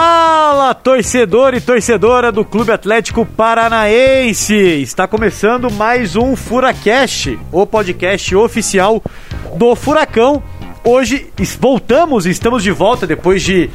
Fala, 0.00 0.74
torcedor 0.74 1.54
e 1.54 1.60
torcedora 1.60 2.30
do 2.30 2.44
Clube 2.44 2.70
Atlético 2.70 3.26
Paranaense! 3.26 4.54
Está 4.54 5.08
começando 5.08 5.68
mais 5.72 6.14
um 6.14 6.36
Furacast, 6.36 7.36
o 7.50 7.66
podcast 7.66 8.36
oficial 8.36 9.02
do 9.56 9.74
Furacão. 9.74 10.40
Hoje 10.84 11.26
voltamos, 11.58 12.26
estamos 12.26 12.62
de 12.62 12.70
volta 12.70 13.08
depois 13.08 13.42
de 13.42 13.68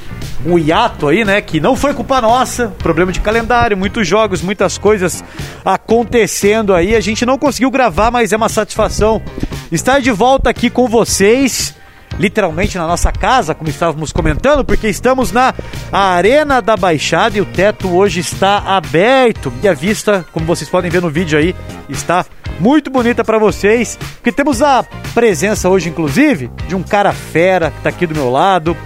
um 0.45 0.57
hiato 0.57 1.09
aí, 1.09 1.25
né? 1.25 1.41
Que 1.41 1.59
não 1.59 1.75
foi 1.75 1.93
culpa 1.93 2.21
nossa, 2.21 2.69
problema 2.77 3.11
de 3.11 3.19
calendário, 3.19 3.75
muitos 3.75 4.07
jogos, 4.07 4.41
muitas 4.41 4.77
coisas 4.77 5.21
acontecendo 5.65 6.73
aí. 6.73 6.95
A 6.95 7.01
gente 7.01 7.25
não 7.25 7.37
conseguiu 7.37 7.69
gravar, 7.69 8.09
mas 8.09 8.31
é 8.31 8.37
uma 8.37 8.47
satisfação 8.47 9.21
estar 9.69 9.99
de 9.99 10.11
volta 10.11 10.49
aqui 10.49 10.69
com 10.69 10.87
vocês 10.87 11.75
literalmente 12.19 12.77
na 12.77 12.87
nossa 12.87 13.11
casa, 13.11 13.53
como 13.53 13.69
estávamos 13.69 14.11
comentando, 14.11 14.63
porque 14.63 14.87
estamos 14.87 15.31
na 15.31 15.53
Arena 15.91 16.61
da 16.61 16.75
Baixada 16.75 17.37
e 17.37 17.41
o 17.41 17.45
teto 17.45 17.89
hoje 17.89 18.19
está 18.19 18.57
aberto 18.59 19.51
e 19.61 19.67
a 19.67 19.73
vista, 19.73 20.25
como 20.31 20.45
vocês 20.45 20.69
podem 20.69 20.91
ver 20.91 21.01
no 21.01 21.09
vídeo 21.09 21.37
aí, 21.37 21.55
está 21.89 22.25
muito 22.59 22.89
bonita 22.89 23.23
para 23.23 23.37
vocês, 23.39 23.97
porque 24.15 24.31
temos 24.31 24.61
a 24.61 24.83
presença 25.13 25.69
hoje, 25.69 25.89
inclusive, 25.89 26.51
de 26.67 26.75
um 26.75 26.83
cara 26.83 27.11
fera 27.11 27.71
que 27.71 27.77
está 27.77 27.89
aqui 27.89 28.05
do 28.05 28.15
meu 28.15 28.29
lado, 28.29 28.77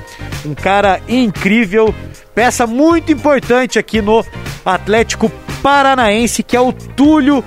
um 0.46 0.54
cara 0.54 1.02
incrível, 1.08 1.94
peça 2.34 2.66
muito 2.66 3.12
importante 3.12 3.78
aqui 3.78 4.02
no 4.02 4.26
Atlético 4.66 5.30
Paranaense, 5.62 6.44
que 6.44 6.56
é 6.56 6.62
o 6.62 6.72
Túlio 6.72 7.44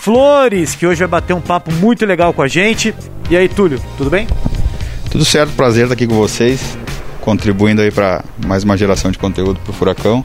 Flores, 0.00 0.74
que 0.74 0.86
hoje 0.86 1.00
vai 1.00 1.08
bater 1.08 1.32
um 1.32 1.40
papo 1.40 1.72
muito 1.72 2.04
legal 2.04 2.32
com 2.32 2.42
a 2.42 2.48
gente. 2.48 2.94
E 3.30 3.36
aí, 3.36 3.48
Túlio, 3.48 3.80
tudo 3.96 4.10
bem? 4.10 4.26
Tudo 5.14 5.24
certo, 5.24 5.52
prazer 5.52 5.84
estar 5.84 5.94
aqui 5.94 6.08
com 6.08 6.16
vocês, 6.16 6.76
contribuindo 7.20 7.80
aí 7.80 7.92
para 7.92 8.24
mais 8.44 8.64
uma 8.64 8.76
geração 8.76 9.12
de 9.12 9.16
conteúdo 9.16 9.60
para 9.60 9.70
o 9.70 9.72
Furacão. 9.72 10.24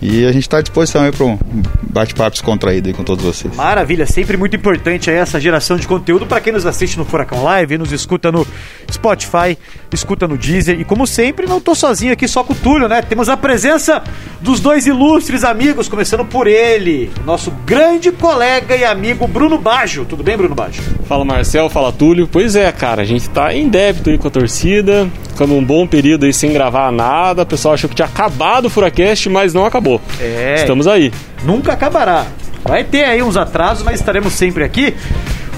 E 0.00 0.24
a 0.24 0.30
gente 0.30 0.44
está 0.44 0.58
à 0.58 0.62
disposição 0.62 1.02
aí 1.02 1.10
para 1.10 1.26
um 1.26 1.36
bate-papo 1.82 2.30
descontraído 2.30 2.86
aí 2.86 2.94
com 2.94 3.02
todos 3.02 3.24
vocês. 3.24 3.52
Maravilha, 3.56 4.06
sempre 4.06 4.36
muito 4.36 4.54
importante 4.54 5.10
aí 5.10 5.16
essa 5.16 5.40
geração 5.40 5.76
de 5.76 5.88
conteúdo 5.88 6.24
para 6.24 6.40
quem 6.40 6.52
nos 6.52 6.64
assiste 6.64 6.96
no 6.98 7.04
Furacão 7.04 7.42
Live, 7.42 7.76
nos 7.78 7.90
escuta 7.90 8.30
no 8.30 8.46
Spotify, 8.92 9.58
escuta 9.94 10.26
no 10.26 10.36
Deezer. 10.36 10.80
E 10.80 10.84
como 10.84 11.06
sempre, 11.06 11.46
não 11.46 11.58
estou 11.58 11.74
sozinho 11.74 12.12
aqui 12.12 12.26
só 12.26 12.42
com 12.42 12.52
o 12.52 12.56
Túlio, 12.56 12.88
né? 12.88 13.02
Temos 13.02 13.28
a 13.28 13.36
presença 13.36 14.02
dos 14.40 14.60
dois 14.60 14.86
ilustres 14.86 15.44
amigos, 15.44 15.88
começando 15.88 16.24
por 16.24 16.46
ele, 16.46 17.10
nosso 17.24 17.50
grande 17.64 18.10
colega 18.10 18.76
e 18.76 18.84
amigo 18.84 19.26
Bruno 19.26 19.58
Baggio. 19.58 20.04
Tudo 20.04 20.22
bem, 20.22 20.36
Bruno 20.36 20.54
Baggio? 20.54 20.82
Fala 21.06 21.24
Marcel, 21.24 21.68
fala 21.68 21.92
Túlio. 21.92 22.26
Pois 22.26 22.56
é, 22.56 22.70
cara, 22.72 23.02
a 23.02 23.04
gente 23.04 23.22
está 23.22 23.54
em 23.54 23.68
débito 23.68 24.10
aí 24.10 24.18
com 24.18 24.28
a 24.28 24.30
torcida, 24.30 25.08
ficando 25.28 25.54
um 25.54 25.64
bom 25.64 25.86
período 25.86 26.24
aí 26.24 26.32
sem 26.32 26.52
gravar 26.52 26.90
nada. 26.90 27.42
O 27.42 27.46
pessoal 27.46 27.74
achou 27.74 27.88
que 27.88 27.96
tinha 27.96 28.06
acabado 28.06 28.66
o 28.66 28.70
Furacast, 28.70 29.28
mas 29.28 29.54
não 29.54 29.64
acabou. 29.64 30.00
É. 30.20 30.54
Estamos 30.56 30.86
aí. 30.86 31.12
Nunca 31.44 31.72
acabará. 31.72 32.26
Vai 32.64 32.84
ter 32.84 33.04
aí 33.04 33.22
uns 33.22 33.36
atrasos, 33.36 33.82
mas 33.82 33.98
estaremos 33.98 34.32
sempre 34.34 34.62
aqui, 34.62 34.94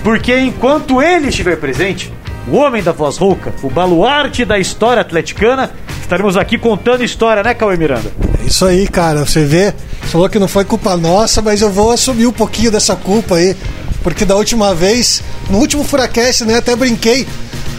porque 0.02 0.38
enquanto 0.38 1.02
ele 1.02 1.28
estiver 1.28 1.56
presente, 1.56 2.10
o 2.48 2.56
homem 2.56 2.82
da 2.82 2.92
voz 2.92 3.16
rouca, 3.16 3.52
o 3.62 3.70
baluarte 3.70 4.44
da 4.44 4.58
história 4.58 5.00
atleticana, 5.00 5.70
estaremos 6.00 6.36
aqui 6.36 6.58
contando 6.58 7.02
história, 7.02 7.42
né, 7.42 7.54
Cauê 7.54 7.76
Miranda? 7.76 8.12
É 8.42 8.46
isso 8.46 8.64
aí, 8.66 8.86
cara. 8.86 9.24
Você 9.24 9.44
vê, 9.44 9.72
falou 10.02 10.28
que 10.28 10.38
não 10.38 10.48
foi 10.48 10.64
culpa 10.64 10.96
nossa, 10.96 11.40
mas 11.40 11.62
eu 11.62 11.70
vou 11.70 11.90
assumir 11.90 12.26
um 12.26 12.32
pouquinho 12.32 12.70
dessa 12.70 12.94
culpa 12.94 13.36
aí, 13.36 13.56
porque 14.02 14.24
da 14.24 14.36
última 14.36 14.74
vez, 14.74 15.22
no 15.48 15.58
último 15.58 15.84
Furacast, 15.84 16.44
né, 16.44 16.56
até 16.56 16.76
brinquei. 16.76 17.26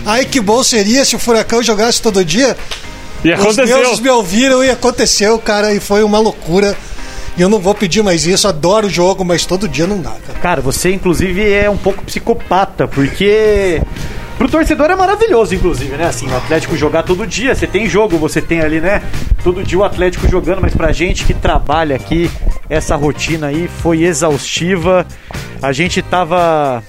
Ai, 0.05 0.25
que 0.25 0.39
bom 0.39 0.63
seria 0.63 1.03
se 1.05 1.15
o 1.15 1.19
Furacão 1.19 1.61
jogasse 1.63 2.01
todo 2.01 2.23
dia. 2.23 2.55
E 3.23 3.31
aconteceu. 3.31 3.63
Os 3.63 3.83
deuses 3.83 3.99
me 3.99 4.09
ouviram 4.09 4.63
e 4.63 4.69
aconteceu, 4.69 5.37
cara, 5.39 5.73
e 5.73 5.79
foi 5.79 6.03
uma 6.03 6.19
loucura. 6.19 6.75
E 7.37 7.41
eu 7.41 7.49
não 7.49 7.59
vou 7.59 7.75
pedir 7.75 8.01
mais 8.01 8.25
isso, 8.25 8.47
adoro 8.47 8.87
o 8.87 8.89
jogo, 8.89 9.25
mas 9.25 9.45
todo 9.45 9.67
dia 9.67 9.85
não 9.85 9.99
dá, 9.99 10.11
cara. 10.25 10.39
Cara, 10.39 10.61
você 10.61 10.91
inclusive 10.93 11.51
é 11.51 11.69
um 11.69 11.75
pouco 11.75 12.03
psicopata, 12.03 12.87
porque 12.87 13.81
Pro 14.37 14.49
torcedor 14.49 14.91
é 14.91 14.95
maravilhoso, 14.95 15.55
inclusive, 15.55 15.95
né? 15.95 16.07
Assim, 16.07 16.27
o 16.27 16.35
Atlético 16.35 16.75
jogar 16.75 17.03
todo 17.03 17.25
dia, 17.25 17.55
você 17.55 17.65
tem 17.65 17.87
jogo, 17.87 18.17
você 18.17 18.41
tem 18.41 18.59
ali, 18.59 18.81
né? 18.81 19.01
Todo 19.43 19.63
dia 19.63 19.77
o 19.77 19.83
Atlético 19.83 20.27
jogando, 20.27 20.61
mas 20.61 20.75
pra 20.75 20.91
gente 20.91 21.23
que 21.23 21.33
trabalha 21.33 21.95
aqui, 21.95 22.29
essa 22.69 22.95
rotina 22.95 23.47
aí 23.47 23.69
foi 23.81 24.03
exaustiva. 24.03 25.05
A 25.61 25.71
gente 25.71 26.01
tava 26.01 26.83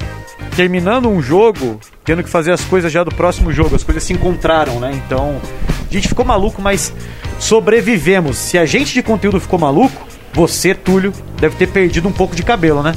terminando 0.56 1.08
um 1.08 1.22
jogo, 1.22 1.78
tendo 2.04 2.24
que 2.24 2.30
fazer 2.30 2.50
as 2.50 2.64
coisas 2.64 2.90
já 2.90 3.04
do 3.04 3.14
próximo 3.14 3.52
jogo, 3.52 3.76
as 3.76 3.84
coisas 3.84 4.02
se 4.02 4.12
encontraram, 4.12 4.80
né? 4.80 4.90
Então, 5.06 5.40
a 5.88 5.92
gente 5.92 6.08
ficou 6.08 6.24
maluco, 6.24 6.60
mas 6.60 6.92
sobrevivemos. 7.38 8.36
Se 8.38 8.58
a 8.58 8.66
gente 8.66 8.92
de 8.92 9.02
conteúdo 9.02 9.40
ficou 9.40 9.58
maluco, 9.58 10.04
você, 10.32 10.74
Túlio, 10.74 11.12
deve 11.40 11.54
ter 11.56 11.68
perdido 11.68 12.08
um 12.08 12.12
pouco 12.12 12.34
de 12.34 12.42
cabelo, 12.42 12.82
né? 12.82 12.92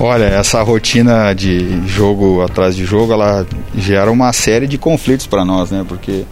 Olha, 0.00 0.26
essa 0.26 0.62
rotina 0.62 1.34
de 1.34 1.84
jogo 1.88 2.40
atrás 2.40 2.76
de 2.76 2.84
jogo, 2.84 3.12
ela 3.12 3.44
gera 3.76 4.12
uma 4.12 4.32
série 4.32 4.68
de 4.68 4.78
conflitos 4.78 5.26
para 5.26 5.44
nós, 5.44 5.72
né? 5.72 5.84
Porque 5.88 6.24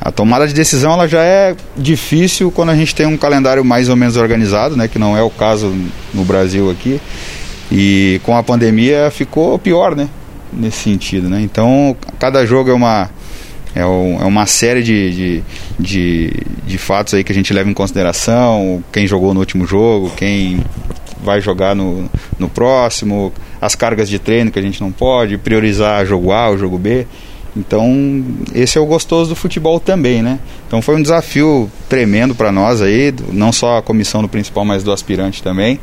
a 0.00 0.10
tomada 0.10 0.48
de 0.48 0.52
decisão 0.52 0.92
ela 0.92 1.06
já 1.06 1.22
é 1.22 1.54
difícil 1.76 2.50
quando 2.50 2.70
a 2.70 2.76
gente 2.76 2.92
tem 2.92 3.06
um 3.06 3.16
calendário 3.16 3.64
mais 3.64 3.88
ou 3.88 3.94
menos 3.94 4.16
organizado, 4.16 4.76
né? 4.76 4.88
Que 4.88 4.98
não 4.98 5.16
é 5.16 5.22
o 5.22 5.30
caso 5.30 5.72
no 6.12 6.24
Brasil 6.24 6.68
aqui. 6.68 7.00
E 7.70 8.20
com 8.24 8.36
a 8.36 8.42
pandemia 8.42 9.12
ficou 9.12 9.60
pior, 9.60 9.94
né? 9.94 10.08
Nesse 10.52 10.78
sentido, 10.78 11.28
né? 11.28 11.40
Então, 11.40 11.96
cada 12.18 12.44
jogo 12.44 12.70
é 12.70 12.74
uma 12.74 13.08
é, 13.76 13.80
é 13.80 13.84
uma 13.84 14.46
série 14.46 14.82
de, 14.82 15.14
de, 15.14 15.42
de, 15.78 16.32
de, 16.66 16.78
fatos 16.78 17.14
aí 17.14 17.22
que 17.22 17.30
a 17.30 17.34
gente 17.34 17.52
leva 17.52 17.70
em 17.70 17.74
consideração, 17.74 18.82
quem 18.92 19.06
jogou 19.06 19.34
no 19.34 19.40
último 19.40 19.66
jogo, 19.66 20.12
quem 20.16 20.64
vai 21.24 21.40
jogar 21.40 21.74
no, 21.74 22.08
no 22.38 22.48
próximo, 22.48 23.32
as 23.60 23.74
cargas 23.74 24.08
de 24.08 24.18
treino 24.18 24.50
que 24.50 24.58
a 24.58 24.62
gente 24.62 24.80
não 24.80 24.92
pode, 24.92 25.38
priorizar 25.38 26.06
jogo 26.06 26.30
A 26.30 26.50
ou 26.50 26.58
jogo 26.58 26.78
B. 26.78 27.06
Então, 27.56 28.24
esse 28.54 28.76
é 28.76 28.80
o 28.80 28.86
gostoso 28.86 29.30
do 29.30 29.36
futebol 29.36 29.78
também, 29.78 30.22
né? 30.22 30.40
Então 30.66 30.82
foi 30.82 30.96
um 30.96 31.02
desafio 31.02 31.70
tremendo 31.88 32.34
para 32.34 32.50
nós 32.50 32.82
aí, 32.82 33.14
não 33.32 33.52
só 33.52 33.78
a 33.78 33.82
comissão 33.82 34.22
do 34.22 34.28
principal, 34.28 34.64
mas 34.64 34.82
do 34.82 34.92
aspirante 34.92 35.42
também. 35.42 35.80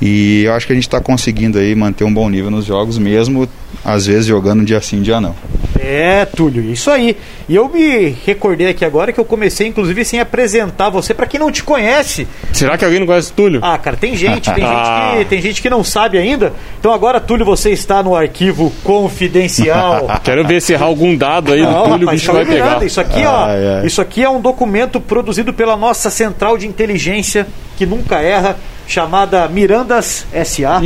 E 0.00 0.44
eu 0.44 0.54
acho 0.54 0.66
que 0.66 0.72
a 0.72 0.74
gente 0.74 0.86
está 0.86 1.00
conseguindo 1.00 1.58
aí 1.58 1.74
manter 1.74 2.04
um 2.04 2.12
bom 2.12 2.28
nível 2.28 2.50
nos 2.50 2.64
jogos, 2.64 2.96
mesmo 2.96 3.48
às 3.84 4.06
vezes 4.06 4.26
jogando 4.26 4.64
dia 4.64 4.80
sim, 4.80 5.02
dia 5.02 5.20
não. 5.20 5.34
É, 5.78 6.26
Túlio, 6.26 6.62
isso 6.62 6.90
aí. 6.90 7.16
E 7.48 7.56
eu 7.56 7.68
me 7.68 8.14
recordei 8.26 8.68
aqui 8.68 8.84
agora 8.84 9.12
que 9.12 9.18
eu 9.18 9.24
comecei, 9.24 9.66
inclusive, 9.66 10.04
sem 10.04 10.20
apresentar 10.20 10.90
você 10.90 11.14
para 11.14 11.26
quem 11.26 11.40
não 11.40 11.50
te 11.50 11.64
conhece. 11.64 12.28
Será 12.52 12.76
que 12.76 12.84
alguém 12.84 13.00
não 13.00 13.06
conhece 13.06 13.30
o 13.30 13.34
Túlio? 13.34 13.60
Ah, 13.62 13.78
cara, 13.78 13.96
tem 13.96 14.14
gente, 14.14 14.52
tem, 14.52 14.64
gente 14.66 15.18
que, 15.18 15.24
tem 15.24 15.40
gente 15.40 15.62
que 15.62 15.70
não 15.70 15.82
sabe 15.82 16.18
ainda. 16.18 16.52
Então 16.78 16.92
agora, 16.92 17.18
Túlio, 17.18 17.46
você 17.46 17.70
está 17.70 18.02
no 18.02 18.14
arquivo 18.14 18.70
confidencial. 18.84 20.06
Quero 20.22 20.46
ver 20.46 20.60
se 20.60 20.74
errar 20.74 20.86
algum 20.86 21.16
dado 21.16 21.52
aí 21.52 21.62
não, 21.62 21.72
do 21.72 21.78
Túlio, 21.78 22.06
rapaz, 22.06 22.08
o 22.08 22.10
bicho 22.10 22.32
vai 22.32 22.44
pegar. 22.44 22.84
Isso 22.84 23.00
aqui, 23.00 23.24
ó, 23.24 23.46
isso 23.84 24.00
aqui 24.02 24.22
é 24.22 24.28
um 24.28 24.40
documento 24.40 25.00
produzido 25.00 25.52
pela 25.52 25.76
nossa 25.76 26.10
central 26.10 26.58
de 26.58 26.66
inteligência 26.66 27.46
que 27.76 27.86
nunca 27.86 28.20
erra 28.20 28.56
chamada 28.90 29.46
Mirandas 29.46 30.26
SA, 30.44 30.80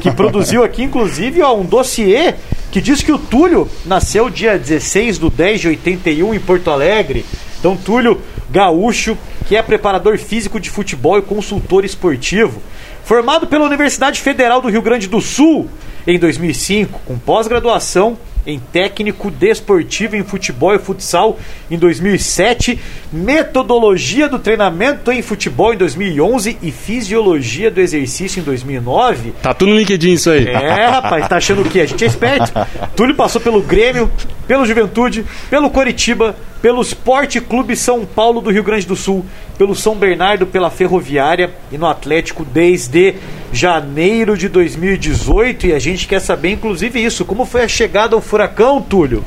que 0.00 0.10
produziu 0.10 0.64
aqui, 0.64 0.82
inclusive, 0.82 1.42
ó, 1.42 1.54
um 1.54 1.64
dossiê 1.64 2.34
que 2.72 2.80
diz 2.80 3.02
que 3.02 3.12
o 3.12 3.18
Túlio 3.18 3.68
nasceu 3.84 4.30
dia 4.30 4.58
16 4.58 5.18
de 5.18 5.30
10 5.30 5.60
de 5.60 5.68
81 5.68 6.34
em 6.34 6.40
Porto 6.40 6.70
Alegre. 6.70 7.26
Então, 7.58 7.76
Túlio 7.76 8.18
Gaúcho, 8.50 9.18
que 9.46 9.56
é 9.56 9.62
preparador 9.62 10.16
físico 10.16 10.58
de 10.58 10.70
futebol 10.70 11.18
e 11.18 11.22
consultor 11.22 11.84
esportivo. 11.84 12.62
Formado 13.04 13.46
pela 13.46 13.66
Universidade 13.66 14.20
Federal 14.20 14.62
do 14.62 14.70
Rio 14.70 14.80
Grande 14.80 15.06
do 15.06 15.20
Sul 15.20 15.68
em 16.06 16.18
2005, 16.18 17.00
com 17.04 17.18
pós-graduação 17.18 18.16
em 18.46 18.58
técnico 18.58 19.30
desportivo 19.30 20.16
em 20.16 20.24
futebol 20.24 20.74
e 20.74 20.78
futsal 20.78 21.38
em 21.70 21.76
2007, 21.76 22.78
metodologia 23.12 24.28
do 24.28 24.38
treinamento 24.38 25.12
em 25.12 25.22
futebol 25.22 25.74
em 25.74 25.76
2011 25.76 26.58
e 26.62 26.70
fisiologia 26.70 27.70
do 27.70 27.80
exercício 27.80 28.40
em 28.40 28.42
2009. 28.42 29.32
Tá 29.42 29.52
tudo 29.54 29.72
no 29.72 29.78
LinkedIn 29.78 30.12
isso 30.12 30.30
aí. 30.30 30.46
É, 30.46 30.86
rapaz, 30.86 31.28
tá 31.28 31.36
achando 31.36 31.62
o 31.62 31.64
quê? 31.64 31.80
A 31.80 31.86
gente 31.86 32.04
é 32.04 32.06
esperto. 32.06 32.52
Túlio 32.96 33.14
passou 33.14 33.40
pelo 33.40 33.62
Grêmio, 33.62 34.10
pelo 34.46 34.66
Juventude, 34.66 35.24
pelo 35.48 35.70
Coritiba, 35.70 36.36
pelo 36.60 36.82
Esporte 36.82 37.40
Clube 37.40 37.76
São 37.76 38.04
Paulo 38.04 38.40
do 38.40 38.50
Rio 38.50 38.62
Grande 38.62 38.86
do 38.86 38.96
Sul, 38.96 39.24
pelo 39.56 39.74
São 39.74 39.94
Bernardo, 39.94 40.46
pela 40.46 40.70
Ferroviária 40.70 41.50
e 41.70 41.78
no 41.78 41.86
Atlético 41.86 42.44
desde 42.44 43.14
janeiro 43.52 44.36
de 44.36 44.48
2018. 44.48 45.68
E 45.68 45.72
a 45.72 45.78
gente 45.78 46.06
quer 46.06 46.20
saber, 46.20 46.50
inclusive, 46.50 47.02
isso. 47.02 47.24
Como 47.24 47.44
foi 47.44 47.62
a 47.62 47.68
chegada 47.68 48.14
ao 48.14 48.20
Furacão, 48.20 48.80
Túlio? 48.80 49.24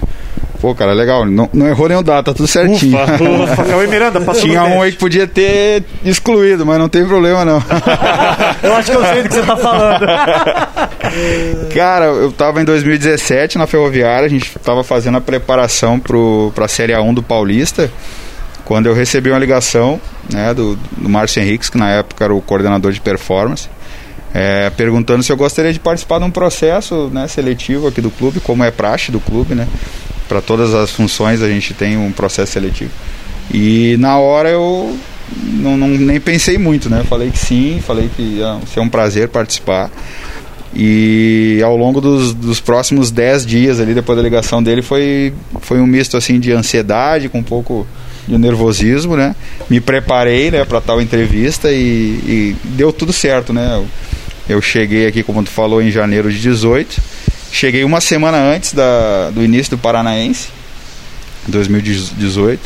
Pô, 0.64 0.74
cara, 0.74 0.94
legal. 0.94 1.26
Não, 1.26 1.50
não 1.52 1.68
errou 1.68 1.90
nenhum 1.90 2.02
dado, 2.02 2.24
tá 2.24 2.34
tudo 2.34 2.48
certinho. 2.48 2.98
Ufa, 2.98 3.22
ufa. 3.22 3.76
Miranda, 3.86 4.22
passou 4.22 4.44
Tinha 4.44 4.64
um 4.64 4.82
aí 4.82 4.94
que 4.94 4.98
podia 4.98 5.28
ter 5.28 5.84
excluído, 6.06 6.66
mas 6.66 6.80
não 6.80 6.88
tem 6.88 7.06
problema 7.06 7.44
não. 7.44 7.62
eu 8.64 8.74
acho 8.74 8.92
que 8.92 8.98
eu 8.98 9.06
sei 9.06 9.24
do 9.24 9.28
que 9.28 9.36
você 9.36 9.42
tá 9.42 9.58
falando. 9.58 10.06
cara, 11.76 12.06
eu 12.06 12.32
tava 12.32 12.62
em 12.62 12.64
2017 12.64 13.58
na 13.58 13.68
Ferroviária, 13.68 14.26
a 14.26 14.30
gente 14.30 14.58
tava 14.60 14.86
fazendo 14.86 15.18
a 15.18 15.22
preparação 15.22 16.00
pro, 16.00 16.50
pra 16.56 16.66
Série 16.70 16.94
A1 16.94 17.14
do 17.14 17.22
Paulista, 17.22 17.92
quando 18.64 18.86
eu 18.86 18.94
recebi 18.94 19.32
uma 19.32 19.40
ligação 19.40 20.00
né, 20.32 20.54
do, 20.54 20.78
do 20.96 21.10
Márcio 21.10 21.42
Henriques, 21.42 21.70
que 21.70 21.78
na 21.78 21.90
época 21.90 22.24
era 22.24 22.34
o 22.34 22.42
coordenador 22.42 22.94
de 22.94 23.02
performance, 23.02 23.68
é, 24.34 24.70
perguntando 24.72 25.22
se 25.22 25.32
eu 25.32 25.38
gostaria 25.38 25.72
de 25.72 25.80
participar 25.80 26.20
de 26.20 26.26
um 26.26 26.32
processo 26.32 27.10
né, 27.14 27.28
seletivo 27.28 27.88
aqui 27.88 28.02
do 28.02 28.10
clube, 28.10 28.40
como 28.40 28.64
é 28.64 28.72
praxe 28.72 29.12
do 29.12 29.20
clube, 29.20 29.54
né? 29.54 29.68
Para 30.28 30.42
todas 30.42 30.74
as 30.74 30.92
funções 30.92 31.42
a 31.42 31.48
gente 31.48 31.74
tem 31.74 31.98
um 31.98 32.12
processo 32.12 32.54
seletivo. 32.54 32.92
E 33.54 33.96
na 34.00 34.18
hora 34.18 34.50
eu 34.50 34.98
não, 35.44 35.78
não, 35.78 35.88
nem 35.88 36.20
pensei 36.20 36.58
muito, 36.58 36.90
né? 36.90 37.04
Falei 37.08 37.30
que 37.30 37.38
sim, 37.38 37.80
falei 37.86 38.10
que 38.16 38.22
ia 38.22 38.60
ser 38.66 38.80
um 38.80 38.90
prazer 38.90 39.30
participar. 39.30 39.92
E 40.76 41.62
ao 41.64 41.78
longo 41.78 42.02
dos, 42.02 42.34
dos 42.34 42.60
próximos 42.60 43.12
10 43.12 43.46
dias 43.46 43.80
ali, 43.80 43.94
depois 43.94 44.18
da 44.18 44.24
ligação 44.24 44.64
dele, 44.64 44.82
foi, 44.82 45.32
foi 45.62 45.80
um 45.80 45.86
misto 45.86 46.18
assim 46.18 46.40
de 46.40 46.52
ansiedade 46.52 47.30
com 47.30 47.40
um 47.40 47.44
pouco 47.44 47.86
de 48.28 48.38
nervosismo, 48.38 49.16
né? 49.16 49.36
Me 49.70 49.80
preparei, 49.80 50.50
né, 50.50 50.66
para 50.66 50.82
tal 50.82 51.02
entrevista 51.02 51.72
e, 51.72 51.76
e, 51.76 52.56
deu 52.64 52.92
tudo 52.92 53.14
certo, 53.14 53.54
né? 53.54 53.84
Eu, 54.48 54.62
cheguei 54.62 55.08
aqui, 55.08 55.24
como 55.24 55.44
tu 55.44 55.50
falou, 55.50 55.82
em 55.82 55.90
janeiro 55.90 56.32
de 56.32 56.40
18. 56.40 57.02
Cheguei 57.52 57.84
uma 57.84 58.02
semana 58.02 58.38
antes 58.38 58.74
da, 58.74 59.30
do 59.30 59.44
início 59.44 59.72
do 59.72 59.78
Paranaense, 59.78 60.50
2018. 61.48 62.60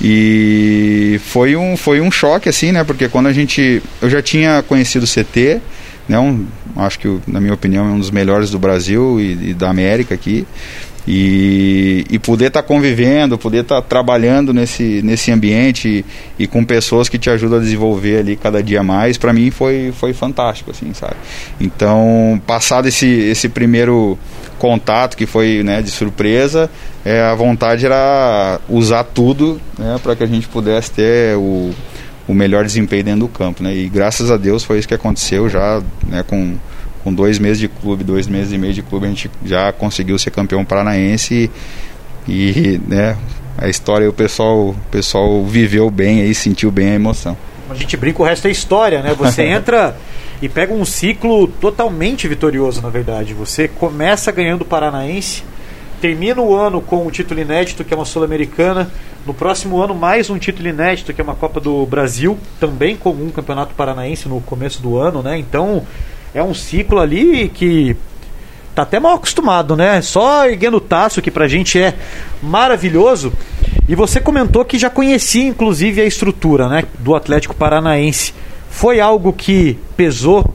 E 0.00 1.20
foi 1.26 1.56
um, 1.56 1.76
foi 1.76 2.00
um 2.00 2.10
choque, 2.10 2.48
assim, 2.48 2.72
né? 2.72 2.84
Porque 2.84 3.08
quando 3.08 3.26
a 3.26 3.32
gente. 3.32 3.82
Eu 4.00 4.10
já 4.10 4.22
tinha 4.22 4.62
conhecido 4.62 5.04
o 5.04 5.08
CT, 5.08 5.60
né? 6.08 6.18
Um, 6.18 6.46
acho 6.76 6.98
que, 6.98 7.18
na 7.26 7.40
minha 7.40 7.54
opinião, 7.54 7.86
é 7.86 7.90
um 7.90 7.98
dos 7.98 8.10
melhores 8.10 8.50
do 8.50 8.58
Brasil 8.58 9.20
e, 9.20 9.50
e 9.50 9.54
da 9.54 9.70
América 9.70 10.14
aqui. 10.14 10.46
E, 11.06 12.06
e 12.10 12.18
poder 12.18 12.46
estar 12.46 12.62
tá 12.62 12.66
convivendo, 12.66 13.36
poder 13.36 13.60
estar 13.60 13.82
tá 13.82 13.82
trabalhando 13.82 14.54
nesse, 14.54 15.02
nesse 15.02 15.30
ambiente 15.30 16.04
e, 16.38 16.44
e, 16.44 16.46
com 16.46 16.64
pessoas 16.64 17.10
que 17.10 17.18
te 17.18 17.28
ajudam 17.28 17.58
a 17.58 17.60
desenvolver 17.60 18.20
ali 18.20 18.36
cada 18.36 18.62
dia 18.62 18.82
mais, 18.82 19.18
para 19.18 19.32
mim 19.32 19.50
foi, 19.50 19.92
foi 19.94 20.14
fantástico, 20.14 20.70
assim, 20.70 20.94
sabe? 20.94 21.16
Então, 21.60 22.40
passado 22.46 22.88
esse, 22.88 23.06
esse 23.06 23.50
primeiro 23.50 24.18
contato 24.58 25.14
que 25.14 25.26
foi 25.26 25.62
né, 25.62 25.82
de 25.82 25.90
surpresa, 25.90 26.70
é, 27.04 27.20
a 27.20 27.34
vontade 27.34 27.84
era 27.84 28.58
usar 28.66 29.04
tudo 29.04 29.60
né, 29.78 29.98
para 30.02 30.16
que 30.16 30.22
a 30.22 30.26
gente 30.26 30.48
pudesse 30.48 30.90
ter 30.90 31.36
o, 31.36 31.70
o 32.26 32.32
melhor 32.32 32.64
desempenho 32.64 33.04
dentro 33.04 33.20
do 33.20 33.28
campo, 33.28 33.62
né? 33.62 33.74
E 33.74 33.88
graças 33.88 34.30
a 34.30 34.36
Deus 34.36 34.64
foi 34.64 34.78
isso 34.78 34.88
que 34.88 34.94
aconteceu 34.94 35.48
já, 35.48 35.82
né, 36.08 36.24
com 36.26 36.56
com 37.04 37.12
dois 37.12 37.38
meses 37.38 37.58
de 37.58 37.68
clube, 37.68 38.02
dois 38.02 38.26
meses 38.26 38.52
e 38.52 38.58
meio 38.58 38.72
de 38.72 38.82
clube, 38.82 39.04
a 39.04 39.10
gente 39.10 39.30
já 39.44 39.70
conseguiu 39.70 40.18
ser 40.18 40.30
campeão 40.30 40.64
paranaense 40.64 41.50
e, 42.26 42.32
e 42.32 42.80
né, 42.88 43.14
a 43.58 43.68
história 43.68 44.08
o 44.08 44.12
pessoal, 44.12 44.70
o 44.70 44.76
pessoal 44.90 45.44
viveu 45.44 45.90
bem 45.90 46.22
aí, 46.22 46.34
sentiu 46.34 46.70
bem 46.70 46.90
a 46.92 46.94
emoção. 46.94 47.36
A 47.68 47.74
gente 47.74 47.96
brinca, 47.96 48.22
o 48.22 48.24
resto 48.24 48.48
é 48.48 48.50
história, 48.50 49.02
né? 49.02 49.14
Você 49.14 49.42
entra 49.46 49.96
e 50.40 50.48
pega 50.48 50.72
um 50.72 50.84
ciclo 50.84 51.46
totalmente 51.46 52.26
vitorioso, 52.26 52.80
na 52.80 52.88
verdade. 52.88 53.34
Você 53.34 53.68
começa 53.68 54.32
ganhando 54.32 54.62
o 54.62 54.64
Paranaense, 54.64 55.42
termina 56.00 56.40
o 56.40 56.54
ano 56.54 56.80
com 56.80 57.06
um 57.06 57.10
título 57.10 57.40
inédito, 57.40 57.84
que 57.84 57.92
é 57.92 57.96
uma 57.96 58.04
Sul-Americana. 58.04 58.90
No 59.26 59.32
próximo 59.32 59.80
ano, 59.80 59.94
mais 59.94 60.28
um 60.28 60.38
título 60.38 60.68
inédito, 60.68 61.14
que 61.14 61.20
é 61.20 61.24
uma 61.24 61.34
Copa 61.34 61.58
do 61.58 61.86
Brasil, 61.86 62.38
também 62.60 62.94
com 62.94 63.10
um 63.10 63.30
Campeonato 63.30 63.74
Paranaense 63.74 64.28
no 64.28 64.40
começo 64.42 64.82
do 64.82 64.98
ano, 64.98 65.22
né? 65.22 65.38
Então, 65.38 65.82
é 66.34 66.42
um 66.42 66.52
ciclo 66.52 66.98
ali 66.98 67.48
que 67.48 67.96
tá 68.74 68.82
até 68.82 68.98
mal 68.98 69.14
acostumado, 69.14 69.76
né? 69.76 70.02
Só 70.02 70.46
erguendo 70.46 70.78
o 70.78 70.80
taço, 70.80 71.22
que 71.22 71.30
pra 71.30 71.46
gente 71.46 71.78
é 71.78 71.94
maravilhoso. 72.42 73.32
E 73.88 73.94
você 73.94 74.20
comentou 74.20 74.64
que 74.64 74.76
já 74.76 74.90
conhecia, 74.90 75.44
inclusive, 75.44 76.00
a 76.00 76.04
estrutura 76.04 76.68
né, 76.68 76.84
do 76.98 77.14
Atlético 77.14 77.54
Paranaense. 77.54 78.34
Foi 78.68 78.98
algo 78.98 79.32
que 79.32 79.78
pesou 79.96 80.52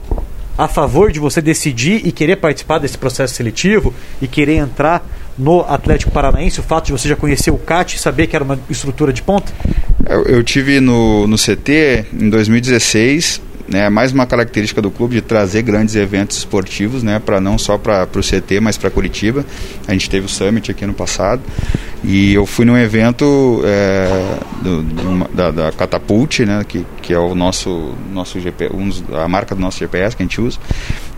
a 0.58 0.68
favor 0.68 1.10
de 1.10 1.18
você 1.18 1.40
decidir 1.40 2.06
e 2.06 2.12
querer 2.12 2.36
participar 2.36 2.78
desse 2.78 2.98
processo 2.98 3.34
seletivo 3.34 3.94
e 4.20 4.28
querer 4.28 4.56
entrar 4.56 5.02
no 5.38 5.62
Atlético 5.62 6.10
Paranaense? 6.10 6.60
O 6.60 6.62
fato 6.62 6.86
de 6.86 6.92
você 6.92 7.08
já 7.08 7.16
conhecer 7.16 7.50
o 7.50 7.56
CAT 7.56 7.96
e 7.96 7.98
saber 7.98 8.26
que 8.26 8.36
era 8.36 8.44
uma 8.44 8.58
estrutura 8.68 9.10
de 9.10 9.22
ponta? 9.22 9.50
Eu, 10.06 10.24
eu 10.24 10.44
tive 10.44 10.80
no, 10.80 11.26
no 11.26 11.36
CT 11.36 12.04
em 12.12 12.28
2016 12.28 13.40
né, 13.70 13.88
mais 13.88 14.12
uma 14.12 14.26
característica 14.26 14.82
do 14.82 14.90
clube 14.90 15.14
de 15.14 15.22
trazer 15.22 15.62
grandes 15.62 15.94
eventos 15.94 16.38
esportivos, 16.38 17.04
né, 17.04 17.20
para 17.24 17.40
não 17.40 17.56
só 17.56 17.78
para 17.78 18.08
o 18.16 18.20
CT, 18.20 18.60
mas 18.60 18.76
para 18.76 18.90
Curitiba. 18.90 19.46
A 19.86 19.92
gente 19.92 20.10
teve 20.10 20.26
o 20.26 20.28
Summit 20.28 20.70
aqui 20.70 20.84
no 20.84 20.92
passado 20.92 21.40
e 22.02 22.34
eu 22.34 22.44
fui 22.44 22.64
num 22.64 22.76
evento 22.76 23.62
é, 23.64 24.38
do, 24.60 24.82
do, 24.82 25.28
da, 25.32 25.50
da 25.52 25.72
Catapult, 25.72 26.44
né, 26.44 26.64
que, 26.66 26.84
que 27.00 27.14
é 27.14 27.18
o 27.18 27.34
nosso 27.34 27.94
nosso 28.12 28.40
GP, 28.40 28.70
um, 28.74 28.90
a 29.16 29.28
marca 29.28 29.54
do 29.54 29.60
nosso 29.60 29.78
GPS 29.78 30.16
que 30.16 30.22
a 30.22 30.26
gente 30.26 30.40
usa, 30.40 30.58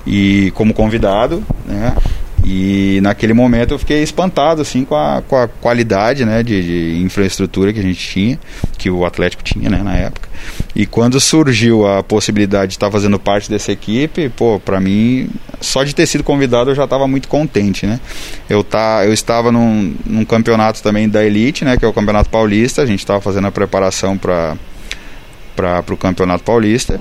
e 0.06 0.52
como 0.54 0.74
convidado, 0.74 1.42
né, 1.66 1.96
e 2.44 2.98
naquele 3.02 3.32
momento 3.32 3.72
eu 3.72 3.78
fiquei 3.78 4.02
espantado 4.02 4.62
assim 4.62 4.84
com 4.84 4.96
a, 4.96 5.22
com 5.22 5.36
a 5.36 5.46
qualidade 5.46 6.24
né, 6.24 6.42
de, 6.42 6.62
de, 6.62 7.02
infraestrutura 7.02 7.72
que 7.72 7.78
a 7.78 7.82
gente 7.82 8.04
tinha, 8.04 8.38
que 8.76 8.90
o 8.90 9.04
Atlético 9.04 9.44
tinha 9.44 9.70
né, 9.70 9.80
na 9.82 9.94
época. 9.94 10.28
E 10.74 10.84
quando 10.84 11.20
surgiu 11.20 11.86
a 11.86 12.02
possibilidade 12.02 12.68
de 12.68 12.74
estar 12.74 12.90
fazendo 12.90 13.18
parte 13.18 13.48
dessa 13.48 13.70
equipe, 13.70 14.28
pô, 14.28 14.58
para 14.58 14.80
mim, 14.80 15.30
só 15.60 15.84
de 15.84 15.94
ter 15.94 16.06
sido 16.06 16.24
convidado 16.24 16.70
eu 16.70 16.74
já 16.74 16.84
estava 16.84 17.06
muito 17.06 17.28
contente, 17.28 17.86
né? 17.86 18.00
Eu, 18.50 18.64
tá, 18.64 19.04
eu 19.04 19.12
estava 19.12 19.52
num, 19.52 19.94
num 20.04 20.24
campeonato 20.24 20.82
também 20.82 21.08
da 21.08 21.24
Elite, 21.24 21.64
né, 21.64 21.76
que 21.76 21.84
é 21.84 21.88
o 21.88 21.92
Campeonato 21.92 22.28
Paulista, 22.28 22.82
a 22.82 22.86
gente 22.86 23.00
estava 23.00 23.20
fazendo 23.20 23.46
a 23.46 23.52
preparação 23.52 24.18
para 24.18 24.56
para 25.54 25.84
o 25.90 25.96
Campeonato 25.98 26.42
Paulista 26.42 26.98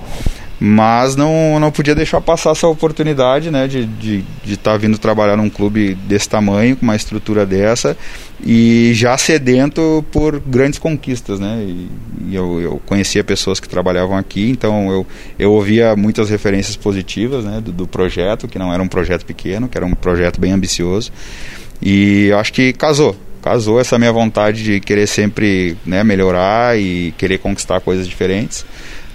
mas 0.64 1.16
não, 1.16 1.60
não 1.60 1.72
podia 1.72 1.96
deixar 1.96 2.22
passar 2.22 2.52
essa 2.52 2.68
oportunidade 2.68 3.50
né, 3.50 3.68
de 3.68 3.80
estar 3.80 3.98
de, 4.00 4.24
de 4.44 4.58
tá 4.58 4.78
vindo 4.78 4.96
trabalhar 5.00 5.36
num 5.36 5.50
clube 5.50 5.96
desse 5.96 6.30
tamanho, 6.30 6.76
com 6.76 6.84
uma 6.84 6.96
estrutura 6.96 7.48
dessa 7.48 7.98
e 8.46 8.92
já 8.94 9.18
sedento 9.18 10.06
por 10.12 10.40
grandes 10.40 10.78
conquistas. 10.78 11.40
Né? 11.40 11.66
E, 11.68 11.90
e 12.28 12.36
eu, 12.36 12.62
eu, 12.62 12.82
conhecia 12.86 13.24
pessoas 13.24 13.60
que 13.60 13.68
trabalhavam 13.68 14.16
aqui, 14.16 14.52
então 14.52 14.92
eu, 14.92 15.08
eu 15.40 15.52
ouvia 15.52 15.96
muitas 15.96 16.30
referências 16.30 16.76
positivas 16.76 17.44
né, 17.44 17.60
do, 17.60 17.72
do 17.72 17.88
projeto, 17.88 18.48
que 18.48 18.60
não 18.60 18.72
era 18.72 18.84
um 18.84 18.88
projeto 18.88 19.26
pequeno, 19.26 19.68
que 19.68 19.76
era 19.76 19.86
um 19.88 19.96
projeto 19.96 20.40
bem 20.40 20.52
ambicioso. 20.52 21.12
E 21.82 22.32
acho 22.34 22.54
que 22.54 22.72
casou, 22.72 23.16
casou 23.42 23.80
essa 23.80 23.98
minha 23.98 24.12
vontade 24.12 24.64
de 24.64 24.80
querer 24.80 25.08
sempre 25.08 25.76
né, 25.84 26.04
melhorar 26.04 26.80
e 26.80 27.16
querer 27.18 27.40
conquistar 27.40 27.80
coisas 27.80 28.08
diferentes. 28.08 28.64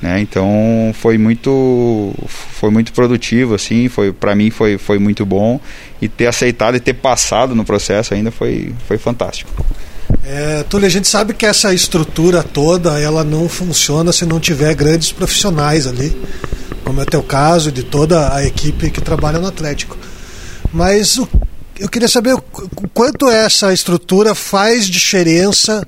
Né? 0.01 0.21
Então 0.21 0.95
foi 0.95 1.17
muito 1.17 2.15
foi 2.29 2.71
muito 2.71 2.93
produtivo 2.93 3.55
assim, 3.55 3.89
foi 3.89 4.13
para 4.13 4.35
mim 4.35 4.51
foi, 4.51 4.77
foi 4.77 4.99
muito 4.99 5.25
bom 5.25 5.59
e 6.03 6.09
ter 6.09 6.27
aceitado 6.27 6.77
e 6.77 6.81
ter 6.81 6.95
passado 6.95 7.55
no 7.55 7.65
processo 7.65 8.13
ainda 8.13 8.31
foi, 8.31 8.75
foi 8.87 8.99
fantástico. 8.99 9.51
É, 10.23 10.65
Túlio, 10.69 10.87
a 10.87 10.91
gente 10.91 11.09
sabe 11.09 11.33
que 11.33 11.47
essa 11.47 11.73
estrutura 11.73 12.43
toda 12.43 13.01
ela 13.01 13.25
não 13.25 13.49
funciona 13.49 14.13
se 14.13 14.27
não 14.27 14.39
tiver 14.41 14.75
grandes 14.75 15.13
profissionais 15.13 15.87
ali, 15.87 16.17
como 16.85 17.01
é 17.01 17.05
o 17.05 17.07
teu 17.07 17.23
caso 17.23 17.73
de 17.73 17.83
toda 17.83 18.35
a 18.35 18.45
equipe 18.45 18.91
que 18.91 19.01
trabalha 19.01 19.39
no 19.39 19.47
Atlético. 19.47 19.97
Mas 20.73 21.17
o, 21.17 21.29
eu 21.79 21.89
queria 21.89 22.09
saber 22.09 22.35
o 22.35 22.41
quanto 22.93 23.29
essa 23.29 23.73
estrutura 23.73 24.35
faz 24.35 24.87
diferença 24.87 25.87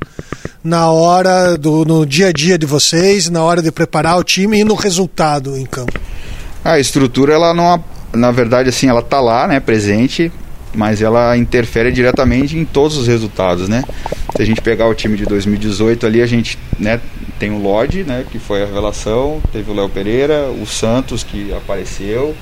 na 0.63 0.91
hora 0.91 1.57
do 1.57 1.85
no 1.85 2.05
dia 2.05 2.29
a 2.29 2.33
dia 2.33 2.59
de 2.59 2.67
vocês, 2.67 3.31
na 3.31 3.43
hora 3.43 3.63
de 3.63 3.73
preparar 3.73 4.19
o 4.19 4.25
time 4.25 4.61
e 4.61 4.65
no 4.65 4.75
resultado 4.75 5.57
em 5.57 5.65
campo? 5.65 5.99
A 6.65 6.79
estrutura 6.79 7.33
ela 7.33 7.55
não 7.55 7.83
na 8.13 8.31
verdade 8.31 8.69
assim, 8.69 8.89
ela 8.89 9.03
tá 9.03 9.21
lá, 9.21 9.47
né, 9.47 9.61
presente, 9.61 10.33
mas 10.75 11.03
ela 11.03 11.37
interfere 11.37 11.93
diretamente 11.93 12.57
em 12.57 12.65
todos 12.65 12.97
os 12.97 13.07
resultados, 13.07 13.69
né? 13.69 13.85
Se 14.35 14.43
a 14.43 14.45
gente 14.45 14.61
pegar 14.61 14.87
o 14.87 14.95
time 14.95 15.17
de 15.17 15.25
2018 15.27 16.07
ali, 16.07 16.23
a 16.23 16.27
gente, 16.27 16.59
né, 16.79 17.01
tem 17.39 17.51
o 17.51 17.59
Lodge, 17.59 18.05
né, 18.05 18.25
que 18.31 18.39
foi 18.39 18.63
a 18.63 18.67
revelação, 18.67 19.41
teve 19.53 19.71
o 19.71 19.75
Léo 19.75 19.89
Pereira, 19.89 20.49
o 20.51 20.67
Santos 20.67 21.23
que 21.23 21.53
apareceu, 21.53 22.35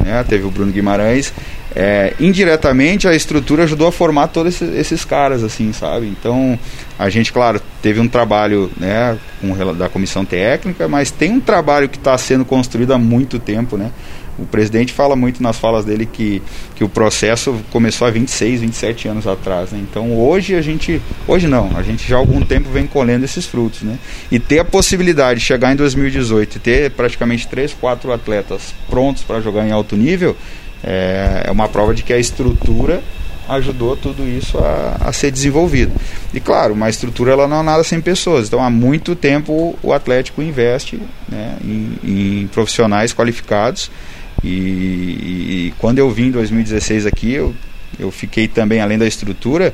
né, 0.00 0.24
teve 0.28 0.44
o 0.44 0.50
Bruno 0.50 0.72
Guimarães 0.72 1.32
é, 1.74 2.14
indiretamente 2.20 3.08
a 3.08 3.14
estrutura 3.14 3.64
ajudou 3.64 3.88
a 3.88 3.92
formar 3.92 4.28
todos 4.28 4.60
esses, 4.60 5.04
caras, 5.04 5.42
assim, 5.42 5.72
sabe? 5.72 6.06
Então, 6.06 6.58
a 6.98 7.08
gente, 7.08 7.32
claro, 7.32 7.60
teve 7.80 8.00
um 8.00 8.08
trabalho 8.08 8.70
né, 8.76 9.18
com, 9.40 9.74
da 9.74 9.88
comissão 9.88 10.24
técnica, 10.24 10.86
mas 10.88 11.10
tem 11.10 11.32
um 11.32 11.40
trabalho 11.40 11.88
que 11.88 11.96
está 11.96 12.16
sendo 12.18 12.44
construído 12.44 12.92
há 12.92 12.98
muito 12.98 13.38
tempo, 13.38 13.76
né? 13.76 13.90
O 14.38 14.46
presidente 14.46 14.94
fala 14.94 15.14
muito 15.14 15.42
nas 15.42 15.58
falas 15.58 15.84
dele 15.84 16.06
que, 16.06 16.42
que 16.74 16.82
o 16.82 16.88
processo 16.88 17.54
começou 17.70 18.08
há 18.08 18.10
26, 18.10 18.62
27 18.62 19.08
anos 19.08 19.26
atrás. 19.26 19.72
Né? 19.72 19.80
Então 19.82 20.18
hoje 20.18 20.54
a 20.54 20.62
gente. 20.62 21.02
Hoje 21.28 21.46
não, 21.46 21.76
a 21.76 21.82
gente 21.82 22.08
já 22.08 22.16
há 22.16 22.18
algum 22.18 22.40
tempo 22.40 22.70
vem 22.70 22.86
colhendo 22.86 23.26
esses 23.26 23.44
frutos. 23.44 23.82
Né? 23.82 23.98
E 24.30 24.38
ter 24.38 24.58
a 24.58 24.64
possibilidade 24.64 25.40
de 25.40 25.46
chegar 25.46 25.72
em 25.72 25.76
2018 25.76 26.56
e 26.56 26.60
ter 26.60 26.90
praticamente 26.92 27.46
3, 27.46 27.74
4 27.74 28.10
atletas 28.10 28.74
prontos 28.88 29.22
para 29.22 29.38
jogar 29.40 29.66
em 29.66 29.70
alto 29.70 29.96
nível, 29.96 30.34
é, 30.82 31.44
é 31.46 31.50
uma 31.50 31.68
prova 31.68 31.94
de 31.94 32.02
que 32.02 32.12
a 32.12 32.18
estrutura 32.18 33.02
ajudou 33.48 33.96
tudo 33.96 34.26
isso 34.26 34.58
a, 34.58 34.96
a, 35.00 35.12
ser 35.12 35.30
desenvolvido. 35.30 35.92
E 36.32 36.40
claro, 36.40 36.74
uma 36.74 36.88
estrutura 36.88 37.32
ela 37.32 37.48
não 37.48 37.60
é 37.60 37.62
nada 37.62 37.84
sem 37.84 38.00
pessoas. 38.00 38.46
Então 38.46 38.62
há 38.62 38.70
muito 38.70 39.14
tempo 39.14 39.78
o 39.82 39.92
Atlético 39.92 40.42
investe 40.42 41.00
né, 41.28 41.56
em, 41.62 41.98
em 42.04 42.46
profissionais 42.48 43.12
qualificados. 43.12 43.90
E, 44.42 44.48
e, 44.48 45.74
quando 45.78 45.98
eu 45.98 46.10
vim 46.10 46.26
em 46.26 46.30
2016 46.30 47.06
aqui, 47.06 47.32
eu, 47.32 47.54
eu 47.98 48.10
fiquei 48.10 48.48
também, 48.48 48.80
além 48.80 48.98
da 48.98 49.06
estrutura, 49.06 49.72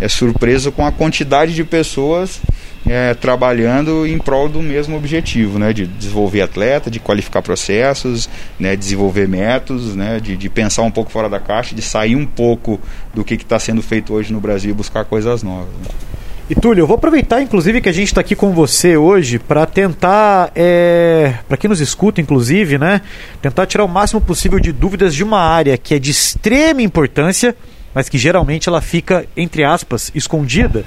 é 0.00 0.08
surpreso 0.08 0.72
com 0.72 0.84
a 0.84 0.90
quantidade 0.90 1.54
de 1.54 1.62
pessoas 1.62 2.40
é, 2.86 3.14
trabalhando 3.14 4.06
em 4.06 4.18
prol 4.18 4.48
do 4.48 4.62
mesmo 4.62 4.96
objetivo, 4.96 5.58
né, 5.58 5.72
de 5.72 5.86
desenvolver 5.86 6.42
atleta, 6.42 6.90
de 6.90 6.98
qualificar 6.98 7.42
processos, 7.42 8.28
né, 8.58 8.76
desenvolver 8.76 9.28
métodos, 9.28 9.94
né, 9.94 10.20
de, 10.20 10.36
de 10.36 10.48
pensar 10.48 10.82
um 10.82 10.90
pouco 10.90 11.10
fora 11.10 11.28
da 11.28 11.40
caixa, 11.40 11.74
de 11.74 11.82
sair 11.82 12.16
um 12.16 12.26
pouco 12.26 12.80
do 13.12 13.24
que 13.24 13.34
está 13.34 13.58
sendo 13.58 13.82
feito 13.82 14.14
hoje 14.14 14.32
no 14.32 14.40
Brasil 14.40 14.70
e 14.70 14.74
buscar 14.74 15.04
coisas 15.04 15.42
novas. 15.42 15.68
Né. 15.68 16.08
E 16.50 16.54
Túlio, 16.54 16.80
eu 16.80 16.86
vou 16.86 16.94
aproveitar, 16.96 17.42
inclusive, 17.42 17.82
que 17.82 17.90
a 17.90 17.92
gente 17.92 18.08
está 18.08 18.22
aqui 18.22 18.34
com 18.34 18.52
você 18.52 18.96
hoje 18.96 19.38
para 19.38 19.66
tentar, 19.66 20.50
é, 20.54 21.34
para 21.46 21.58
quem 21.58 21.68
nos 21.68 21.78
escuta, 21.78 22.22
inclusive, 22.22 22.78
né, 22.78 23.02
tentar 23.42 23.66
tirar 23.66 23.84
o 23.84 23.88
máximo 23.88 24.18
possível 24.18 24.58
de 24.58 24.72
dúvidas 24.72 25.14
de 25.14 25.22
uma 25.22 25.40
área 25.40 25.76
que 25.76 25.94
é 25.94 25.98
de 25.98 26.10
extrema 26.10 26.80
importância, 26.80 27.54
mas 27.94 28.08
que 28.08 28.16
geralmente 28.16 28.66
ela 28.66 28.80
fica, 28.80 29.26
entre 29.36 29.62
aspas, 29.62 30.10
escondida 30.14 30.86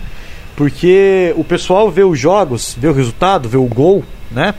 porque 0.56 1.34
o 1.38 1.44
pessoal 1.44 1.90
vê 1.90 2.04
os 2.04 2.20
jogos, 2.20 2.76
vê 2.78 2.88
o 2.88 2.94
resultado, 2.94 3.50
vê 3.50 3.58
o 3.58 3.66
gol, 3.66 4.04
né? 4.30 4.54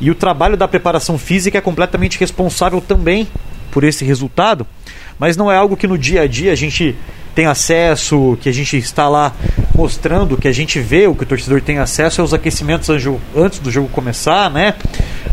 E 0.00 0.10
o 0.10 0.14
trabalho 0.14 0.56
da 0.56 0.68
preparação 0.68 1.18
física 1.18 1.58
é 1.58 1.60
completamente 1.60 2.18
responsável 2.18 2.80
também 2.80 3.26
por 3.70 3.84
esse 3.84 4.04
resultado, 4.04 4.66
mas 5.18 5.36
não 5.36 5.50
é 5.50 5.56
algo 5.56 5.76
que 5.76 5.86
no 5.86 5.96
dia 5.96 6.22
a 6.22 6.26
dia 6.26 6.52
a 6.52 6.54
gente 6.54 6.94
tem 7.36 7.44
acesso, 7.44 8.38
que 8.40 8.48
a 8.48 8.52
gente 8.52 8.78
está 8.78 9.10
lá 9.10 9.30
mostrando, 9.74 10.38
que 10.38 10.48
a 10.48 10.52
gente 10.52 10.80
vê, 10.80 11.06
o 11.06 11.14
que 11.14 11.22
o 11.22 11.26
torcedor 11.26 11.60
tem 11.60 11.78
acesso 11.78 12.22
é 12.22 12.24
os 12.24 12.32
aquecimentos 12.32 12.88
antes 13.36 13.58
do 13.58 13.70
jogo 13.70 13.88
começar, 13.90 14.50
né? 14.50 14.74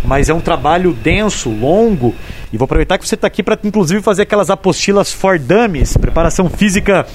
Mas 0.03 0.27
é 0.27 0.33
um 0.33 0.41
trabalho 0.41 0.91
denso, 0.91 1.50
longo 1.50 2.13
e 2.51 2.57
vou 2.57 2.65
aproveitar 2.65 2.98
que 2.98 3.07
você 3.07 3.15
está 3.15 3.25
aqui 3.25 3.41
para, 3.41 3.57
inclusive, 3.63 4.01
fazer 4.01 4.24
aquelas 4.24 4.50
apostilas 4.50 5.13
for 5.13 5.39
dummies, 5.39 5.95
preparação 5.95 6.50
física 6.50 7.07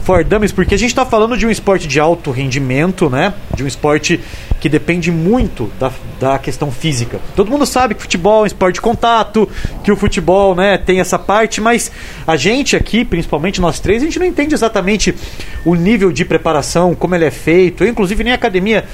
for 0.00 0.24
dummies, 0.24 0.50
porque 0.50 0.74
a 0.74 0.78
gente 0.78 0.90
está 0.90 1.06
falando 1.06 1.38
de 1.38 1.46
um 1.46 1.50
esporte 1.50 1.86
de 1.86 2.00
alto 2.00 2.32
rendimento, 2.32 3.08
né? 3.08 3.32
De 3.54 3.62
um 3.62 3.66
esporte 3.68 4.18
que 4.62 4.68
depende 4.68 5.10
muito 5.10 5.68
da, 5.76 5.90
da 6.20 6.38
questão 6.38 6.70
física. 6.70 7.18
Todo 7.34 7.50
mundo 7.50 7.66
sabe 7.66 7.96
que 7.96 8.02
futebol 8.02 8.38
é 8.38 8.42
um 8.44 8.46
esporte 8.46 8.76
de 8.76 8.80
contato, 8.80 9.48
que 9.82 9.90
o 9.90 9.96
futebol 9.96 10.54
né, 10.54 10.78
tem 10.78 11.00
essa 11.00 11.18
parte, 11.18 11.60
mas 11.60 11.90
a 12.24 12.36
gente 12.36 12.76
aqui, 12.76 13.04
principalmente 13.04 13.60
nós 13.60 13.80
três, 13.80 14.00
a 14.00 14.04
gente 14.06 14.20
não 14.20 14.26
entende 14.26 14.54
exatamente 14.54 15.16
o 15.64 15.74
nível 15.74 16.12
de 16.12 16.24
preparação, 16.24 16.94
como 16.94 17.12
ele 17.12 17.24
é 17.24 17.30
feito. 17.32 17.82
Eu, 17.82 17.88
inclusive, 17.88 18.22
nem 18.22 18.32
academia 18.32 18.84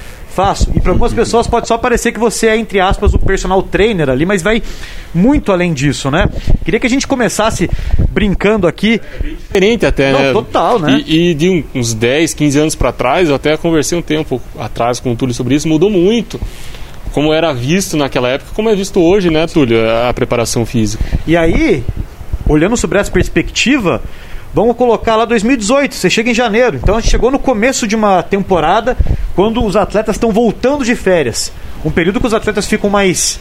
E 0.75 0.79
para 0.79 0.91
algumas 0.91 1.13
pessoas 1.13 1.47
pode 1.47 1.67
só 1.67 1.77
parecer 1.77 2.11
que 2.11 2.19
você 2.19 2.47
é, 2.47 2.57
entre 2.57 2.79
aspas, 2.79 3.13
o 3.13 3.19
personal 3.19 3.61
trainer 3.61 4.09
ali, 4.09 4.25
mas 4.25 4.41
vai 4.41 4.61
muito 5.13 5.51
além 5.51 5.73
disso, 5.73 6.09
né? 6.09 6.29
Queria 6.63 6.79
que 6.79 6.87
a 6.87 6.89
gente 6.89 7.07
começasse 7.07 7.69
brincando 8.09 8.67
aqui. 8.67 9.01
É 9.19 9.23
bem 9.23 9.35
diferente 9.35 9.85
até, 9.85 10.11
Não, 10.11 10.19
né? 10.19 10.33
Total, 10.33 10.79
né? 10.79 11.03
E, 11.05 11.31
e, 11.31 11.33
de 11.33 11.65
uns 11.75 11.93
10, 11.93 12.33
15 12.33 12.59
anos 12.59 12.75
para 12.75 12.91
trás, 12.91 13.29
eu 13.29 13.35
até 13.35 13.57
conversei 13.57 13.97
um 13.97 14.01
tempo 14.01 14.41
atrás 14.57 14.99
com 14.99 15.11
o 15.11 15.15
Túlio 15.15 15.33
sobre 15.33 15.55
isso, 15.55 15.67
mudou 15.67 15.89
muito 15.89 16.39
como 17.11 17.33
era 17.33 17.51
visto 17.53 17.97
naquela 17.97 18.29
época, 18.29 18.51
como 18.53 18.69
é 18.69 18.75
visto 18.75 18.99
hoje, 18.99 19.29
né, 19.29 19.47
Túlio, 19.47 19.77
a 20.07 20.13
preparação 20.13 20.65
física. 20.65 21.03
E 21.25 21.35
aí, 21.35 21.83
olhando 22.47 22.77
sobre 22.77 22.99
essa 22.99 23.11
perspectiva, 23.11 24.01
Vamos 24.53 24.75
colocar 24.75 25.15
lá 25.15 25.25
2018, 25.25 25.93
você 25.93 26.09
chega 26.09 26.31
em 26.31 26.33
janeiro. 26.33 26.77
Então 26.77 26.95
a 26.95 26.99
gente 26.99 27.11
chegou 27.11 27.29
no 27.29 27.37
começo 27.37 27.87
de 27.87 27.95
uma 27.95 28.23
temporada 28.23 28.97
quando 29.35 29.63
os 29.63 29.75
atletas 29.75 30.15
estão 30.15 30.31
voltando 30.31 30.83
de 30.83 30.95
férias. 30.95 31.51
Um 31.85 31.91
período 31.91 32.19
que 32.19 32.27
os 32.27 32.33
atletas 32.33 32.65
ficam 32.65 32.89
mais 32.89 33.39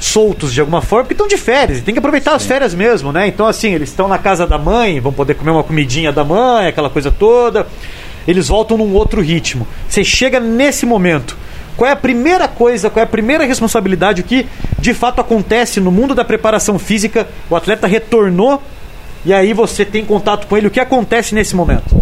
soltos 0.00 0.52
de 0.52 0.60
alguma 0.60 0.80
forma, 0.80 1.04
porque 1.04 1.14
estão 1.14 1.28
de 1.28 1.36
férias, 1.36 1.78
e 1.78 1.82
tem 1.82 1.94
que 1.94 1.98
aproveitar 1.98 2.30
Sim. 2.30 2.36
as 2.36 2.46
férias 2.46 2.74
mesmo, 2.74 3.12
né? 3.12 3.28
Então, 3.28 3.46
assim, 3.46 3.72
eles 3.74 3.90
estão 3.90 4.08
na 4.08 4.18
casa 4.18 4.46
da 4.46 4.58
mãe, 4.58 4.98
vão 4.98 5.12
poder 5.12 5.34
comer 5.34 5.50
uma 5.50 5.62
comidinha 5.62 6.10
da 6.10 6.24
mãe, 6.24 6.66
aquela 6.66 6.90
coisa 6.90 7.10
toda. 7.10 7.66
Eles 8.26 8.48
voltam 8.48 8.76
num 8.76 8.92
outro 8.94 9.20
ritmo. 9.20 9.66
Você 9.88 10.02
chega 10.02 10.40
nesse 10.40 10.84
momento. 10.86 11.36
Qual 11.76 11.88
é 11.88 11.92
a 11.92 11.96
primeira 11.96 12.48
coisa, 12.48 12.90
qual 12.90 13.00
é 13.00 13.04
a 13.04 13.08
primeira 13.08 13.44
responsabilidade, 13.44 14.20
o 14.20 14.24
que 14.24 14.46
de 14.78 14.92
fato 14.92 15.20
acontece 15.20 15.80
no 15.80 15.90
mundo 15.90 16.14
da 16.14 16.24
preparação 16.24 16.78
física? 16.78 17.28
O 17.48 17.56
atleta 17.56 17.86
retornou 17.86 18.62
e 19.24 19.32
aí 19.32 19.52
você 19.52 19.84
tem 19.84 20.04
contato 20.04 20.46
com 20.46 20.56
ele. 20.56 20.66
O 20.66 20.70
que 20.70 20.80
acontece 20.80 21.34
nesse 21.34 21.54
momento? 21.54 22.00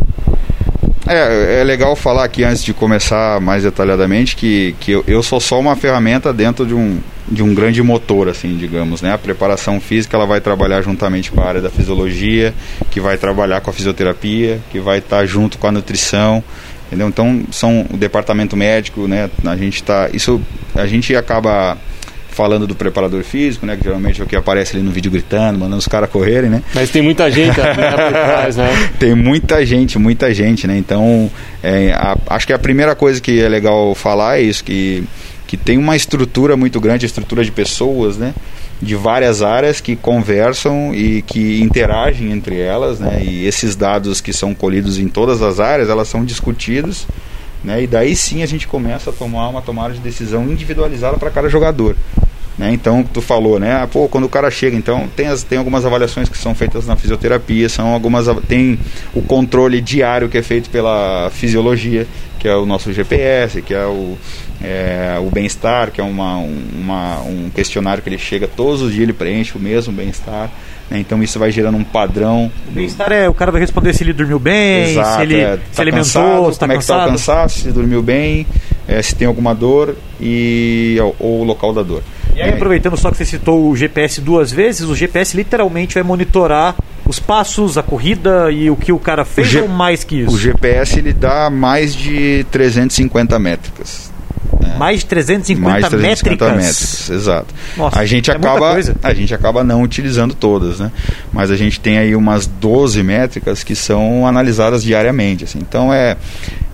É, 1.07 1.61
é 1.61 1.65
legal 1.65 1.97
falar 1.97 2.25
aqui 2.25 2.45
antes 2.45 2.63
de 2.63 2.75
começar 2.75 3.41
mais 3.41 3.63
detalhadamente 3.63 4.37
que, 4.37 4.75
que 4.79 4.93
eu, 4.93 5.05
eu 5.07 5.23
sou 5.23 5.41
só 5.41 5.59
uma 5.59 5.75
ferramenta 5.75 6.35
dentro 6.35 6.67
de 6.67 6.75
um, 6.75 7.01
de 7.27 7.43
um 7.43 7.55
grande 7.55 7.83
motor, 7.83 8.29
assim, 8.29 8.59
digamos, 8.59 9.01
né? 9.01 9.15
A 9.15 9.19
preparação 9.19 9.81
física 9.81 10.17
ela 10.19 10.27
vai 10.27 10.39
trabalhar 10.39 10.83
juntamente 10.83 11.31
com 11.31 11.41
a 11.41 11.47
área 11.47 11.63
da 11.63 11.71
fisiologia, 11.71 12.53
que 12.91 13.01
vai 13.01 13.17
trabalhar 13.17 13.63
com 13.63 13.71
a 13.71 13.73
fisioterapia, 13.73 14.61
que 14.71 14.79
vai 14.81 14.99
estar 14.99 15.25
junto 15.25 15.57
com 15.57 15.67
a 15.67 15.73
nutrição, 15.73 16.45
entendeu? 16.87 17.09
Então 17.09 17.43
são 17.51 17.87
o 17.91 17.97
departamento 17.97 18.55
médico, 18.55 19.09
né? 19.09 19.31
A 19.47 19.57
gente 19.57 19.83
tá, 19.83 20.11
isso 20.13 20.39
a 20.75 20.87
gente 20.87 21.17
acaba 21.17 21.79
falando 22.38 22.68
do 22.68 22.75
preparador 22.76 23.25
físico, 23.25 23.66
né? 23.66 23.76
Que 23.76 23.83
geralmente 23.83 24.21
é 24.21 24.25
o 24.25 24.26
que 24.28 24.37
aparece 24.37 24.76
ali 24.76 24.85
no 24.85 24.92
vídeo 24.92 25.11
gritando, 25.11 25.59
mandando 25.59 25.78
os 25.78 25.88
caras 25.88 26.09
correrem, 26.09 26.49
né? 26.49 26.62
Mas 26.73 26.88
tem 26.88 27.02
muita 27.02 27.28
gente 27.28 27.59
né, 27.59 27.75
por 27.75 28.12
trás, 28.12 28.57
né? 28.57 28.90
tem 28.97 29.12
muita 29.12 29.66
gente, 29.66 29.99
muita 29.99 30.33
gente, 30.33 30.64
né? 30.64 30.78
Então, 30.78 31.28
é, 31.64 31.90
a, 31.90 32.16
acho 32.28 32.47
que 32.47 32.52
a 32.52 32.59
primeira 32.59 32.95
coisa 32.95 33.21
que 33.21 33.40
é 33.40 33.49
legal 33.49 33.92
falar 33.97 34.38
é 34.38 34.42
isso, 34.42 34.62
que, 34.62 35.02
que 35.49 35.57
tem 35.57 35.76
uma 35.76 35.97
estrutura 35.97 36.57
muito 36.57 36.80
grande, 36.80 37.07
estrutura 37.07 37.45
de 37.45 37.50
pessoas, 37.50 38.16
né? 38.16 38.33
de 38.80 38.95
várias 38.95 39.42
áreas 39.42 39.80
que 39.80 39.97
conversam 39.97 40.95
e 40.95 41.23
que 41.23 41.61
interagem 41.61 42.30
entre 42.30 42.61
elas, 42.61 43.00
né? 43.00 43.21
E 43.21 43.45
esses 43.45 43.75
dados 43.75 44.21
que 44.21 44.33
são 44.33 44.54
colhidos 44.54 44.97
em 45.00 45.09
todas 45.09 45.42
as 45.42 45.59
áreas, 45.59 45.88
elas 45.88 46.07
são 46.07 46.25
discutidos, 46.25 47.04
né? 47.64 47.83
E 47.83 47.88
daí 47.88 48.14
sim 48.14 48.45
a 48.45 48.47
gente 48.47 48.68
começa 48.68 49.11
a 49.11 49.12
tomar 49.12 49.49
uma 49.49 49.61
tomada 49.61 49.95
de 49.95 49.99
decisão 49.99 50.45
individualizada 50.45 51.16
para 51.16 51.30
cada 51.30 51.49
jogador. 51.49 51.97
Né? 52.59 52.73
Então, 52.73 53.05
tu 53.05 53.23
falou, 53.23 53.61
né? 53.61 53.83
Ah, 53.83 53.87
pô, 53.87 54.09
quando 54.09 54.25
o 54.25 54.29
cara 54.29 54.50
chega, 54.50 54.77
então 54.77 55.09
tem, 55.15 55.29
as, 55.29 55.45
tem 55.45 55.59
algumas 55.59 55.87
avaliações 55.87 56.29
que 56.29 56.37
são 56.37 56.55
feitas 56.55 56.87
na 56.87 56.97
fisioterapia, 56.97 57.69
são 57.69 57.88
algumas 57.88 58.27
tem 58.49 58.79
o 59.15 59.23
controle 59.23 59.81
diário 59.81 60.29
que 60.29 60.37
é 60.37 60.43
feito 60.43 60.69
pela 60.69 61.31
fisiologia, 61.31 62.07
que 62.38 62.49
é 62.49 62.57
o 62.57 62.67
nosso 62.67 62.93
GPS, 62.93 63.62
que 63.62 63.73
é 63.73 63.87
o, 63.87 64.19
é, 64.61 65.17
o 65.21 65.31
bem-estar, 65.31 65.93
que 65.93 66.00
é 66.00 66.05
uma, 66.05 66.38
uma, 66.38 67.21
um 67.21 67.49
questionário 67.55 68.03
que 68.03 68.09
ele 68.09 68.19
chega 68.19 68.49
todos 68.49 68.83
os 68.83 68.91
dias, 68.91 69.05
ele 69.05 69.12
preenche 69.12 69.57
o 69.57 69.61
mesmo 69.61 69.93
bem-estar. 69.93 70.50
Né? 70.91 70.99
Então 70.99 71.23
isso 71.23 71.38
vai 71.38 71.53
gerando 71.53 71.79
um 71.79 71.85
padrão. 71.85 72.50
O 72.69 72.73
bem-estar 72.73 73.12
é 73.12 73.29
o 73.29 73.35
cara 73.35 73.53
vai 73.53 73.61
responder 73.61 73.93
se 73.93 74.03
ele 74.03 74.12
dormiu 74.12 74.41
bem, 74.41 74.91
Exato, 74.91 75.17
se 75.17 75.23
ele 75.23 75.41
é, 75.41 75.57
tá 75.57 75.62
se 75.71 75.81
alimentou, 75.81 76.03
cansado, 76.03 76.53
se 76.53 76.59
tá 76.59 76.67
como 76.67 76.75
cansado. 76.75 76.75
é 76.75 76.77
que 76.77 76.83
está 76.83 76.97
o 76.97 77.11
cansaço, 77.11 77.59
se 77.61 77.71
dormiu 77.71 78.03
bem, 78.03 78.47
é, 78.88 79.00
se 79.00 79.15
tem 79.15 79.29
alguma 79.29 79.55
dor 79.55 79.95
e 80.21 80.97
ou, 81.00 81.17
ou 81.21 81.41
o 81.43 81.45
local 81.45 81.73
da 81.73 81.83
dor. 81.83 82.03
E 82.38 82.42
aí, 82.42 82.50
aproveitando 82.50 82.97
só 82.97 83.11
que 83.11 83.16
você 83.16 83.25
citou 83.25 83.68
o 83.68 83.76
GPS 83.76 84.21
duas 84.21 84.52
vezes, 84.52 84.83
o 84.83 84.95
GPS 84.95 85.37
literalmente 85.37 85.95
vai 85.95 86.04
monitorar 86.04 86.76
os 87.04 87.18
passos, 87.18 87.76
a 87.76 87.83
corrida 87.83 88.52
e 88.52 88.71
o 88.71 88.76
que 88.76 88.92
o 88.92 88.99
cara 88.99 89.25
fez 89.25 89.54
o 89.57 89.62
ou 89.62 89.68
mais 89.68 90.04
que 90.04 90.21
isso? 90.21 90.35
O 90.37 90.38
GPS 90.38 91.00
ele 91.00 91.12
dá 91.12 91.50
mais 91.50 91.92
de 91.92 92.47
350 92.52 93.37
métricas. 93.40 94.12
Né? 94.61 94.76
Mais 94.78 95.00
de 95.00 95.07
350, 95.07 95.68
mais 95.68 95.88
350 95.88 96.45
métricas. 96.45 96.66
métricas, 96.66 97.11
exato. 97.11 97.54
Nossa, 97.76 97.99
a 97.99 98.07
gente 98.07 98.30
é 98.30 98.35
acaba 98.35 98.76
a 99.02 99.14
gente 99.14 99.35
acaba 99.35 99.64
não 99.64 99.83
utilizando 99.83 100.33
todas, 100.33 100.78
né? 100.78 100.92
Mas 101.33 101.50
a 101.50 101.57
gente 101.57 101.80
tem 101.80 101.99
aí 101.99 102.14
umas 102.14 102.47
12 102.47 103.02
métricas 103.02 103.64
que 103.64 103.75
são 103.75 104.26
analisadas 104.26 104.85
diariamente, 104.85 105.42
assim. 105.42 105.59
Então 105.59 105.92
é 105.92 106.16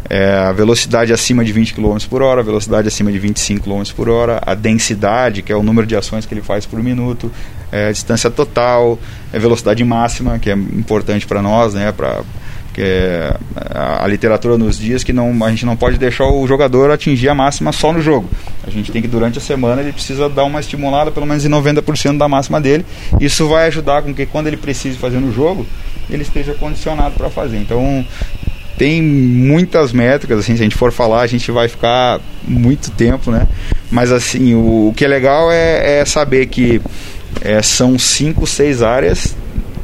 é, 0.08 0.34
a 0.34 0.52
velocidade 0.52 1.12
acima 1.12 1.44
de 1.44 1.52
20 1.52 1.74
km 1.74 1.96
por 2.08 2.22
hora, 2.22 2.40
a 2.40 2.44
velocidade 2.44 2.88
acima 2.88 3.10
de 3.10 3.18
25 3.18 3.64
km 3.64 3.82
por 3.96 4.08
hora, 4.08 4.40
a 4.44 4.54
densidade, 4.54 5.42
que 5.42 5.52
é 5.52 5.56
o 5.56 5.62
número 5.62 5.86
de 5.86 5.96
ações 5.96 6.26
que 6.26 6.34
ele 6.34 6.42
faz 6.42 6.66
por 6.66 6.82
minuto, 6.82 7.30
é, 7.72 7.88
a 7.88 7.92
distância 7.92 8.30
total, 8.30 8.98
a 9.32 9.38
velocidade 9.38 9.82
máxima, 9.82 10.38
que 10.38 10.50
é 10.50 10.54
importante 10.54 11.26
para 11.26 11.40
nós, 11.40 11.74
né, 11.74 11.90
para 11.90 12.22
é, 12.76 13.36
a, 13.56 14.04
a, 14.04 14.08
literatura 14.08 14.58
nos 14.58 14.78
diz 14.78 15.04
que 15.04 15.12
não, 15.12 15.44
a 15.44 15.50
gente 15.50 15.64
não 15.64 15.76
pode 15.76 15.96
deixar 15.98 16.26
o 16.26 16.46
jogador 16.46 16.90
atingir 16.90 17.28
a 17.28 17.34
máxima 17.34 17.72
só 17.72 17.92
no 17.92 18.00
jogo. 18.00 18.28
A 18.66 18.70
gente 18.70 18.90
tem 18.90 19.00
que, 19.00 19.08
durante 19.08 19.38
a 19.38 19.40
semana, 19.40 19.80
ele 19.80 19.92
precisa 19.92 20.28
dar 20.28 20.44
uma 20.44 20.60
estimulada 20.60 21.10
pelo 21.10 21.26
menos 21.26 21.44
em 21.44 21.48
90% 21.48 22.18
da 22.18 22.28
máxima 22.28 22.60
dele. 22.60 22.84
Isso 23.20 23.48
vai 23.48 23.68
ajudar 23.68 24.02
com 24.02 24.12
que, 24.12 24.26
quando 24.26 24.48
ele 24.48 24.56
precise 24.56 24.98
fazer 24.98 25.20
no 25.20 25.32
jogo, 25.32 25.66
ele 26.10 26.22
esteja 26.22 26.54
condicionado 26.54 27.14
para 27.14 27.30
fazer. 27.30 27.58
Então, 27.58 28.04
tem 28.76 29.00
muitas 29.02 29.92
métricas, 29.92 30.40
assim, 30.40 30.56
se 30.56 30.62
a 30.62 30.64
gente 30.64 30.76
for 30.76 30.92
falar, 30.92 31.20
a 31.20 31.26
gente 31.26 31.50
vai 31.50 31.68
ficar 31.68 32.20
muito 32.46 32.90
tempo, 32.90 33.30
né? 33.30 33.46
Mas 33.90 34.10
assim, 34.10 34.54
o, 34.54 34.88
o 34.88 34.94
que 34.96 35.04
é 35.04 35.08
legal 35.08 35.50
é, 35.52 36.00
é 36.00 36.04
saber 36.04 36.46
que 36.46 36.80
é, 37.40 37.62
são 37.62 37.98
cinco, 37.98 38.46
seis 38.46 38.82
áreas 38.82 39.36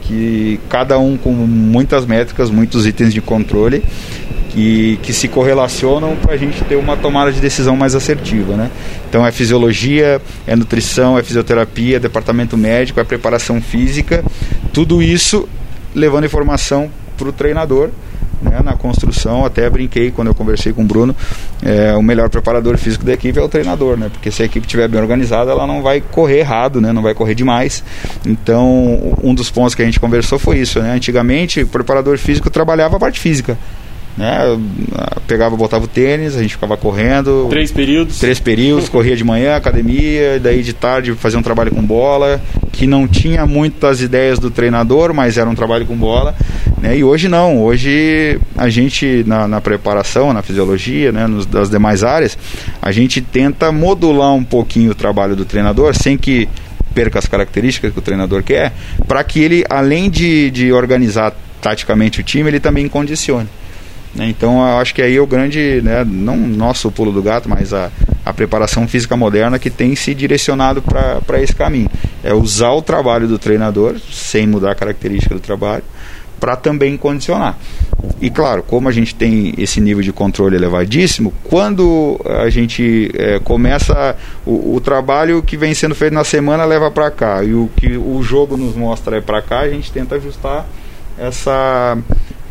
que 0.03 0.59
cada 0.69 0.99
um 0.99 1.17
com 1.17 1.33
muitas 1.33 2.05
métricas, 2.05 2.51
muitos 2.51 2.85
itens 2.85 3.15
de 3.15 3.21
controle 3.21 3.85
que, 4.51 4.99
que 5.03 5.13
se 5.13 5.29
correlacionam 5.29 6.17
para 6.17 6.35
a 6.35 6.37
gente 6.37 6.65
ter 6.65 6.75
uma 6.75 6.97
tomada 6.97 7.31
de 7.31 7.41
decisão 7.41 7.77
mais 7.77 7.95
assertiva. 7.95 8.57
Né? 8.57 8.71
Então 9.09 9.25
é 9.25 9.31
fisiologia, 9.31 10.21
é 10.47 10.57
nutrição, 10.57 11.17
é 11.17 11.23
fisioterapia, 11.23 11.97
é 11.97 12.01
departamento 12.01 12.57
médico, 12.57 12.99
é 12.99 13.05
preparação 13.05 13.61
física, 13.61 14.25
tudo 14.73 15.01
isso 15.01 15.49
levando 15.95 16.25
informação 16.25 16.91
para 17.17 17.29
o 17.29 17.33
treinador 17.33 17.91
né, 18.43 18.61
na 18.65 18.75
construção. 18.75 19.45
Até 19.45 19.69
brinquei 19.69 20.11
quando 20.11 20.29
eu 20.29 20.35
conversei 20.35 20.73
com 20.73 20.83
o 20.83 20.85
Bruno. 20.85 21.15
É, 21.63 21.95
o 21.95 22.03
melhor 22.03 22.29
preparador 22.29 22.77
físico 22.77 23.05
da 23.05 23.13
equipe 23.13 23.39
é 23.39 23.43
o 23.43 23.49
treinador, 23.49 23.97
né? 23.97 24.09
Porque 24.11 24.31
se 24.31 24.43
a 24.43 24.47
equipe 24.47 24.67
estiver 24.67 24.89
bem 24.89 25.01
organizada, 25.01 25.51
ela 25.51 25.67
não 25.67 25.83
vai 25.83 26.01
correr 26.01 26.39
errado, 26.39 26.81
né? 26.81 26.93
Não 26.93 27.03
vai 27.03 27.15
correr 27.15 27.35
demais. 27.35 27.85
Então, 28.27 29.17
um 29.23 29.35
dos 29.35 29.51
pontos 29.51 29.75
que 29.75 29.83
a 29.83 29.85
gente 29.85 30.01
conversou 30.01 30.39
foi 30.39 30.59
isso, 30.59 30.81
né? 30.81 30.93
Antigamente, 30.93 31.63
o 31.63 31.67
preparador 31.67 32.19
físico 32.19 32.51
trabalhava 32.51 32.97
a 32.97 33.01
parte 33.01 33.21
física 33.21 33.59
né? 34.21 34.39
Pegava, 35.27 35.57
botava 35.57 35.87
o 35.87 35.89
tênis, 35.89 36.37
a 36.37 36.43
gente 36.43 36.53
ficava 36.53 36.77
correndo. 36.77 37.47
Três 37.49 37.73
períodos? 37.73 38.19
Três 38.19 38.39
períodos, 38.39 38.87
corria 38.91 39.17
de 39.17 39.25
manhã, 39.25 39.57
academia, 39.57 40.39
daí 40.39 40.63
de 40.63 40.75
tarde 40.75 41.15
fazia 41.15 41.39
um 41.39 41.43
trabalho 41.43 41.71
com 41.71 41.83
bola, 41.83 42.39
que 42.71 42.87
não 42.87 43.09
tinha 43.09 43.47
muitas 43.47 44.03
ideias 44.03 44.39
do 44.39 44.51
treinador, 44.51 45.15
mas 45.15 45.39
era 45.39 45.49
um 45.49 45.55
trabalho 45.55 45.87
com 45.87 45.97
bola. 45.97 46.35
Né? 46.83 46.99
E 46.99 47.05
hoje 47.05 47.29
não, 47.29 47.63
hoje 47.63 48.39
a 48.57 48.69
gente 48.69 49.25
na, 49.27 49.49
na 49.49 49.61
preparação, 49.61 50.35
na 50.35 50.43
fisiologia, 50.43 51.11
né? 51.11 51.27
Nos, 51.27 51.47
das 51.47 51.71
demais 51.71 52.05
áreas, 52.05 52.37
a 52.83 52.93
gente 52.93 53.23
tenta 53.23 53.73
modular 53.73 54.35
um 54.35 54.45
pouquinho 54.45 54.91
o 54.91 54.95
trabalho 54.95 55.35
do 55.35 55.47
treinador, 55.47 55.95
sem 55.95 56.19
que 56.19 56.47
perca 56.95 57.19
as 57.19 57.27
características 57.27 57.93
que 57.93 57.99
o 57.99 58.03
treinador 58.03 58.43
quer, 58.43 58.73
para 59.09 59.25
que 59.25 59.41
ele, 59.41 59.65
além 59.71 60.11
de, 60.11 60.51
de 60.51 60.73
organizar 60.73 61.35
taticamente 61.63 62.21
o 62.21 62.23
time, 62.23 62.51
ele 62.51 62.61
também 62.61 62.87
condicione. 62.89 63.49
Né? 64.15 64.29
Então 64.29 64.63
acho 64.79 64.95
que 64.95 65.03
aí 65.03 65.17
é 65.17 65.21
o 65.21 65.27
grande, 65.27 65.81
né, 65.83 66.05
não 66.05 66.37
nosso 66.37 66.91
pulo 66.91 67.13
do 67.13 67.23
gato, 67.23 67.49
mas 67.49 67.73
a, 67.73 67.91
a 68.25 68.33
preparação 68.33 68.87
física 68.89 69.17
moderna 69.17 69.59
que 69.59 69.71
tem 69.71 69.95
se 69.95 70.15
direcionado 70.15 70.83
para 70.83 71.43
esse 71.43 71.55
caminho. 71.55 71.91
É 72.23 72.35
usar 72.35 72.71
o 72.73 72.83
trabalho 72.83 73.29
do 73.29 73.39
treinador, 73.39 73.97
sem 74.11 74.47
mudar 74.47 74.73
a 74.73 74.75
característica 74.75 75.35
do 75.35 75.41
trabalho, 75.41 75.85
para 76.39 76.57
também 76.57 76.97
condicionar. 76.97 77.57
E 78.21 78.31
claro, 78.31 78.63
como 78.63 78.89
a 78.89 78.93
gente 78.93 79.15
tem 79.15 79.55
esse 79.59 79.81
nível 79.81 80.03
de 80.03 80.13
controle 80.13 80.57
elevadíssimo, 80.57 81.33
quando 81.45 82.19
a 82.25 82.49
gente 82.49 83.11
é, 83.15 83.39
começa 83.39 84.17
o, 84.47 84.75
o, 84.75 84.81
trabalho 84.81 85.43
que 85.43 85.57
vem 85.57 85.75
sendo 85.75 85.95
feito 85.95 86.15
na 86.15 86.25
semana 86.25 86.65
leva 86.65 86.91
para 86.91 87.11
cá 87.11 87.45
e 87.45 87.53
o 87.53 87.71
que 87.77 87.97
o 87.97 88.23
jogo 88.23 88.57
nos 88.57 88.75
mostra 88.75 89.19
é 89.19 89.21
para 89.21 89.43
cá, 89.43 89.61
a 89.61 89.69
gente 89.69 89.93
tenta 89.93 90.15
ajustar 90.15 90.67
essa 91.19 91.99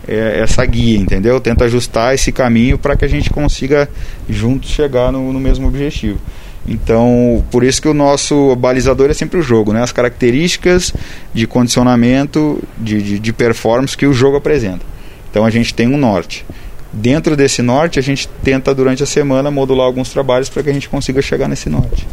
é, 0.10 0.40
essa 0.40 0.66
guia, 0.66 0.98
entendeu? 0.98 1.40
Tenta 1.40 1.66
ajustar 1.66 2.16
esse 2.16 2.32
caminho 2.32 2.80
para 2.80 2.96
que 2.96 3.06
a 3.06 3.08
gente 3.08 3.30
consiga 3.30 3.88
juntos 4.28 4.72
chegar 4.72 5.12
no, 5.12 5.32
no 5.32 5.40
mesmo 5.40 5.68
objetivo. 5.68 6.20
Então, 6.68 7.44
por 7.52 7.64
isso 7.64 7.82
que 7.82 7.88
o 7.88 7.94
nosso 7.94 8.56
balizador 8.56 9.10
é 9.10 9.14
sempre 9.14 9.40
o 9.40 9.42
jogo, 9.42 9.72
né? 9.72 9.84
As 9.84 9.92
características 9.92 10.94
de 11.34 11.46
condicionamento, 11.46 12.62
de, 12.78 13.02
de, 13.02 13.20
de, 13.20 13.34
performance 13.34 13.96
que 13.96 14.06
o 14.06 14.14
jogo 14.14 14.38
apresenta. 14.38 14.86
Então, 15.30 15.46
a 15.46 15.50
gente 15.50 15.74
tem 15.74 15.88
um 15.88 15.98
norte. 15.98 16.46
Dentro 16.92 17.36
desse 17.36 17.62
norte, 17.62 18.00
a 18.00 18.02
gente 18.02 18.28
tenta 18.44 18.74
durante 18.74 19.04
a 19.04 19.06
semana 19.06 19.52
modular 19.52 19.86
alguns 19.86 20.10
trabalhos 20.10 20.50
para 20.50 20.64
que 20.64 20.70
a 20.70 20.74
gente 20.74 20.90
consiga 20.90 21.22
chegar 21.22 21.48
nesse 21.48 21.70
norte. 21.70 22.08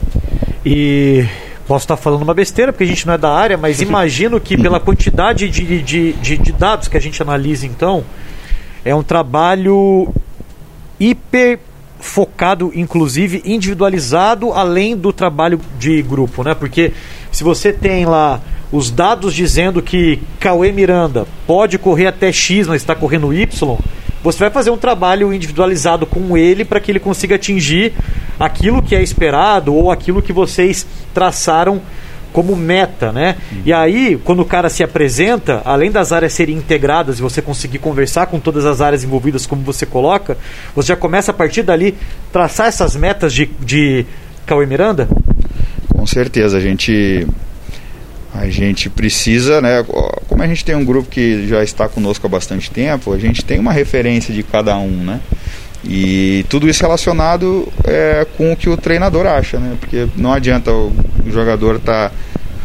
E 0.64 1.26
Posso 1.66 1.84
estar 1.84 1.96
falando 1.96 2.22
uma 2.22 2.34
besteira, 2.34 2.72
porque 2.72 2.84
a 2.84 2.86
gente 2.86 3.06
não 3.06 3.14
é 3.14 3.18
da 3.18 3.30
área, 3.30 3.56
mas 3.56 3.80
imagino 3.82 4.40
que 4.40 4.56
pela 4.56 4.78
quantidade 4.78 5.48
de, 5.48 5.82
de, 5.82 6.12
de, 6.12 6.36
de 6.36 6.52
dados 6.52 6.88
que 6.88 6.96
a 6.96 7.00
gente 7.00 7.20
analisa, 7.20 7.66
então, 7.66 8.04
é 8.84 8.94
um 8.94 9.02
trabalho 9.02 10.12
hiper 10.98 11.58
focado, 11.98 12.70
inclusive 12.74 13.42
individualizado, 13.44 14.52
além 14.52 14.96
do 14.96 15.12
trabalho 15.12 15.60
de 15.78 16.00
grupo, 16.02 16.44
né? 16.44 16.54
Porque 16.54 16.92
se 17.32 17.42
você 17.42 17.72
tem 17.72 18.04
lá 18.04 18.40
os 18.70 18.90
dados 18.90 19.34
dizendo 19.34 19.82
que 19.82 20.20
Cauê 20.38 20.72
Miranda 20.72 21.26
pode 21.46 21.78
correr 21.78 22.06
até 22.06 22.32
X, 22.32 22.66
mas 22.66 22.82
está 22.82 22.94
correndo 22.94 23.32
Y, 23.32 23.78
você 24.22 24.38
vai 24.40 24.50
fazer 24.50 24.70
um 24.70 24.76
trabalho 24.76 25.32
individualizado 25.32 26.06
com 26.06 26.36
ele 26.36 26.64
para 26.64 26.80
que 26.80 26.90
ele 26.90 27.00
consiga 27.00 27.36
atingir 27.36 27.92
aquilo 28.38 28.82
que 28.82 28.94
é 28.94 29.02
esperado 29.02 29.74
ou 29.74 29.90
aquilo 29.90 30.22
que 30.22 30.32
vocês 30.32 30.86
traçaram 31.14 31.80
como 32.32 32.54
meta, 32.54 33.12
né? 33.12 33.36
Uhum. 33.50 33.62
E 33.64 33.72
aí, 33.72 34.20
quando 34.22 34.40
o 34.40 34.44
cara 34.44 34.68
se 34.68 34.82
apresenta, 34.82 35.62
além 35.64 35.90
das 35.90 36.12
áreas 36.12 36.34
serem 36.34 36.54
integradas 36.54 37.18
e 37.18 37.22
você 37.22 37.40
conseguir 37.40 37.78
conversar 37.78 38.26
com 38.26 38.38
todas 38.38 38.66
as 38.66 38.82
áreas 38.82 39.02
envolvidas, 39.02 39.46
como 39.46 39.62
você 39.62 39.86
coloca, 39.86 40.36
você 40.74 40.88
já 40.88 40.96
começa 40.96 41.30
a 41.30 41.34
partir 41.34 41.62
dali 41.62 41.94
traçar 42.30 42.66
essas 42.66 42.94
metas 42.94 43.32
de, 43.32 43.48
de 43.60 44.04
Cauê 44.44 44.66
Miranda? 44.66 45.08
Com 45.88 46.06
certeza, 46.06 46.58
a 46.58 46.60
gente 46.60 47.26
a 48.34 48.50
gente 48.50 48.90
precisa, 48.90 49.62
né? 49.62 49.82
Como 50.28 50.42
a 50.42 50.46
gente 50.46 50.62
tem 50.62 50.74
um 50.74 50.84
grupo 50.84 51.08
que 51.08 51.48
já 51.48 51.64
está 51.64 51.88
conosco 51.88 52.26
há 52.26 52.28
bastante 52.28 52.70
tempo, 52.70 53.14
a 53.14 53.18
gente 53.18 53.42
tem 53.42 53.58
uma 53.58 53.72
referência 53.72 54.34
de 54.34 54.42
cada 54.42 54.76
um, 54.76 55.04
né? 55.04 55.20
E 55.88 56.44
tudo 56.48 56.68
isso 56.68 56.82
relacionado 56.82 57.68
é, 57.84 58.26
com 58.36 58.52
o 58.52 58.56
que 58.56 58.68
o 58.68 58.76
treinador 58.76 59.26
acha, 59.26 59.58
né? 59.58 59.76
Porque 59.78 60.08
não 60.16 60.32
adianta 60.32 60.72
o 60.72 60.92
jogador 61.28 61.76
estar 61.76 62.10
tá 62.10 62.14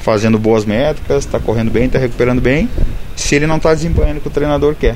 fazendo 0.02 0.40
boas 0.40 0.66
métricas, 0.66 1.26
está 1.26 1.40
correndo 1.40 1.70
bem, 1.70 1.86
está 1.86 2.00
recuperando 2.00 2.42
bem, 2.42 2.68
se 3.16 3.36
ele 3.36 3.46
não 3.46 3.58
está 3.58 3.74
desempenhando 3.74 4.18
o 4.18 4.22
que 4.22 4.28
o 4.28 4.32
treinador 4.32 4.76
quer. 4.76 4.96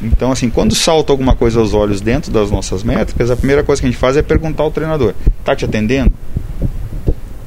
Então, 0.00 0.32
assim, 0.32 0.48
quando 0.48 0.74
salta 0.74 1.12
alguma 1.12 1.34
coisa 1.34 1.60
aos 1.60 1.74
olhos 1.74 2.00
dentro 2.00 2.30
das 2.30 2.50
nossas 2.50 2.82
métricas, 2.82 3.30
a 3.30 3.36
primeira 3.36 3.62
coisa 3.62 3.80
que 3.80 3.86
a 3.86 3.90
gente 3.90 4.00
faz 4.00 4.16
é 4.16 4.22
perguntar 4.22 4.62
ao 4.62 4.70
treinador: 4.70 5.14
está 5.40 5.54
te 5.54 5.64
atendendo? 5.64 6.12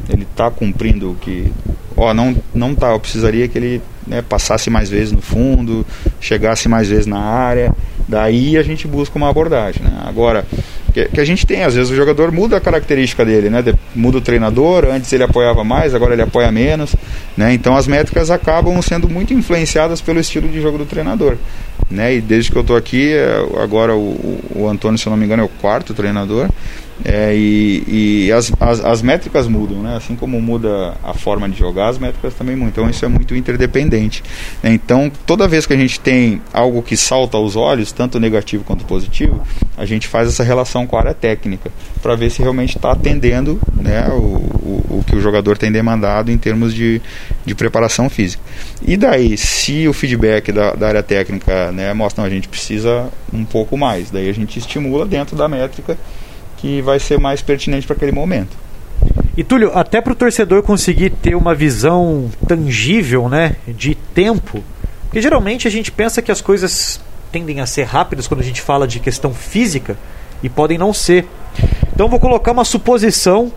Ele 0.08 0.24
está 0.24 0.52
cumprindo 0.52 1.12
o 1.12 1.15
que 1.15 1.52
ó, 2.00 2.13
não, 2.13 2.36
não 2.54 2.74
tá, 2.74 2.92
eu 2.92 3.00
precisaria 3.00 3.48
que 3.48 3.58
ele 3.58 3.82
né, 4.08 4.22
passasse 4.22 4.70
mais 4.70 4.89
vezes 4.89 5.12
no 5.12 5.22
fundo, 5.22 5.86
chegasse 6.20 6.70
mais 6.70 6.88
vezes 6.88 7.06
na 7.06 7.20
área, 7.20 7.74
daí 8.10 8.58
a 8.58 8.63
gente 8.63 8.88
busca 8.88 9.17
uma 9.17 9.30
abordagem. 9.30 9.84
Né? 9.84 9.91
Agora, 10.06 10.43
que, 10.91 11.06
que, 11.06 11.22
a 11.22 11.26
gente 11.26 11.45
tem, 11.45 11.63
às 11.63 11.76
vezes 11.76 11.91
o 11.91 11.95
jogador 11.95 12.32
muda 12.32 12.58
a 12.58 12.60
característica 12.60 13.24
dele, 13.24 13.50
né? 13.50 13.62
De, 13.62 13.76
muda 13.95 14.17
o 14.17 14.22
treinador, 14.22 14.86
antes 14.86 15.13
ele 15.13 15.24
apoiava 15.24 15.63
mais, 15.63 15.93
agora 15.93 16.13
ele 16.13 16.24
apoia 16.24 16.52
menos, 16.52 16.95
né? 17.38 17.54
Então 17.54 17.76
as 17.76 17.88
métricas 17.88 18.32
acabam 18.32 18.82
sendo 18.82 19.08
muito 19.08 19.34
influenciadas 19.34 20.02
pelo 20.02 20.19
estilo 20.19 20.50
de 20.50 20.60
jogo 20.60 20.80
do 20.80 20.86
treinador, 20.86 21.38
né? 21.89 22.15
E 22.15 22.22
desde 22.22 22.52
que 22.52 22.58
eu 22.58 22.62
estou 22.62 22.76
aqui, 22.76 23.13
é, 23.13 23.45
agora 23.62 23.95
o, 23.95 24.39
o 24.56 24.67
Antônio, 24.67 24.98
se 24.98 25.06
eu 25.06 25.12
não 25.12 25.17
me 25.17 25.26
engano, 25.26 25.43
é 25.43 25.45
o 25.45 25.50
quarto 25.50 25.93
treinador, 25.93 26.50
é, 27.06 27.34
e, 27.34 28.26
e 28.26 28.32
as, 28.32 28.52
as, 28.60 28.84
as, 28.84 29.02
métricas 29.02 29.48
mudam, 29.48 29.82
né? 29.82 29.96
assim 29.96 30.16
como 30.16 30.42
muda 30.42 30.96
a 31.04 31.14
forma 31.14 31.48
de 31.48 31.58
jogar, 31.58 31.90
as 31.90 31.98
métricas 31.98 32.34
também 32.34 32.56
mudam. 32.56 32.70
Então 32.70 32.90
isso 32.90 33.06
é 33.06 33.08
muito 33.08 33.36
interdependente. 33.36 34.24
Né? 34.62 34.74
Então 34.74 35.12
toda 35.26 35.48
vez 35.48 35.66
que 35.66 35.74
a 35.74 35.78
gente 35.78 36.00
tem 36.00 36.42
algo 36.54 36.82
que 36.82 36.98
salta 36.98 37.38
aos 37.38 37.56
olhos, 37.56 37.92
tanto 37.92 38.20
negativo 38.20 38.64
quanto 38.64 38.84
positivo, 38.86 39.42
a 39.78 39.86
gente 39.86 40.08
faz 40.08 40.28
essa 40.28 40.44
relação 40.44 40.86
com 40.86 40.98
a 40.98 41.00
área 41.00 41.14
técnica 41.14 41.72
para 42.02 42.16
ver 42.16 42.30
se 42.30 42.42
realmente 42.42 42.76
está 42.76 42.92
atendendo 42.92 43.60
né, 43.76 44.08
o, 44.10 44.14
o, 44.14 44.98
o, 45.00 45.04
que 45.06 45.16
o 45.16 45.22
jogador 45.22 45.58
tem 45.58 45.72
demandado 45.72 46.32
em 46.32 46.38
termos 46.38 46.74
de, 46.74 47.02
de 47.46 47.56
preparação 47.56 48.10
física. 48.10 48.44
E 48.86 48.98
daí, 48.98 49.38
se 49.38 49.88
o 49.88 49.94
feedback 49.94 50.52
da, 50.52 50.74
da 50.74 50.88
área 50.88 51.04
técnica 51.04 51.72
né, 51.72 51.94
mostra 51.94 52.24
que 52.24 52.30
a 52.30 52.34
gente 52.34 52.50
precisa 52.50 53.10
um 53.32 53.46
pouco 53.46 53.78
mais, 53.78 54.12
daí 54.12 54.30
a 54.30 54.34
gente 54.34 54.60
estimula 54.60 55.06
dentro 55.06 55.36
da 55.36 55.48
métrica 55.48 55.98
que 56.60 56.82
vai 56.82 57.00
ser 57.00 57.19
mais 57.19 57.41
pertinente 57.41 57.88
para 57.88 57.95
aquele 57.95 58.12
momento. 58.12 58.56
E 59.36 59.43
Túlio, 59.43 59.72
até 59.74 60.02
para 60.02 60.12
o 60.12 60.15
torcedor 60.15 60.62
conseguir 60.63 61.12
ter 61.12 61.36
uma 61.36 61.56
visão 61.56 62.30
tangível, 62.48 63.30
né, 63.30 63.56
de 63.67 63.95
tempo, 63.95 64.63
porque 65.06 65.22
geralmente 65.22 65.67
a 65.67 65.72
gente 65.72 65.91
pensa 65.91 66.22
que 66.22 66.32
as 66.32 66.41
coisas 66.41 67.00
tendem 67.32 67.62
a 67.62 67.65
ser 67.65 67.84
rápidas 67.84 68.28
quando 68.28 68.41
a 68.41 68.43
gente 68.43 68.62
fala 68.62 68.88
de 68.88 69.00
questão 69.00 69.34
física 69.34 69.98
e 70.43 70.50
podem 70.50 70.78
não 70.78 70.93
ser. 70.93 71.26
Então 71.93 72.08
vou 72.08 72.19
colocar 72.19 72.52
uma 72.52 72.65
suposição, 72.65 73.52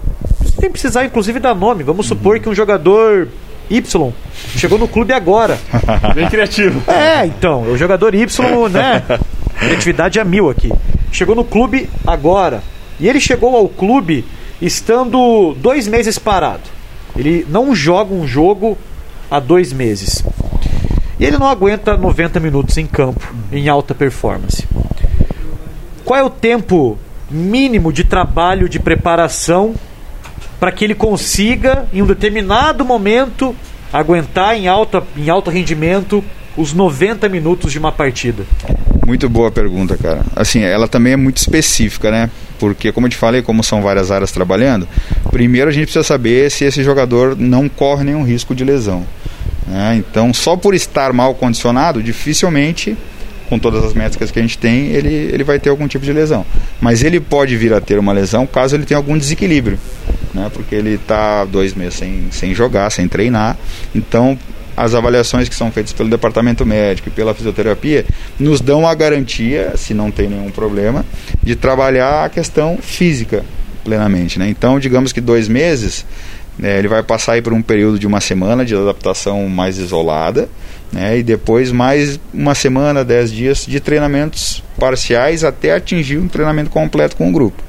sem 0.58 0.70
precisar 0.70 1.04
inclusive 1.04 1.38
dar 1.40 1.54
nome. 1.54 1.82
Vamos 1.82 2.06
supor 2.06 2.38
que 2.38 2.48
um 2.48 2.54
jogador 2.54 3.28
Y 3.68 4.12
chegou 4.56 4.78
no 4.78 4.88
clube 4.88 5.12
agora. 5.12 5.58
Bem 6.14 6.28
criativo. 6.28 6.82
É, 6.90 7.26
então, 7.26 7.62
o 7.62 7.76
jogador 7.76 8.14
Y, 8.14 8.68
né? 8.70 9.02
Criatividade 9.58 10.18
a 10.18 10.24
mil 10.24 10.48
aqui. 10.48 10.72
Chegou 11.10 11.34
no 11.34 11.44
clube 11.44 11.88
agora. 12.06 12.62
E 13.00 13.08
ele 13.08 13.20
chegou 13.20 13.56
ao 13.56 13.68
clube 13.68 14.24
estando 14.60 15.54
dois 15.58 15.88
meses 15.88 16.18
parado. 16.18 16.62
Ele 17.16 17.46
não 17.48 17.74
joga 17.74 18.14
um 18.14 18.26
jogo 18.26 18.78
há 19.30 19.40
dois 19.40 19.72
meses. 19.72 20.24
E 21.18 21.24
ele 21.24 21.38
não 21.38 21.46
aguenta 21.46 21.96
90 21.96 22.40
minutos 22.40 22.76
em 22.78 22.86
campo, 22.86 23.34
em 23.52 23.68
alta 23.68 23.94
performance. 23.94 24.66
Qual 26.04 26.18
é 26.18 26.22
o 26.22 26.30
tempo 26.30 26.98
mínimo 27.30 27.92
de 27.92 28.04
trabalho 28.04 28.68
de 28.68 28.78
preparação 28.78 29.74
para 30.58 30.70
que 30.70 30.84
ele 30.84 30.94
consiga, 30.94 31.88
em 31.92 32.02
um 32.02 32.06
determinado 32.06 32.84
momento, 32.84 33.54
aguentar 33.92 34.56
em, 34.56 34.68
alta, 34.68 35.02
em 35.16 35.28
alto 35.28 35.50
rendimento 35.50 36.22
os 36.56 36.72
90 36.72 37.28
minutos 37.28 37.72
de 37.72 37.78
uma 37.78 37.92
partida? 37.92 38.44
Muito 39.06 39.28
boa 39.28 39.50
pergunta, 39.50 39.96
cara. 39.96 40.24
Assim, 40.36 40.60
ela 40.60 40.86
também 40.86 41.14
é 41.14 41.16
muito 41.16 41.38
específica, 41.38 42.10
né? 42.10 42.30
Porque, 42.58 42.92
como 42.92 43.06
eu 43.06 43.10
te 43.10 43.16
falei, 43.16 43.42
como 43.42 43.62
são 43.62 43.82
várias 43.82 44.10
áreas 44.10 44.30
trabalhando, 44.30 44.86
primeiro 45.30 45.68
a 45.68 45.72
gente 45.72 45.84
precisa 45.84 46.04
saber 46.04 46.50
se 46.50 46.64
esse 46.64 46.84
jogador 46.84 47.36
não 47.36 47.68
corre 47.68 48.04
nenhum 48.04 48.22
risco 48.22 48.54
de 48.54 48.64
lesão. 48.64 49.04
Né? 49.66 49.96
Então, 49.96 50.32
só 50.32 50.56
por 50.56 50.74
estar 50.74 51.12
mal 51.12 51.34
condicionado, 51.34 52.02
dificilmente, 52.02 52.96
com 53.48 53.58
todas 53.58 53.84
as 53.84 53.92
métricas 53.92 54.30
que 54.30 54.38
a 54.38 54.42
gente 54.42 54.56
tem, 54.56 54.86
ele, 54.86 55.12
ele 55.12 55.44
vai 55.44 55.58
ter 55.58 55.70
algum 55.70 55.88
tipo 55.88 56.04
de 56.04 56.12
lesão. 56.12 56.46
Mas 56.80 57.02
ele 57.02 57.20
pode 57.20 57.56
vir 57.56 57.72
a 57.72 57.80
ter 57.80 57.98
uma 57.98 58.12
lesão 58.12 58.46
caso 58.46 58.76
ele 58.76 58.84
tenha 58.84 58.96
algum 58.96 59.18
desequilíbrio, 59.18 59.78
né? 60.32 60.50
porque 60.54 60.74
ele 60.74 60.94
está 60.94 61.44
dois 61.44 61.74
meses 61.74 61.94
sem, 61.94 62.28
sem 62.30 62.54
jogar, 62.54 62.90
sem 62.90 63.08
treinar. 63.08 63.58
Então, 63.94 64.38
as 64.82 64.96
avaliações 64.96 65.48
que 65.48 65.54
são 65.54 65.70
feitas 65.70 65.92
pelo 65.92 66.10
departamento 66.10 66.66
médico 66.66 67.08
e 67.08 67.12
pela 67.12 67.32
fisioterapia 67.32 68.04
nos 68.36 68.60
dão 68.60 68.84
a 68.84 68.92
garantia, 68.92 69.74
se 69.76 69.94
não 69.94 70.10
tem 70.10 70.28
nenhum 70.28 70.50
problema, 70.50 71.04
de 71.40 71.54
trabalhar 71.54 72.24
a 72.24 72.28
questão 72.28 72.76
física 72.82 73.44
plenamente. 73.84 74.40
Né? 74.40 74.48
Então, 74.48 74.80
digamos 74.80 75.12
que 75.12 75.20
dois 75.20 75.46
meses, 75.46 76.04
né, 76.58 76.80
ele 76.80 76.88
vai 76.88 77.00
passar 77.00 77.34
aí 77.34 77.42
por 77.42 77.52
um 77.52 77.62
período 77.62 77.96
de 77.96 78.08
uma 78.08 78.20
semana 78.20 78.64
de 78.64 78.74
adaptação 78.74 79.48
mais 79.48 79.78
isolada, 79.78 80.48
né, 80.92 81.16
e 81.16 81.22
depois 81.22 81.70
mais 81.70 82.18
uma 82.34 82.56
semana, 82.56 83.04
dez 83.04 83.30
dias 83.30 83.64
de 83.64 83.78
treinamentos 83.78 84.64
parciais 84.76 85.44
até 85.44 85.74
atingir 85.74 86.18
um 86.18 86.26
treinamento 86.26 86.70
completo 86.70 87.16
com 87.16 87.28
o 87.28 87.32
grupo. 87.32 87.62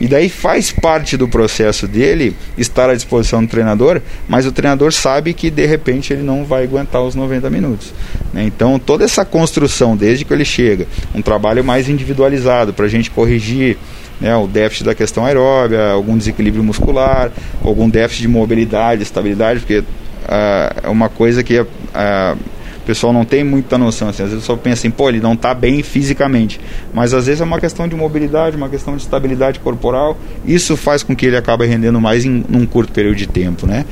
E 0.00 0.08
daí 0.08 0.28
faz 0.28 0.72
parte 0.72 1.16
do 1.16 1.28
processo 1.28 1.86
dele 1.86 2.36
estar 2.58 2.90
à 2.90 2.94
disposição 2.94 3.44
do 3.44 3.48
treinador, 3.48 4.00
mas 4.28 4.46
o 4.46 4.52
treinador 4.52 4.92
sabe 4.92 5.32
que 5.32 5.50
de 5.50 5.66
repente 5.66 6.12
ele 6.12 6.22
não 6.22 6.44
vai 6.44 6.64
aguentar 6.64 7.02
os 7.02 7.14
90 7.14 7.48
minutos. 7.50 7.94
Né? 8.32 8.44
Então 8.44 8.78
toda 8.78 9.04
essa 9.04 9.24
construção 9.24 9.96
desde 9.96 10.24
que 10.24 10.32
ele 10.32 10.44
chega, 10.44 10.86
um 11.14 11.22
trabalho 11.22 11.62
mais 11.62 11.88
individualizado 11.88 12.72
para 12.72 12.86
a 12.86 12.88
gente 12.88 13.10
corrigir 13.10 13.76
né, 14.20 14.34
o 14.36 14.46
déficit 14.46 14.84
da 14.84 14.94
questão 14.94 15.24
aeróbia, 15.24 15.90
algum 15.90 16.16
desequilíbrio 16.16 16.62
muscular, 16.62 17.30
algum 17.62 17.88
déficit 17.88 18.22
de 18.22 18.28
mobilidade, 18.28 19.02
estabilidade, 19.02 19.60
porque 19.60 19.78
uh, 19.78 19.84
é 20.82 20.88
uma 20.88 21.08
coisa 21.08 21.42
que 21.42 21.60
uh, 21.60 21.66
o 22.84 22.86
pessoal 22.86 23.14
não 23.14 23.24
tem 23.24 23.42
muita 23.42 23.78
noção. 23.78 24.08
Assim, 24.08 24.22
às 24.22 24.30
vezes 24.30 24.44
só 24.44 24.54
pensa 24.56 24.80
assim, 24.80 24.90
pô, 24.90 25.08
ele 25.08 25.20
não 25.20 25.32
está 25.32 25.54
bem 25.54 25.82
fisicamente. 25.82 26.60
Mas 26.92 27.14
às 27.14 27.26
vezes 27.26 27.40
é 27.40 27.44
uma 27.44 27.58
questão 27.58 27.88
de 27.88 27.96
mobilidade, 27.96 28.56
uma 28.56 28.68
questão 28.68 28.94
de 28.94 29.02
estabilidade 29.02 29.58
corporal. 29.58 30.16
Isso 30.44 30.76
faz 30.76 31.02
com 31.02 31.16
que 31.16 31.24
ele 31.24 31.36
acabe 31.36 31.64
rendendo 31.64 31.98
mais 31.98 32.26
em 32.26 32.44
um 32.50 32.66
curto 32.66 32.92
período 32.92 33.16
de 33.16 33.26
tempo, 33.26 33.66
né? 33.66 33.86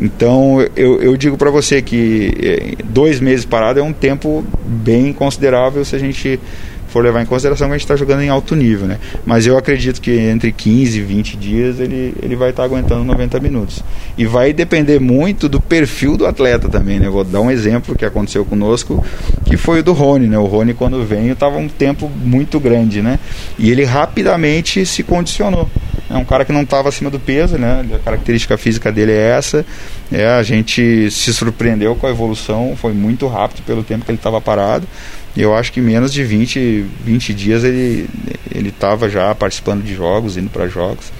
Então 0.00 0.66
eu, 0.74 1.00
eu 1.02 1.16
digo 1.16 1.36
para 1.36 1.50
você 1.50 1.82
que 1.82 2.32
eh, 2.42 2.82
dois 2.84 3.20
meses 3.20 3.44
parado 3.44 3.80
é 3.80 3.82
um 3.82 3.92
tempo 3.92 4.42
bem 4.64 5.12
considerável 5.12 5.84
se 5.84 5.94
a 5.94 5.98
gente 5.98 6.40
for 6.88 7.04
levar 7.04 7.22
em 7.22 7.26
consideração 7.26 7.68
que 7.68 7.74
a 7.74 7.76
gente 7.76 7.84
está 7.84 7.96
jogando 7.96 8.22
em 8.22 8.28
alto 8.28 8.54
nível, 8.56 8.86
né? 8.86 8.98
Mas 9.24 9.46
eu 9.46 9.56
acredito 9.56 10.00
que 10.00 10.10
entre 10.10 10.52
15 10.52 10.98
e 10.98 11.02
20 11.02 11.36
dias 11.36 11.80
ele, 11.80 12.14
ele 12.22 12.34
vai 12.34 12.50
estar 12.50 12.62
tá 12.62 12.66
aguentando 12.66 13.04
90 13.04 13.38
minutos. 13.40 13.82
E 14.16 14.26
vai 14.26 14.52
depender 14.52 14.98
muito 14.98 15.48
do 15.48 15.60
perfil 15.60 16.16
do 16.16 16.26
atleta 16.26 16.68
também, 16.68 16.98
né? 16.98 17.08
Vou 17.08 17.24
dar 17.24 17.40
um 17.40 17.50
exemplo 17.50 17.94
que 17.94 18.04
aconteceu 18.04 18.44
conosco, 18.44 19.04
que 19.44 19.56
foi 19.56 19.80
o 19.80 19.82
do 19.82 19.92
Rony, 19.92 20.26
né? 20.26 20.38
O 20.38 20.46
Rony 20.46 20.74
quando 20.74 21.04
veio 21.04 21.32
estava 21.32 21.58
um 21.58 21.68
tempo 21.68 22.08
muito 22.08 22.58
grande, 22.58 23.02
né? 23.02 23.18
E 23.58 23.70
ele 23.70 23.84
rapidamente 23.84 24.84
se 24.84 25.02
condicionou. 25.02 25.68
É 26.10 26.16
um 26.16 26.24
cara 26.24 26.44
que 26.44 26.52
não 26.52 26.62
estava 26.62 26.88
acima 26.88 27.10
do 27.10 27.20
peso, 27.20 27.58
né? 27.58 27.84
A 27.94 27.98
característica 27.98 28.56
física 28.56 28.90
dele 28.90 29.12
é 29.12 29.30
essa. 29.30 29.64
É, 30.10 30.26
a 30.26 30.42
gente 30.42 31.10
se 31.10 31.34
surpreendeu 31.34 31.94
com 31.94 32.06
a 32.06 32.10
evolução, 32.10 32.74
foi 32.76 32.94
muito 32.94 33.26
rápido 33.26 33.62
pelo 33.64 33.84
tempo 33.84 34.06
que 34.06 34.10
ele 34.10 34.18
estava 34.18 34.40
parado. 34.40 34.86
E 35.36 35.42
eu 35.42 35.54
acho 35.54 35.72
que 35.72 35.80
menos 35.80 36.12
de 36.12 36.24
20, 36.24 36.84
20 37.04 37.34
dias 37.34 37.64
ele 37.64 38.08
ele 38.54 38.70
estava 38.70 39.08
já 39.08 39.34
participando 39.34 39.84
de 39.84 39.94
jogos, 39.94 40.36
indo 40.36 40.50
para 40.50 40.66
jogos. 40.66 41.12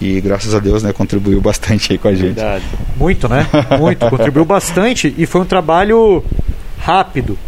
E 0.00 0.20
graças 0.20 0.54
a 0.54 0.58
Deus, 0.58 0.82
né, 0.82 0.92
contribuiu 0.92 1.40
bastante 1.40 1.92
aí 1.92 1.98
com 1.98 2.08
a 2.08 2.14
gente. 2.14 2.34
Verdade. 2.34 2.64
Muito, 2.96 3.28
né? 3.28 3.46
Muito, 3.78 4.08
contribuiu 4.08 4.44
bastante 4.44 5.14
e 5.16 5.26
foi 5.26 5.40
um 5.40 5.44
trabalho 5.44 6.22
rápido. 6.78 7.38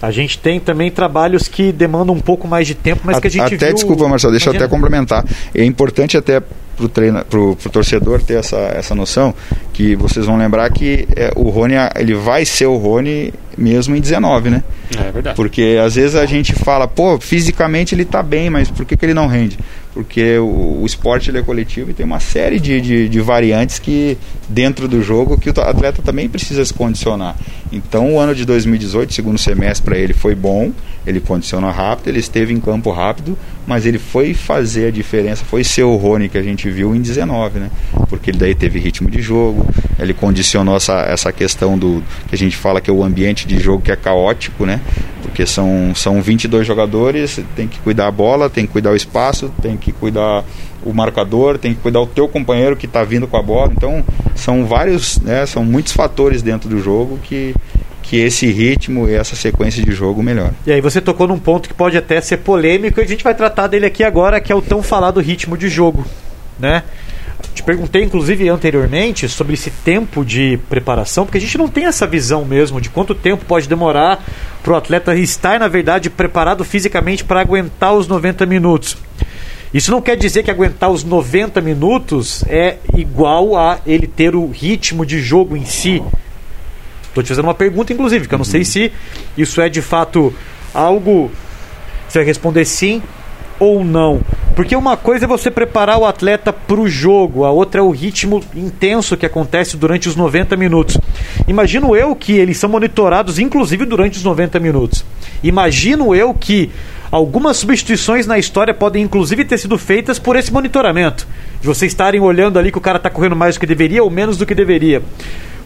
A 0.00 0.10
gente 0.10 0.36
tem 0.38 0.58
também 0.58 0.90
trabalhos 0.90 1.46
que 1.46 1.70
demandam 1.70 2.14
um 2.14 2.20
pouco 2.20 2.48
mais 2.48 2.66
de 2.66 2.74
tempo, 2.74 3.02
mas 3.04 3.20
que 3.20 3.28
a 3.28 3.30
gente 3.30 3.54
até, 3.54 3.66
viu... 3.66 3.74
desculpa, 3.74 4.08
Marcelo, 4.08 4.32
deixa 4.32 4.46
Imagina. 4.46 4.64
eu 4.64 4.66
até 4.66 4.74
complementar. 4.74 5.24
É 5.54 5.64
importante 5.64 6.16
até 6.16 6.42
treino, 6.88 7.24
pro, 7.24 7.56
pro 7.56 7.70
torcedor 7.70 8.22
ter 8.22 8.34
essa, 8.34 8.56
essa 8.56 8.94
noção 8.94 9.34
que 9.72 9.96
vocês 9.96 10.26
vão 10.26 10.36
lembrar 10.36 10.70
que 10.70 11.08
é, 11.16 11.32
o 11.36 11.48
Rony 11.50 11.74
ele 11.96 12.14
vai 12.14 12.44
ser 12.44 12.66
o 12.66 12.76
Rony 12.76 13.32
mesmo 13.56 13.94
em 13.94 14.00
19, 14.00 14.50
né? 14.50 14.62
É 14.98 15.10
verdade. 15.10 15.36
Porque 15.36 15.78
às 15.82 15.94
vezes 15.94 16.16
a 16.16 16.26
gente 16.26 16.52
fala, 16.54 16.86
pô, 16.86 17.18
fisicamente 17.18 17.94
ele 17.94 18.04
tá 18.04 18.22
bem, 18.22 18.50
mas 18.50 18.70
por 18.70 18.84
que, 18.84 18.96
que 18.96 19.04
ele 19.04 19.14
não 19.14 19.26
rende? 19.26 19.58
Porque 19.92 20.38
o, 20.38 20.80
o 20.82 20.86
esporte 20.86 21.30
ele 21.30 21.38
é 21.38 21.42
coletivo 21.42 21.90
e 21.90 21.94
tem 21.94 22.04
uma 22.04 22.20
série 22.20 22.58
de, 22.58 22.80
de, 22.80 23.08
de, 23.08 23.20
variantes 23.20 23.78
que 23.78 24.16
dentro 24.48 24.88
do 24.88 25.02
jogo 25.02 25.38
que 25.38 25.50
o 25.50 25.60
atleta 25.60 26.00
também 26.02 26.28
precisa 26.28 26.64
se 26.64 26.72
condicionar. 26.72 27.36
Então 27.72 28.14
o 28.14 28.20
ano 28.20 28.34
de 28.34 28.44
2018, 28.44 29.14
segundo 29.14 29.38
semestre 29.38 29.82
para 29.82 29.96
ele 29.96 30.12
foi 30.12 30.34
bom, 30.34 30.70
ele 31.06 31.20
condicionou 31.20 31.70
rápido, 31.70 32.08
ele 32.08 32.20
esteve 32.20 32.52
em 32.52 32.60
campo 32.60 32.90
rápido, 32.90 33.36
mas 33.66 33.86
ele 33.86 33.98
foi 33.98 34.34
fazer 34.34 34.88
a 34.88 34.90
diferença, 34.90 35.42
foi 35.44 35.64
ser 35.64 35.82
o 35.82 35.96
Rony 35.96 36.28
que 36.28 36.36
a 36.36 36.42
gente 36.42 36.70
viu 36.70 36.94
em 36.94 37.00
19, 37.00 37.58
né? 37.58 37.70
Porque 38.08 38.30
ele 38.30 38.38
daí 38.38 38.54
teve 38.54 38.78
ritmo 38.78 39.10
de 39.10 39.22
jogo, 39.22 39.66
ele 39.98 40.12
condicionou 40.12 40.76
essa, 40.76 41.00
essa 41.00 41.32
questão 41.32 41.78
do 41.78 42.02
que 42.28 42.34
a 42.34 42.38
gente 42.38 42.56
fala 42.56 42.80
que 42.80 42.90
é 42.90 42.92
o 42.92 43.02
ambiente 43.02 43.46
de 43.46 43.58
jogo 43.58 43.82
que 43.82 43.90
é 43.90 43.96
caótico, 43.96 44.66
né? 44.66 44.80
Porque 45.22 45.46
são, 45.46 45.92
são 45.94 46.20
22 46.20 46.66
jogadores, 46.66 47.40
tem 47.56 47.66
que 47.66 47.78
cuidar 47.78 48.08
a 48.08 48.10
bola, 48.10 48.50
tem 48.50 48.66
que 48.66 48.72
cuidar 48.72 48.90
o 48.90 48.96
espaço, 48.96 49.50
tem 49.62 49.78
que 49.78 49.92
cuidar 49.92 50.44
o 50.84 50.92
marcador, 50.92 51.58
tem 51.58 51.74
que 51.74 51.80
cuidar 51.80 52.00
o 52.00 52.06
teu 52.06 52.28
companheiro 52.28 52.76
que 52.76 52.86
está 52.86 53.02
vindo 53.04 53.26
com 53.26 53.36
a 53.36 53.42
bola. 53.42 53.72
Então, 53.74 54.04
são 54.34 54.64
vários, 54.64 55.18
né, 55.20 55.46
são 55.46 55.64
muitos 55.64 55.92
fatores 55.92 56.42
dentro 56.42 56.68
do 56.68 56.78
jogo 56.80 57.18
que 57.22 57.54
que 58.02 58.16
esse 58.16 58.50
ritmo 58.50 59.08
e 59.08 59.14
essa 59.14 59.34
sequência 59.34 59.82
de 59.82 59.92
jogo 59.92 60.22
melhor. 60.22 60.50
E 60.66 60.72
aí 60.72 60.80
você 60.80 61.00
tocou 61.00 61.26
num 61.26 61.38
ponto 61.38 61.68
que 61.68 61.74
pode 61.74 61.96
até 61.96 62.20
ser 62.20 62.38
polêmico 62.38 63.00
e 63.00 63.04
a 63.04 63.06
gente 63.06 63.24
vai 63.24 63.34
tratar 63.34 63.68
dele 63.68 63.86
aqui 63.86 64.04
agora, 64.04 64.38
que 64.40 64.52
é 64.52 64.54
o 64.54 64.60
tão 64.60 64.82
falado 64.82 65.18
ritmo 65.18 65.56
de 65.56 65.68
jogo, 65.68 66.04
né? 66.58 66.82
Te 67.54 67.62
perguntei, 67.62 68.02
inclusive, 68.02 68.48
anteriormente 68.48 69.28
sobre 69.28 69.54
esse 69.54 69.70
tempo 69.70 70.24
de 70.24 70.58
preparação, 70.68 71.24
porque 71.24 71.38
a 71.38 71.40
gente 71.40 71.58
não 71.58 71.68
tem 71.68 71.86
essa 71.86 72.06
visão 72.06 72.44
mesmo 72.44 72.80
de 72.80 72.88
quanto 72.88 73.14
tempo 73.14 73.44
pode 73.44 73.68
demorar 73.68 74.22
para 74.62 74.72
o 74.72 74.76
atleta 74.76 75.14
estar, 75.14 75.58
na 75.58 75.68
verdade, 75.68 76.08
preparado 76.08 76.64
fisicamente 76.64 77.24
para 77.24 77.40
aguentar 77.40 77.94
os 77.94 78.06
90 78.06 78.46
minutos. 78.46 78.96
Isso 79.72 79.90
não 79.90 80.02
quer 80.02 80.16
dizer 80.16 80.42
que 80.42 80.50
aguentar 80.50 80.90
os 80.90 81.02
90 81.02 81.60
minutos 81.60 82.44
é 82.46 82.76
igual 82.94 83.56
a 83.56 83.78
ele 83.86 84.06
ter 84.06 84.36
o 84.36 84.50
ritmo 84.50 85.06
de 85.06 85.18
jogo 85.18 85.56
em 85.56 85.64
si. 85.64 86.02
Estou 87.04 87.22
te 87.22 87.28
fazendo 87.28 87.46
uma 87.46 87.54
pergunta, 87.54 87.92
inclusive, 87.92 88.28
que 88.28 88.34
eu 88.34 88.38
não 88.38 88.44
sei 88.44 88.64
se 88.64 88.92
isso 89.36 89.60
é 89.60 89.68
de 89.68 89.80
fato 89.80 90.32
algo. 90.74 91.30
Você 92.08 92.18
vai 92.18 92.26
responder 92.26 92.64
sim 92.64 93.02
ou 93.58 93.84
não. 93.84 94.20
Porque 94.54 94.76
uma 94.76 94.96
coisa 94.96 95.24
é 95.24 95.28
você 95.28 95.50
preparar 95.50 95.98
o 95.98 96.04
atleta 96.04 96.52
para 96.52 96.78
o 96.78 96.88
jogo, 96.88 97.44
a 97.44 97.50
outra 97.50 97.80
é 97.80 97.82
o 97.82 97.90
ritmo 97.90 98.42
intenso 98.54 99.16
que 99.16 99.24
acontece 99.24 99.76
durante 99.78 100.08
os 100.08 100.16
90 100.16 100.56
minutos. 100.56 100.98
Imagino 101.48 101.96
eu 101.96 102.14
que 102.14 102.32
eles 102.32 102.58
são 102.58 102.68
monitorados, 102.68 103.38
inclusive 103.38 103.86
durante 103.86 104.18
os 104.18 104.24
90 104.24 104.60
minutos. 104.60 105.04
Imagino 105.42 106.14
eu 106.14 106.34
que 106.34 106.70
algumas 107.12 107.58
substituições 107.58 108.26
na 108.26 108.38
história 108.38 108.72
podem, 108.72 109.04
inclusive, 109.04 109.44
ter 109.44 109.58
sido 109.58 109.76
feitas 109.76 110.18
por 110.18 110.34
esse 110.34 110.50
monitoramento. 110.50 111.28
De 111.60 111.66
vocês 111.66 111.92
estarem 111.92 112.20
olhando 112.20 112.58
ali 112.58 112.72
que 112.72 112.78
o 112.78 112.80
cara 112.80 112.96
está 112.96 113.10
correndo 113.10 113.36
mais 113.36 113.54
do 113.54 113.60
que 113.60 113.66
deveria 113.66 114.02
ou 114.02 114.10
menos 114.10 114.38
do 114.38 114.46
que 114.46 114.54
deveria. 114.54 115.02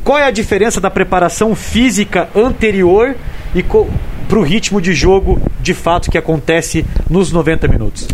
Qual 0.02 0.18
é 0.18 0.24
a 0.24 0.30
diferença 0.32 0.80
da 0.80 0.90
preparação 0.90 1.54
física 1.54 2.28
anterior 2.34 3.14
e 3.54 3.62
para 3.62 4.38
o 4.38 4.42
ritmo 4.42 4.80
de 4.80 4.92
jogo 4.92 5.40
de 5.62 5.72
fato 5.72 6.10
que 6.10 6.18
acontece 6.18 6.84
nos 7.08 7.30
90 7.30 7.68
minutos? 7.68 8.08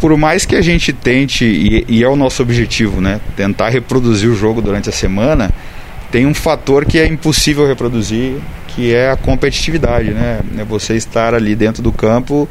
Por 0.00 0.16
mais 0.16 0.46
que 0.46 0.56
a 0.56 0.62
gente 0.62 0.92
tente, 0.92 1.44
e, 1.44 1.84
e 1.88 2.02
é 2.02 2.08
o 2.08 2.16
nosso 2.16 2.42
objetivo, 2.42 3.00
né, 3.00 3.20
tentar 3.36 3.68
reproduzir 3.68 4.28
o 4.28 4.34
jogo 4.34 4.60
durante 4.60 4.88
a 4.88 4.92
semana, 4.92 5.50
tem 6.10 6.26
um 6.26 6.34
fator 6.34 6.84
que 6.84 6.98
é 6.98 7.06
impossível 7.06 7.66
reproduzir, 7.66 8.34
que 8.74 8.94
é 8.94 9.10
a 9.10 9.16
competitividade, 9.16 10.10
né? 10.10 10.40
É 10.58 10.64
você 10.64 10.94
estar 10.94 11.34
ali 11.34 11.54
dentro 11.54 11.82
do 11.82 11.92
campo 11.92 12.48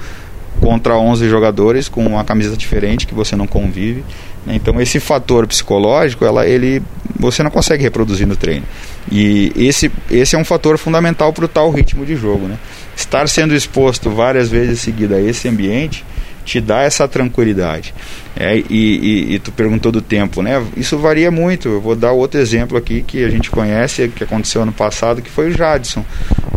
contra 0.60 0.95
11 0.95 1.27
jogadores 1.27 1.89
com 1.89 2.05
uma 2.05 2.23
camisa 2.23 2.55
diferente 2.55 3.07
que 3.07 3.15
você 3.15 3.36
não 3.36 3.47
convive. 3.47 4.03
Né? 4.45 4.55
Então 4.55 4.79
esse 4.79 4.99
fator 4.99 5.47
psicológico, 5.47 6.23
ela, 6.23 6.45
ele, 6.45 6.81
você 7.19 7.41
não 7.41 7.49
consegue 7.49 7.81
reproduzir 7.81 8.27
no 8.27 8.36
treino. 8.36 8.65
E 9.12 9.51
esse, 9.55 9.91
esse 10.10 10.36
é 10.36 10.39
um 10.39 10.45
fator 10.45 10.77
fundamental 10.77 11.34
para 11.34 11.45
o 11.45 11.47
tal 11.47 11.71
ritmo 11.71 12.05
de 12.05 12.15
jogo. 12.15 12.47
Né? 12.47 12.57
Estar 12.95 13.27
sendo 13.27 13.55
exposto 13.55 14.12
várias 14.12 14.49
vezes 14.49 14.79
seguida 14.79 15.15
a 15.15 15.21
esse 15.21 15.47
ambiente 15.47 16.05
te 16.43 16.60
dá 16.60 16.82
essa 16.82 17.08
tranquilidade. 17.08 17.93
É, 18.36 18.58
e, 18.58 18.63
e, 18.69 19.36
e, 19.36 19.39
tu 19.39 19.51
perguntou 19.51 19.91
do 19.91 20.01
tempo, 20.01 20.41
né? 20.41 20.63
Isso 20.75 20.97
varia 20.97 21.30
muito. 21.30 21.67
Eu 21.67 21.82
vou 21.82 21.95
dar 21.95 22.12
outro 22.12 22.39
exemplo 22.39 22.77
aqui 22.77 23.01
que 23.01 23.23
a 23.23 23.30
gente 23.30 23.49
conhece, 23.49 24.08
que 24.10 24.23
aconteceu 24.23 24.62
ano 24.62 24.71
passado, 24.71 25.21
que 25.21 25.30
foi 25.30 25.49
o 25.49 25.51
Jadson. 25.51 26.06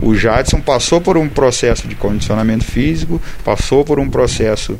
O 0.01 0.14
Jadson 0.14 0.61
passou 0.61 1.01
por 1.01 1.16
um 1.16 1.29
processo 1.29 1.88
de 1.88 1.94
condicionamento 1.94 2.64
físico, 2.64 3.20
passou 3.44 3.85
por 3.85 3.99
um 3.99 4.09
processo 4.09 4.79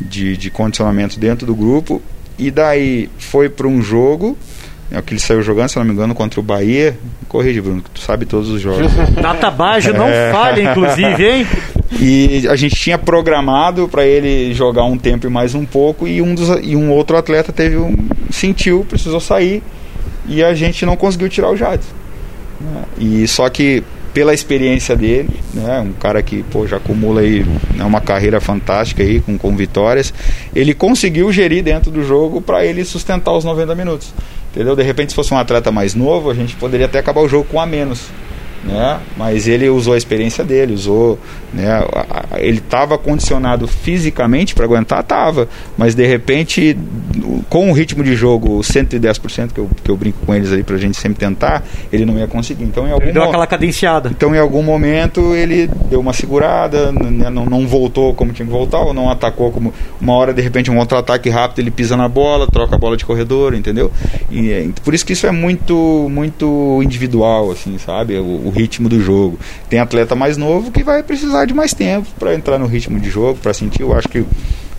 de, 0.00 0.36
de 0.36 0.50
condicionamento 0.50 1.18
dentro 1.20 1.46
do 1.46 1.54
grupo, 1.54 2.02
e 2.38 2.50
daí 2.50 3.10
foi 3.18 3.48
para 3.48 3.66
um 3.66 3.82
jogo 3.82 4.36
é 4.90 5.00
que 5.00 5.12
ele 5.12 5.20
saiu 5.20 5.40
jogando, 5.40 5.68
se 5.68 5.76
não 5.76 5.84
me 5.84 5.92
engano, 5.92 6.14
contra 6.14 6.40
o 6.40 6.42
Bahia. 6.42 6.98
Corrige, 7.28 7.60
Bruno, 7.60 7.80
que 7.80 7.90
tu 7.90 8.00
sabe 8.00 8.26
todos 8.26 8.48
os 8.48 8.60
jogos. 8.60 8.90
Data 9.22 9.48
Baixo 9.48 9.92
não 9.92 10.08
é... 10.08 10.32
falha, 10.32 10.62
inclusive, 10.62 11.24
hein? 11.24 11.46
E 11.92 12.46
a 12.48 12.54
gente 12.54 12.76
tinha 12.76 12.96
programado 12.96 13.88
para 13.88 14.06
ele 14.06 14.54
jogar 14.54 14.84
um 14.84 14.96
tempo 14.96 15.26
e 15.26 15.30
mais 15.30 15.54
um 15.54 15.64
pouco, 15.64 16.06
e 16.06 16.22
um, 16.22 16.34
dos, 16.34 16.48
e 16.62 16.76
um 16.76 16.90
outro 16.92 17.16
atleta 17.16 17.52
teve 17.52 17.76
um, 17.76 17.96
sentiu, 18.30 18.86
precisou 18.88 19.20
sair, 19.20 19.62
e 20.28 20.42
a 20.42 20.54
gente 20.54 20.86
não 20.86 20.96
conseguiu 20.96 21.28
tirar 21.28 21.50
o 21.50 21.56
Jadson. 21.56 21.90
E 22.98 23.26
só 23.26 23.48
que 23.48 23.82
pela 24.12 24.34
experiência 24.34 24.96
dele, 24.96 25.30
né, 25.54 25.80
um 25.80 25.92
cara 25.92 26.22
que 26.22 26.42
pô, 26.44 26.66
já 26.66 26.76
acumula 26.76 27.20
aí 27.20 27.44
né, 27.74 27.84
uma 27.84 28.00
carreira 28.00 28.40
fantástica 28.40 29.02
aí 29.02 29.20
com, 29.20 29.38
com 29.38 29.56
vitórias, 29.56 30.12
ele 30.54 30.74
conseguiu 30.74 31.32
gerir 31.32 31.62
dentro 31.62 31.90
do 31.90 32.04
jogo 32.04 32.40
para 32.40 32.64
ele 32.64 32.84
sustentar 32.84 33.32
os 33.32 33.44
90 33.44 33.74
minutos. 33.74 34.12
Entendeu? 34.52 34.74
De 34.74 34.82
repente, 34.82 35.10
se 35.10 35.16
fosse 35.16 35.32
um 35.32 35.38
atleta 35.38 35.70
mais 35.70 35.94
novo, 35.94 36.28
a 36.28 36.34
gente 36.34 36.56
poderia 36.56 36.86
até 36.86 36.98
acabar 36.98 37.20
o 37.20 37.28
jogo 37.28 37.44
com 37.44 37.60
a 37.60 37.66
menos 37.66 38.08
né? 38.64 39.00
Mas 39.16 39.48
ele 39.48 39.68
usou 39.68 39.94
a 39.94 39.96
experiência 39.96 40.44
dele, 40.44 40.74
usou, 40.74 41.18
né? 41.52 41.82
Ele 42.36 42.58
estava 42.58 42.98
condicionado 42.98 43.66
fisicamente 43.66 44.54
para 44.54 44.64
aguentar, 44.64 45.02
tava, 45.02 45.48
mas 45.76 45.94
de 45.94 46.06
repente, 46.06 46.76
com 47.48 47.70
o 47.70 47.72
ritmo 47.72 48.04
de 48.04 48.14
jogo 48.14 48.60
110% 48.60 49.52
que 49.52 49.58
eu, 49.58 49.70
que 49.82 49.90
eu 49.90 49.96
brinco 49.96 50.18
com 50.24 50.34
eles 50.34 50.52
aí 50.52 50.62
para 50.62 50.76
a 50.76 50.78
gente 50.78 50.96
sempre 50.96 51.18
tentar, 51.18 51.64
ele 51.92 52.04
não 52.04 52.18
ia 52.18 52.26
conseguir. 52.26 52.64
Então, 52.64 52.86
em 52.86 52.92
algum 52.92 53.04
ele 53.04 53.12
deu 53.12 53.24
aquela 53.24 53.46
cadenciada. 53.46 54.10
Então, 54.10 54.34
em 54.34 54.38
algum 54.38 54.62
momento 54.62 55.34
ele 55.34 55.68
deu 55.88 56.00
uma 56.00 56.12
segurada, 56.12 56.92
né? 56.92 57.30
não, 57.30 57.46
não 57.46 57.66
voltou 57.66 58.14
como 58.14 58.32
tinha 58.32 58.46
que 58.46 58.52
voltar, 58.52 58.80
ou 58.80 58.92
não 58.92 59.10
atacou 59.10 59.50
como 59.50 59.72
uma 60.00 60.14
hora 60.14 60.34
de 60.34 60.42
repente 60.42 60.70
um 60.70 60.76
contra-ataque 60.76 61.28
rápido 61.28 61.60
ele 61.60 61.70
pisa 61.70 61.96
na 61.96 62.08
bola, 62.08 62.46
troca 62.46 62.74
a 62.74 62.78
bola 62.78 62.96
de 62.96 63.04
corredor, 63.04 63.54
entendeu? 63.54 63.90
E 64.30 64.50
é, 64.50 64.68
por 64.84 64.94
isso 64.94 65.04
que 65.04 65.12
isso 65.12 65.26
é 65.26 65.30
muito 65.30 66.08
muito 66.10 66.80
individual, 66.82 67.50
assim, 67.50 67.78
sabe? 67.78 68.18
O, 68.18 68.49
o 68.50 68.52
ritmo 68.52 68.88
do 68.88 69.00
jogo. 69.00 69.38
Tem 69.68 69.78
atleta 69.78 70.14
mais 70.14 70.36
novo 70.36 70.70
que 70.70 70.82
vai 70.82 71.02
precisar 71.02 71.44
de 71.46 71.54
mais 71.54 71.72
tempo 71.72 72.08
para 72.18 72.34
entrar 72.34 72.58
no 72.58 72.66
ritmo 72.66 72.98
de 72.98 73.08
jogo, 73.08 73.38
para 73.40 73.54
sentir. 73.54 73.82
Eu 73.82 73.96
acho 73.96 74.08
que 74.08 74.24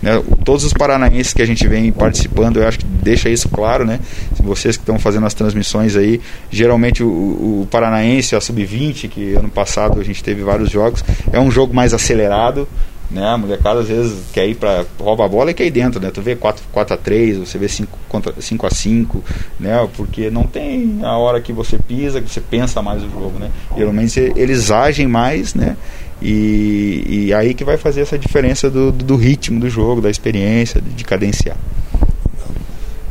né, 0.02 0.20
todos 0.44 0.64
os 0.64 0.72
paranaenses 0.72 1.32
que 1.32 1.40
a 1.40 1.46
gente 1.46 1.66
vem 1.66 1.92
participando, 1.92 2.60
eu 2.60 2.66
acho 2.66 2.80
que 2.80 2.84
deixa 2.84 3.30
isso 3.30 3.48
claro, 3.48 3.84
né? 3.84 4.00
Vocês 4.42 4.76
que 4.76 4.82
estão 4.82 4.98
fazendo 4.98 5.26
as 5.26 5.32
transmissões 5.32 5.96
aí, 5.96 6.20
geralmente 6.50 7.04
o, 7.04 7.08
o 7.08 7.68
Paranaense, 7.70 8.34
a 8.34 8.40
Sub-20, 8.40 9.08
que 9.08 9.34
ano 9.34 9.48
passado 9.48 10.00
a 10.00 10.04
gente 10.04 10.22
teve 10.22 10.42
vários 10.42 10.70
jogos, 10.70 11.04
é 11.32 11.38
um 11.38 11.50
jogo 11.50 11.72
mais 11.72 11.94
acelerado, 11.94 12.68
né? 13.12 13.26
A 13.28 13.36
molecada 13.36 13.80
às 13.80 13.88
vezes 13.88 14.18
quer 14.32 14.48
ir 14.48 14.54
para 14.54 14.84
rouba 14.98 15.24
a 15.24 15.28
bola 15.28 15.50
e 15.50 15.54
quer 15.54 15.66
ir 15.66 15.70
dentro, 15.70 16.00
né? 16.00 16.10
Tu 16.10 16.22
vê 16.22 16.34
4, 16.34 16.64
4 16.72 16.94
a 16.94 16.96
3, 16.96 17.38
você 17.38 17.58
vê 17.58 17.68
5, 17.68 17.98
contra, 18.08 18.34
5 18.40 18.66
a 18.66 18.70
5, 18.70 19.24
né? 19.60 19.88
Porque 19.96 20.30
não 20.30 20.44
tem 20.44 21.00
a 21.02 21.16
hora 21.16 21.40
que 21.40 21.52
você 21.52 21.78
pisa, 21.78 22.20
que 22.20 22.30
você 22.30 22.40
pensa 22.40 22.80
mais 22.80 23.02
o 23.02 23.10
jogo, 23.10 23.38
né? 23.38 23.50
Geralmente 23.76 24.32
eles 24.34 24.70
agem 24.70 25.06
mais, 25.06 25.54
né? 25.54 25.76
E, 26.20 27.26
e 27.26 27.34
aí 27.34 27.52
que 27.52 27.64
vai 27.64 27.76
fazer 27.76 28.00
essa 28.00 28.18
diferença 28.18 28.70
do, 28.70 28.92
do 28.92 29.16
ritmo 29.16 29.60
do 29.60 29.68
jogo, 29.68 30.00
da 30.00 30.08
experiência, 30.08 30.80
de 30.80 31.04
cadenciar. 31.04 31.56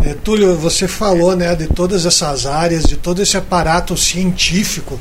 É, 0.03 0.15
Túlio, 0.15 0.55
você 0.55 0.87
falou 0.87 1.35
né, 1.35 1.53
de 1.55 1.67
todas 1.67 2.05
essas 2.05 2.47
áreas, 2.47 2.83
de 2.83 2.95
todo 2.95 3.21
esse 3.21 3.37
aparato 3.37 3.95
científico 3.95 4.99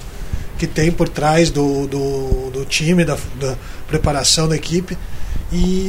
que 0.61 0.67
tem 0.67 0.93
por 0.93 1.09
trás 1.09 1.49
do, 1.49 1.87
do, 1.87 2.51
do 2.51 2.65
time, 2.67 3.03
da, 3.03 3.17
da 3.41 3.57
preparação 3.89 4.47
da 4.47 4.55
equipe. 4.55 4.97
E 5.51 5.87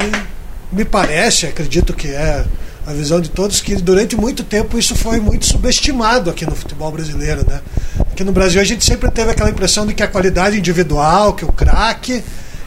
me 0.72 0.86
parece, 0.86 1.46
acredito 1.46 1.94
que 1.94 2.08
é 2.08 2.46
a 2.88 2.94
visão 2.94 3.20
de 3.20 3.30
todos, 3.30 3.60
que 3.60 3.76
durante 3.76 4.16
muito 4.16 4.46
tempo 4.46 4.80
isso 4.80 4.96
foi 4.96 5.20
muito 5.20 5.46
subestimado 5.46 6.30
aqui 6.30 6.46
no 6.46 6.56
futebol 6.56 6.90
brasileiro. 6.90 7.46
Né? 7.46 7.60
Aqui 8.00 8.24
no 8.24 8.32
Brasil 8.32 8.62
a 8.62 8.64
gente 8.64 8.86
sempre 8.86 9.12
teve 9.12 9.32
aquela 9.32 9.50
impressão 9.50 9.86
de 9.86 9.94
que 9.94 10.04
a 10.04 10.08
qualidade 10.08 10.58
individual, 10.58 11.34
que 11.34 11.44
o 11.44 11.52
craque 11.52 12.24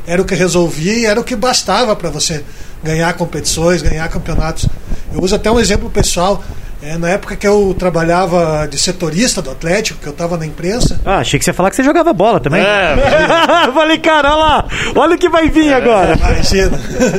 era 0.07 0.21
o 0.21 0.27
que 0.27 0.35
resolvia 0.35 1.09
era 1.09 1.19
o 1.19 1.25
que 1.25 1.35
bastava 1.35 1.97
para 1.97 2.11
você 2.11 2.45
ganhar 2.83 3.15
competições, 3.15 3.81
ganhar 3.81 4.07
campeonatos. 4.11 4.69
Eu 5.11 5.23
uso 5.23 5.35
até 5.35 5.51
um 5.51 5.59
exemplo 5.59 5.89
pessoal. 5.89 6.45
É, 6.87 6.99
na 6.99 7.09
época 7.09 7.35
que 7.35 7.47
eu 7.47 7.75
trabalhava 7.79 8.69
de 8.71 8.79
setorista 8.79 9.41
do 9.41 9.51
Atlético, 9.51 9.99
que 9.99 10.07
eu 10.07 10.13
estava 10.13 10.37
na 10.37 10.45
imprensa. 10.45 11.01
Ah, 11.03 11.17
achei 11.17 11.39
que 11.39 11.45
você 11.45 11.51
ia 11.51 11.55
falar 11.55 11.71
que 11.71 11.77
você 11.77 11.83
jogava 11.83 12.13
bola 12.13 12.39
também. 12.39 12.61
É, 12.61 12.95
Falei, 13.73 13.97
cara, 13.97 14.35
olha 14.35 14.37
lá, 14.37 14.69
olha 14.95 15.15
o 15.17 15.19
que 15.19 15.31
vai 15.31 15.49
vir 15.49 15.69
é, 15.69 15.75
agora. 15.75 16.15
Imagina. 16.15 16.79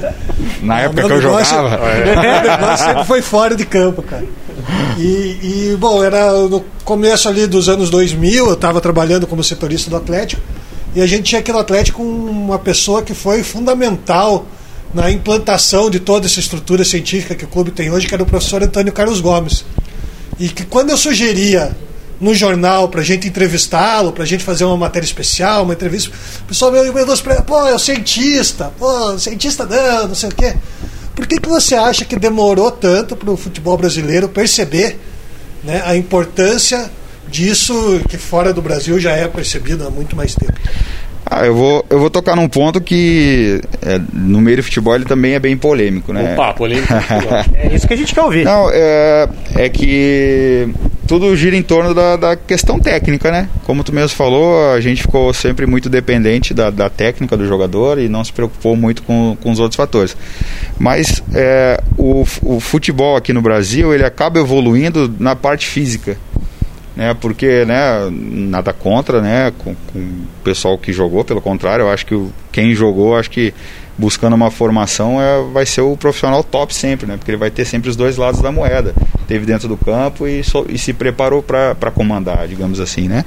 Na 0.62 0.82
época 0.82 1.08
que 1.08 1.12
eu 1.14 1.18
negócio, 1.18 1.56
jogava. 1.56 1.84
É. 1.84 2.44
O 2.46 2.52
negócio 2.52 2.86
sempre 2.86 3.04
foi 3.06 3.24
fora 3.24 3.56
de 3.56 3.66
campo, 3.66 4.04
cara. 4.04 4.24
E, 5.00 5.72
e, 5.74 5.78
bom, 5.80 6.04
era 6.04 6.32
no 6.32 6.64
começo 6.84 7.28
ali 7.28 7.48
dos 7.48 7.68
anos 7.68 7.90
2000, 7.90 8.46
eu 8.46 8.54
estava 8.54 8.80
trabalhando 8.80 9.26
como 9.26 9.44
setorista 9.44 9.90
do 9.90 9.98
Atlético, 9.98 10.44
e 10.94 11.02
a 11.02 11.08
gente 11.08 11.24
tinha 11.24 11.40
aqui 11.42 11.52
no 11.52 11.58
Atlético 11.58 12.04
uma 12.04 12.60
pessoa 12.60 13.02
que 13.02 13.16
foi 13.16 13.42
fundamental 13.42 14.46
na 14.96 15.12
implantação 15.12 15.90
de 15.90 16.00
toda 16.00 16.26
essa 16.26 16.40
estrutura 16.40 16.86
científica 16.86 17.36
que 17.36 17.44
o 17.44 17.50
clube 17.50 17.70
tem 17.70 17.92
hoje, 17.92 18.08
que 18.08 18.14
era 18.14 18.24
o 18.24 18.26
professor 18.26 18.64
Antônio 18.64 18.94
Carlos 18.94 19.20
Gomes. 19.20 19.66
E 20.40 20.48
que 20.48 20.64
quando 20.64 20.90
eu 20.90 20.98
sugeria 20.98 21.76
no 22.20 22.34
jornal 22.34 22.88
para 22.88 23.02
a 23.02 23.04
gente 23.04 23.28
entrevistá-lo, 23.28 24.14
para 24.14 24.24
a 24.24 24.26
gente 24.26 24.42
fazer 24.42 24.64
uma 24.64 24.78
matéria 24.78 25.06
especial, 25.06 25.64
uma 25.64 25.74
entrevista, 25.74 26.10
o 26.40 26.44
pessoal 26.46 26.72
me 26.72 26.80
perguntou, 26.94 27.44
pô, 27.44 27.68
é 27.68 27.76
o 27.76 27.80
cientista, 27.80 28.72
pô, 28.80 29.20
cientista 29.20 29.66
não, 29.66 30.08
não 30.08 30.16
sei 30.16 30.30
o 30.30 30.34
quê. 30.34 30.56
Por 31.14 31.28
que, 31.28 31.42
que 31.42 31.50
você 31.50 31.76
acha 31.76 32.06
que 32.06 32.18
demorou 32.18 32.72
tanto 32.72 33.18
para 33.18 33.30
o 33.30 33.36
futebol 33.36 33.78
brasileiro 33.78 34.30
perceber 34.30 34.98
né, 35.62 35.84
a 35.86 35.98
importância 35.98 36.90
disso 37.28 38.00
que 38.08 38.18
fora 38.18 38.54
do 38.54 38.62
Brasil 38.62 38.98
já 38.98 39.12
é 39.12 39.28
percebido 39.28 39.86
há 39.86 39.90
muito 39.90 40.16
mais 40.16 40.34
tempo? 40.36 40.58
Ah, 41.26 41.46
eu 41.46 41.56
vou, 41.56 41.86
eu 41.90 42.00
vou 42.00 42.10
tocar 42.10 42.36
num 42.36 42.48
ponto 42.48 42.80
que 42.80 43.60
é, 43.82 44.00
no 44.14 44.40
meio 44.40 44.58
do 44.58 44.64
futebol 44.64 44.94
ele 44.94 45.06
também 45.06 45.34
é 45.34 45.40
bem 45.40 45.58
polêmico, 45.58 46.14
né? 46.14 46.34
Opa, 46.34 46.54
polêmico. 46.54 46.94
é 47.56 47.74
isso 47.74 47.88
que 47.88 47.94
a 47.96 47.98
gente 47.98 48.14
quer 48.14 48.22
ouvir. 48.22 48.46
Não, 48.46 48.70
é, 48.72 49.28
é 49.56 49.70
que 49.70 50.70
tudo 51.08 51.36
gira 51.36 51.56
em 51.56 51.64
torno 51.64 51.96
da, 51.96 52.16
da 52.16 52.36
questão 52.36 52.80
técnica, 52.80 53.32
né? 53.32 53.50
Como 53.64 53.84
tu 53.84 53.92
mesmo 53.92 54.16
falou, 54.16 54.72
a 54.72 54.80
gente 54.80 55.02
ficou 55.02 55.34
sempre 55.34 55.66
muito 55.66 55.90
dependente 55.90 56.54
da, 56.54 56.70
da 56.70 56.90
técnica 56.92 57.36
do 57.36 57.48
jogador 57.48 58.00
e 58.00 58.08
não 58.08 58.24
se 58.24 58.32
preocupou 58.32 58.76
muito 58.76 59.02
com, 59.02 59.36
com 59.42 59.52
os 59.52 59.60
outros 59.60 59.76
fatores. 59.76 60.16
Mas 60.78 61.24
é, 61.34 61.82
o, 61.98 62.24
o 62.44 62.60
futebol 62.60 63.16
aqui 63.16 63.34
no 63.34 63.42
Brasil, 63.42 63.94
ele 63.94 64.06
acaba 64.06 64.40
evoluindo 64.40 65.12
na 65.20 65.36
parte 65.36 65.66
física 65.66 66.18
né? 66.96 67.14
Porque, 67.14 67.66
né, 67.66 68.10
nada 68.12 68.72
contra, 68.72 69.22
né, 69.22 69.52
com, 69.58 69.76
com, 69.92 70.00
o 70.00 70.44
pessoal 70.44 70.78
que 70.78 70.94
jogou, 70.94 71.24
pelo 71.24 71.42
contrário, 71.42 71.84
eu 71.84 71.90
acho 71.90 72.06
que 72.06 72.28
quem 72.52 72.74
jogou, 72.74 73.16
acho 73.18 73.30
que 73.30 73.54
buscando 73.98 74.34
uma 74.34 74.52
formação 74.52 75.22
é, 75.22 75.42
vai 75.54 75.66
ser 75.66 75.82
o 75.82 75.96
profissional 75.96 76.44
top 76.44 76.74
sempre, 76.74 77.08
né? 77.08 77.16
Porque 77.18 77.32
ele 77.32 77.38
vai 77.38 77.50
ter 77.50 77.66
sempre 77.66 77.90
os 77.90 77.96
dois 77.96 78.18
lados 78.18 78.42
da 78.42 78.52
moeda. 78.52 78.94
Teve 79.28 79.46
dentro 79.46 79.68
do 79.68 79.78
campo 79.78 80.28
e, 80.28 80.44
so, 80.44 80.66
e 80.70 80.78
se 80.78 80.94
preparou 80.94 81.42
para 81.42 81.92
comandar, 81.92 82.48
digamos 82.48 82.80
assim, 82.80 83.08
né? 83.08 83.24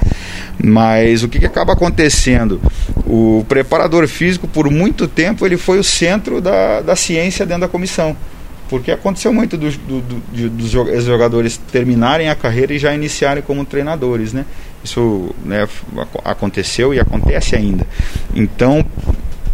Mas 0.63 1.23
o 1.23 1.29
que, 1.29 1.39
que 1.39 1.47
acaba 1.47 1.73
acontecendo? 1.73 2.61
O 3.07 3.45
preparador 3.49 4.07
físico, 4.07 4.47
por 4.47 4.71
muito 4.71 5.09
tempo, 5.09 5.47
ele 5.47 5.57
foi 5.57 5.79
o 5.79 5.85
centro 5.85 6.41
da, 6.41 6.83
da 6.83 6.95
ciência 6.95 7.47
dentro 7.47 7.63
da 7.63 7.69
comissão. 7.69 8.15
Porque 8.69 8.91
aconteceu 8.91 9.33
muito 9.33 9.57
do, 9.57 9.71
do, 9.71 10.01
do, 10.01 10.51
dos 10.51 10.71
jogadores 11.05 11.57
terminarem 11.73 12.29
a 12.29 12.35
carreira 12.35 12.75
e 12.75 12.79
já 12.79 12.95
iniciarem 12.95 13.43
como 13.43 13.65
treinadores, 13.65 14.33
né? 14.33 14.45
Isso 14.85 15.35
né, 15.45 15.67
aconteceu 16.25 16.93
e 16.93 17.01
acontece 17.01 17.57
ainda. 17.57 17.87
Então, 18.35 18.85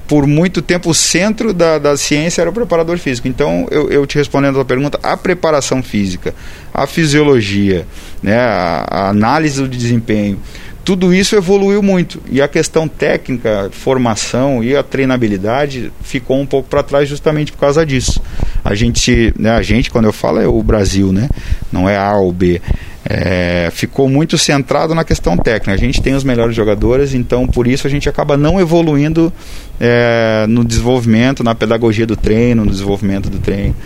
por 0.06 0.26
muito 0.26 0.60
tempo, 0.60 0.90
o 0.90 0.94
centro 0.94 1.52
da, 1.52 1.78
da 1.78 1.96
ciência 1.96 2.42
era 2.42 2.50
o 2.50 2.52
preparador 2.52 2.98
físico. 2.98 3.26
Então, 3.26 3.66
eu, 3.70 3.88
eu 3.88 4.06
te 4.06 4.18
respondendo 4.18 4.60
a 4.60 4.64
pergunta, 4.64 4.98
a 5.02 5.16
preparação 5.16 5.82
física, 5.82 6.34
a 6.72 6.86
fisiologia, 6.86 7.86
né, 8.22 8.36
a, 8.36 8.86
a 8.88 9.08
análise 9.08 9.62
do 9.62 9.68
desempenho, 9.68 10.38
tudo 10.84 11.14
isso 11.14 11.34
evoluiu 11.34 11.82
muito 11.82 12.20
e 12.30 12.42
a 12.42 12.48
questão 12.48 12.86
técnica, 12.86 13.70
formação 13.72 14.62
e 14.62 14.76
a 14.76 14.82
treinabilidade 14.82 15.90
ficou 16.02 16.38
um 16.38 16.46
pouco 16.46 16.68
para 16.68 16.82
trás 16.82 17.08
justamente 17.08 17.50
por 17.50 17.58
causa 17.58 17.84
disso. 17.86 18.20
A 18.62 18.74
gente, 18.74 19.32
né, 19.38 19.50
a 19.50 19.62
gente 19.62 19.90
quando 19.90 20.04
eu 20.04 20.12
falo 20.12 20.40
é 20.40 20.46
o 20.46 20.62
Brasil, 20.62 21.12
né? 21.12 21.28
Não 21.72 21.88
é 21.88 21.96
A 21.96 22.14
ou 22.16 22.32
B. 22.32 22.60
é, 23.04 23.68
ficou 23.70 24.08
muito 24.08 24.38
centrado 24.38 24.94
na 24.94 25.04
questão 25.04 25.36
técnica. 25.36 25.72
A 25.72 25.76
gente 25.76 26.00
tem 26.00 26.14
os 26.14 26.24
melhores 26.24 26.56
jogadores, 26.56 27.14
então 27.14 27.46
por 27.46 27.66
isso 27.66 27.86
a 27.86 27.90
gente 27.90 28.08
acaba 28.08 28.36
não 28.36 28.58
evoluindo 28.58 29.32
é, 29.78 30.46
no 30.48 30.64
desenvolvimento, 30.64 31.44
na 31.44 31.54
pedagogia 31.54 32.06
do 32.06 32.16
treino, 32.16 32.64
no 32.64 32.70
desenvolvimento 32.70 33.28
do 33.28 33.38
treino. 33.38 33.76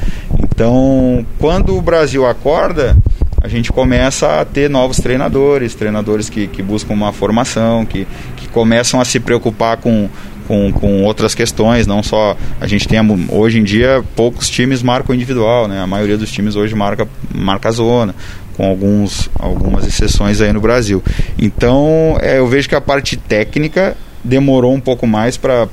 Então, 0.44 1.26
quando 1.38 1.76
o 1.76 1.82
Brasil 1.82 2.26
acorda, 2.26 2.96
a 3.40 3.48
gente 3.48 3.72
começa 3.72 4.40
a 4.40 4.44
ter 4.44 4.68
novos 4.68 4.98
treinadores, 4.98 5.74
treinadores 5.74 6.28
que, 6.28 6.46
que 6.46 6.62
buscam 6.62 6.94
uma 6.94 7.12
formação, 7.12 7.86
que, 7.86 8.06
que 8.36 8.48
começam 8.48 9.00
a 9.00 9.04
se 9.04 9.20
preocupar 9.20 9.76
com, 9.76 10.08
com, 10.46 10.72
com 10.72 11.04
outras 11.04 11.34
questões, 11.34 11.86
não 11.86 12.02
só 12.02 12.36
a 12.60 12.66
gente 12.66 12.88
tem 12.88 12.98
hoje 13.30 13.58
em 13.58 13.64
dia 13.64 14.02
poucos 14.16 14.48
times 14.48 14.82
marcam 14.82 15.14
individual, 15.14 15.68
né? 15.68 15.80
A 15.80 15.86
maioria 15.86 16.16
dos 16.16 16.32
times 16.32 16.56
hoje 16.56 16.74
marca 16.74 17.06
marca 17.32 17.70
zona, 17.70 18.14
com 18.56 18.66
alguns 18.66 19.30
algumas 19.38 19.86
exceções 19.86 20.40
aí 20.40 20.52
no 20.52 20.60
Brasil. 20.60 21.02
Então, 21.38 22.18
é, 22.20 22.38
eu 22.38 22.46
vejo 22.48 22.68
que 22.68 22.74
a 22.74 22.80
parte 22.80 23.16
técnica 23.16 23.96
demorou 24.24 24.74
um 24.74 24.80
pouco 24.80 25.06
mais 25.06 25.36
para 25.36 25.68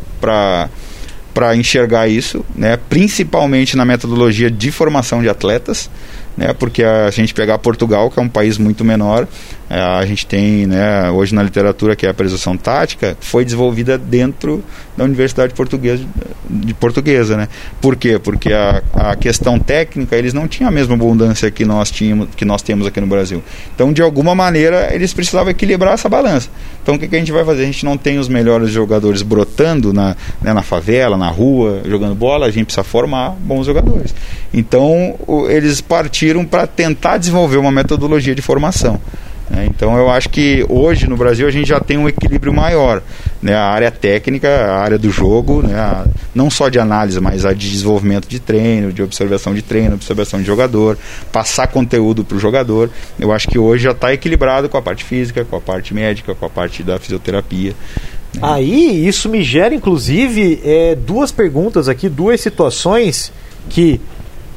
para 1.34 1.56
enxergar 1.56 2.08
isso, 2.08 2.46
né? 2.56 2.78
Principalmente 2.90 3.76
na 3.76 3.84
metodologia 3.84 4.50
de 4.50 4.72
formação 4.72 5.22
de 5.22 5.28
atletas 5.28 5.90
né, 6.38 6.54
porque 6.54 6.84
a 6.84 7.10
gente 7.10 7.34
pegar 7.34 7.58
Portugal, 7.58 8.10
que 8.10 8.20
é 8.20 8.22
um 8.22 8.30
país 8.30 8.58
muito 8.58 8.84
menor, 8.84 9.28
é, 9.70 9.80
a 9.80 10.06
gente 10.06 10.28
tem 10.28 10.68
né, 10.68 11.10
hoje 11.10 11.34
na 11.34 11.42
literatura 11.42 11.96
que 11.96 12.06
é 12.06 12.10
a 12.10 12.14
presunção 12.14 12.56
tática, 12.56 13.18
foi 13.20 13.44
desenvolvida 13.44 13.98
dentro 13.98 14.64
da 14.96 15.04
Universidade 15.04 15.54
Portuguesa, 15.54 16.04
de 16.48 16.74
Portuguesa. 16.74 17.36
Né? 17.36 17.48
Por 17.82 17.96
quê? 17.96 18.20
Porque 18.20 18.54
a, 18.54 18.84
a 18.94 19.16
questão 19.16 19.58
técnica 19.58 20.16
eles 20.16 20.34
não 20.34 20.48
tinham 20.48 20.68
a 20.68 20.72
mesma 20.72 20.94
abundância 20.94 21.50
que 21.50 21.66
nós, 21.66 21.90
tínhamos, 21.90 22.30
que 22.36 22.46
nós 22.46 22.62
temos 22.62 22.86
aqui 22.86 23.02
no 23.02 23.08
Brasil. 23.08 23.42
Então, 23.74 23.92
de 23.92 24.02
alguma 24.02 24.36
maneira, 24.36 24.94
eles 24.94 25.14
precisavam 25.14 25.50
equilibrar 25.50 25.94
essa 25.94 26.08
balança. 26.08 26.50
Então, 26.84 26.96
o 26.96 27.00
que, 27.00 27.08
que 27.08 27.16
a 27.16 27.20
gente 27.20 27.32
vai 27.32 27.44
fazer? 27.44 27.64
A 27.64 27.66
gente 27.66 27.84
não 27.84 27.98
tem 27.98 28.20
os 28.20 28.28
melhores 28.28 28.70
jogadores 28.70 29.24
brotando 29.24 29.92
na, 29.92 30.16
né, 30.42 30.54
na 30.54 30.62
favela, 30.62 31.18
na 31.18 31.30
rua, 31.30 31.82
jogando 31.86 32.14
bola, 32.14 32.46
a 32.46 32.52
gente 32.52 32.66
precisa 32.66 32.84
formar 32.84 33.32
bons 33.32 33.66
jogadores. 33.66 34.14
Então, 34.54 35.16
o, 35.26 35.50
eles 35.50 35.82
partiram 35.82 36.25
partiram 36.26 36.46
para 36.46 36.66
tentar 36.66 37.18
desenvolver 37.18 37.58
uma 37.58 37.72
metodologia 37.72 38.34
de 38.34 38.42
formação. 38.42 39.00
Né? 39.48 39.68
Então 39.70 39.96
eu 39.96 40.10
acho 40.10 40.28
que 40.30 40.66
hoje 40.68 41.08
no 41.08 41.16
Brasil 41.16 41.48
a 41.48 41.52
gente 41.52 41.68
já 41.68 41.80
tem 41.80 41.98
um 41.98 42.10
equilíbrio 42.10 42.52
maior. 42.52 43.04
Né? 43.42 43.54
A 43.54 43.68
área 43.68 43.92
técnica, 43.92 44.50
a 44.50 44.80
área 44.80 44.98
do 44.98 45.12
jogo, 45.12 45.62
né? 45.62 45.76
a, 45.76 46.08
não 46.34 46.50
só 46.50 46.68
de 46.68 46.80
análise, 46.80 47.20
mas 47.20 47.46
a 47.46 47.54
de 47.54 47.70
desenvolvimento 47.70 48.28
de 48.28 48.40
treino, 48.40 48.92
de 48.92 49.04
observação 49.04 49.54
de 49.54 49.62
treino, 49.62 49.94
observação 49.94 50.40
de 50.40 50.46
jogador, 50.48 50.98
passar 51.32 51.68
conteúdo 51.68 52.24
para 52.24 52.38
o 52.38 52.40
jogador. 52.40 52.90
Eu 53.20 53.32
acho 53.32 53.48
que 53.48 53.60
hoje 53.60 53.84
já 53.84 53.92
está 53.92 54.12
equilibrado 54.12 54.68
com 54.68 54.78
a 54.78 54.82
parte 54.82 55.04
física, 55.04 55.46
com 55.46 55.56
a 55.56 55.62
parte 55.62 55.94
médica, 55.94 56.34
com 56.34 56.46
a 56.46 56.50
parte 56.50 56.82
da 56.82 56.98
fisioterapia. 56.98 57.74
Né? 58.34 58.40
Aí 58.42 59.08
isso 59.08 59.30
me 59.30 59.44
gera 59.44 59.76
inclusive 59.76 60.60
é, 60.66 60.96
duas 60.96 61.32
perguntas 61.32 61.88
aqui, 61.88 62.10
duas 62.10 62.42
situações 62.42 63.32
que 63.70 64.02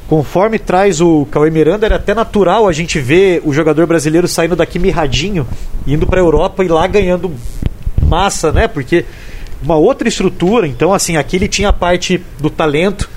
Conforme 0.09 0.57
traz 0.57 0.99
o 0.99 1.27
Cauê 1.29 1.51
Miranda, 1.51 1.85
era 1.85 1.97
até 1.97 2.15
natural 2.15 2.67
a 2.67 2.71
gente 2.73 2.99
ver 2.99 3.43
o 3.45 3.53
jogador 3.53 3.85
brasileiro 3.85 4.27
saindo 4.27 4.55
daqui 4.55 4.79
mirradinho, 4.79 5.47
indo 5.85 6.07
para 6.07 6.19
a 6.19 6.23
Europa 6.23 6.65
e 6.65 6.67
lá 6.67 6.87
ganhando 6.87 7.31
massa, 8.07 8.51
né? 8.51 8.67
Porque 8.67 9.05
uma 9.61 9.75
outra 9.75 10.07
estrutura, 10.07 10.65
então 10.65 10.91
assim, 10.91 11.15
aqui 11.15 11.35
ele 11.35 11.47
tinha 11.47 11.69
a 11.69 11.73
parte 11.73 12.19
do 12.39 12.49
talento, 12.49 13.07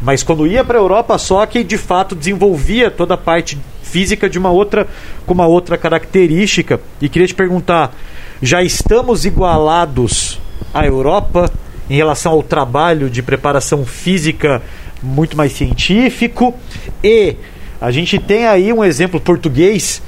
mas 0.00 0.22
quando 0.22 0.46
ia 0.46 0.64
para 0.64 0.78
a 0.78 0.80
Europa 0.80 1.18
só 1.18 1.44
que 1.44 1.62
de 1.62 1.76
fato 1.76 2.14
desenvolvia 2.14 2.90
toda 2.90 3.12
a 3.12 3.18
parte 3.18 3.58
física 3.82 4.26
de 4.26 4.38
uma 4.38 4.50
outra 4.50 4.88
com 5.26 5.34
uma 5.34 5.46
outra 5.46 5.76
característica. 5.76 6.80
E 6.98 7.10
queria 7.10 7.28
te 7.28 7.34
perguntar, 7.34 7.94
já 8.40 8.62
estamos 8.62 9.26
igualados 9.26 10.40
à 10.72 10.86
Europa 10.86 11.50
em 11.90 11.96
relação 11.96 12.32
ao 12.32 12.42
trabalho 12.42 13.10
de 13.10 13.22
preparação 13.22 13.84
física 13.84 14.62
muito 15.02 15.36
mais 15.36 15.52
científico. 15.52 16.54
E 17.02 17.36
a 17.80 17.90
gente 17.90 18.18
tem 18.18 18.46
aí 18.46 18.72
um 18.72 18.84
exemplo 18.84 19.20
português 19.20 20.02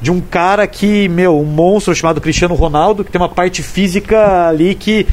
de 0.00 0.10
um 0.10 0.20
cara 0.20 0.66
que, 0.66 1.08
meu, 1.08 1.40
um 1.40 1.44
monstro 1.44 1.94
chamado 1.94 2.20
Cristiano 2.20 2.54
Ronaldo, 2.54 3.04
que 3.04 3.10
tem 3.10 3.20
uma 3.20 3.28
parte 3.28 3.62
física 3.62 4.48
ali 4.48 4.74
que 4.74 5.06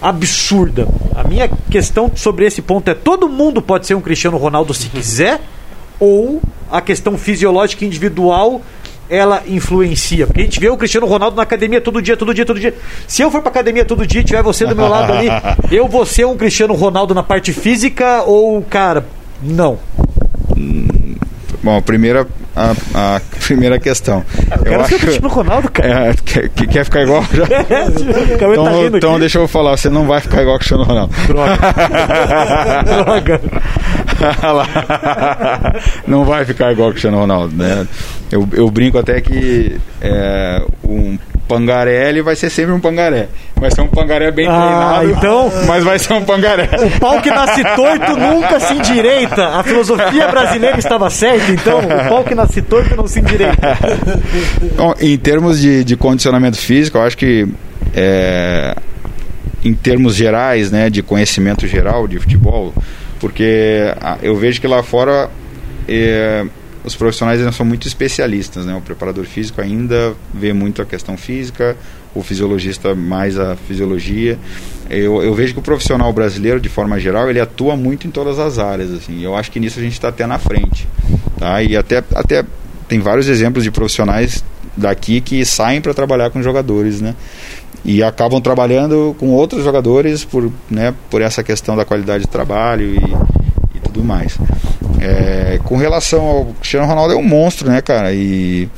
absurda. 0.00 0.86
A 1.14 1.24
minha 1.24 1.48
questão 1.70 2.10
sobre 2.14 2.46
esse 2.46 2.62
ponto 2.62 2.88
é: 2.88 2.94
todo 2.94 3.28
mundo 3.28 3.60
pode 3.60 3.86
ser 3.86 3.94
um 3.94 4.00
Cristiano 4.00 4.36
Ronaldo 4.36 4.72
se 4.74 4.88
quiser, 4.88 5.40
ou 5.98 6.40
a 6.70 6.80
questão 6.80 7.16
fisiológica 7.16 7.84
individual 7.84 8.62
ela 9.08 9.42
influencia? 9.46 10.26
Porque 10.26 10.40
a 10.40 10.44
gente 10.44 10.60
vê 10.60 10.68
o 10.68 10.76
Cristiano 10.76 11.06
Ronaldo 11.06 11.36
na 11.36 11.42
academia 11.42 11.80
todo 11.80 12.02
dia, 12.02 12.16
todo 12.16 12.34
dia, 12.34 12.44
todo 12.44 12.60
dia. 12.60 12.74
Se 13.06 13.22
eu 13.22 13.30
for 13.30 13.40
pra 13.40 13.50
academia 13.50 13.84
todo 13.84 14.06
dia 14.06 14.20
e 14.20 14.24
tiver 14.24 14.42
você 14.42 14.66
do 14.66 14.76
meu 14.76 14.88
lado 14.88 15.12
ali, 15.12 15.28
eu 15.70 15.88
vou 15.88 16.04
ser 16.04 16.26
um 16.26 16.36
Cristiano 16.36 16.74
Ronaldo 16.74 17.14
na 17.14 17.22
parte 17.22 17.52
física 17.52 18.22
ou, 18.22 18.60
cara, 18.62 19.06
não? 19.42 19.78
Bom, 21.62 21.76
a 21.76 21.82
primeira, 21.82 22.26
a, 22.58 23.16
a 23.16 23.20
primeira 23.40 23.78
questão. 23.78 24.24
Eu, 24.64 24.72
eu 24.72 24.80
acho 24.80 24.94
que 24.94 24.98
Cristiano 24.98 25.28
Ronaldo, 25.28 25.70
cara. 25.70 26.10
É, 26.10 26.14
quer, 26.24 26.48
quer 26.48 26.84
ficar 26.84 27.02
igual? 27.02 27.24
Já? 27.32 27.44
Então, 28.34 28.64
tá 28.90 28.96
então 28.96 29.18
deixa 29.20 29.38
eu 29.38 29.46
falar, 29.46 29.76
você 29.76 29.88
não 29.88 30.06
vai 30.06 30.20
ficar 30.20 30.42
igual 30.42 30.56
o 30.56 30.58
Cristiano 30.58 30.82
Ronaldo. 30.82 31.14
Droga. 31.26 31.56
Droga. 32.84 33.40
não 36.06 36.24
vai 36.24 36.44
ficar 36.44 36.72
igual 36.72 36.88
o 36.88 36.92
Cristiano 36.92 37.18
Ronaldo, 37.18 37.54
né? 37.54 37.86
Eu, 38.30 38.46
eu 38.52 38.70
brinco 38.70 38.98
até 38.98 39.20
que 39.20 39.80
é, 40.00 40.62
um 40.84 41.16
pangaré 41.48 42.08
ele 42.08 42.22
vai 42.22 42.36
ser 42.36 42.50
sempre 42.50 42.72
um 42.72 42.80
pangaré. 42.80 43.28
Vai 43.56 43.70
ser 43.70 43.80
um 43.80 43.88
pangaré 43.88 44.30
bem 44.30 44.46
ah, 44.46 45.00
treinado, 45.00 45.10
então, 45.10 45.52
mas 45.66 45.82
vai 45.82 45.98
ser 45.98 46.12
um 46.12 46.24
pangaré. 46.24 46.68
O 46.78 47.00
pau 47.00 47.20
que 47.20 47.30
nasce 47.30 47.64
torto 47.74 48.16
nunca 48.16 48.60
se 48.60 48.74
endireita. 48.74 49.48
A 49.48 49.62
filosofia 49.64 50.28
brasileira 50.28 50.78
estava 50.78 51.08
certa, 51.10 51.50
então 51.50 51.80
o 51.80 52.08
pau 52.08 52.22
que 52.22 52.34
nasce 52.34 52.60
torto 52.62 52.94
não 52.94 53.08
se 53.08 53.20
endireita. 53.20 53.76
Bom, 54.76 54.94
em 55.00 55.16
termos 55.16 55.58
de, 55.58 55.82
de 55.82 55.96
condicionamento 55.96 56.58
físico, 56.58 56.98
eu 56.98 57.02
acho 57.02 57.16
que 57.16 57.48
é, 57.94 58.76
em 59.64 59.74
termos 59.74 60.14
gerais, 60.14 60.70
né, 60.70 60.90
de 60.90 61.02
conhecimento 61.02 61.66
geral 61.66 62.06
de 62.06 62.18
futebol, 62.18 62.72
porque 63.18 63.92
ah, 64.00 64.18
eu 64.22 64.36
vejo 64.36 64.60
que 64.60 64.66
lá 64.66 64.82
fora 64.82 65.28
é, 65.88 66.44
os 66.84 66.94
profissionais 66.94 67.40
ainda 67.40 67.52
são 67.52 67.66
muito 67.66 67.86
especialistas, 67.86 68.64
né? 68.64 68.74
O 68.74 68.80
preparador 68.80 69.24
físico 69.24 69.60
ainda 69.60 70.14
vê 70.32 70.52
muito 70.52 70.80
a 70.80 70.84
questão 70.84 71.16
física, 71.16 71.76
o 72.14 72.22
fisiologista 72.22 72.94
mais 72.94 73.38
a 73.38 73.56
fisiologia. 73.56 74.38
Eu, 74.88 75.22
eu 75.22 75.34
vejo 75.34 75.54
que 75.54 75.60
o 75.60 75.62
profissional 75.62 76.12
brasileiro, 76.12 76.60
de 76.60 76.68
forma 76.68 76.98
geral, 76.98 77.28
ele 77.28 77.40
atua 77.40 77.76
muito 77.76 78.06
em 78.06 78.10
todas 78.10 78.38
as 78.38 78.58
áreas, 78.58 78.92
assim. 78.92 79.22
Eu 79.22 79.36
acho 79.36 79.50
que 79.50 79.60
nisso 79.60 79.78
a 79.78 79.82
gente 79.82 79.92
está 79.92 80.08
até 80.08 80.26
na 80.26 80.38
frente, 80.38 80.88
tá? 81.38 81.62
E 81.62 81.76
até, 81.76 82.02
até 82.14 82.44
tem 82.88 83.00
vários 83.00 83.28
exemplos 83.28 83.62
de 83.64 83.70
profissionais 83.70 84.42
daqui 84.76 85.20
que 85.20 85.44
saem 85.44 85.80
para 85.80 85.92
trabalhar 85.92 86.30
com 86.30 86.42
jogadores, 86.42 87.00
né? 87.00 87.14
E 87.84 88.02
acabam 88.02 88.40
trabalhando 88.40 89.14
com 89.18 89.28
outros 89.30 89.62
jogadores 89.62 90.24
por, 90.24 90.50
né, 90.70 90.94
por 91.10 91.22
essa 91.22 91.42
questão 91.42 91.76
da 91.76 91.84
qualidade 91.84 92.24
de 92.24 92.28
trabalho 92.28 92.94
e, 92.94 93.76
e 93.76 93.80
tudo 93.80 94.02
mais. 94.02 94.36
É, 95.00 95.60
com 95.64 95.76
relação 95.76 96.24
ao 96.24 96.44
Cristiano 96.46 96.86
Ronaldo 96.86 97.14
é 97.14 97.16
um 97.16 97.22
monstro, 97.22 97.70
né, 97.70 97.80
cara? 97.80 98.12
E, 98.12 98.68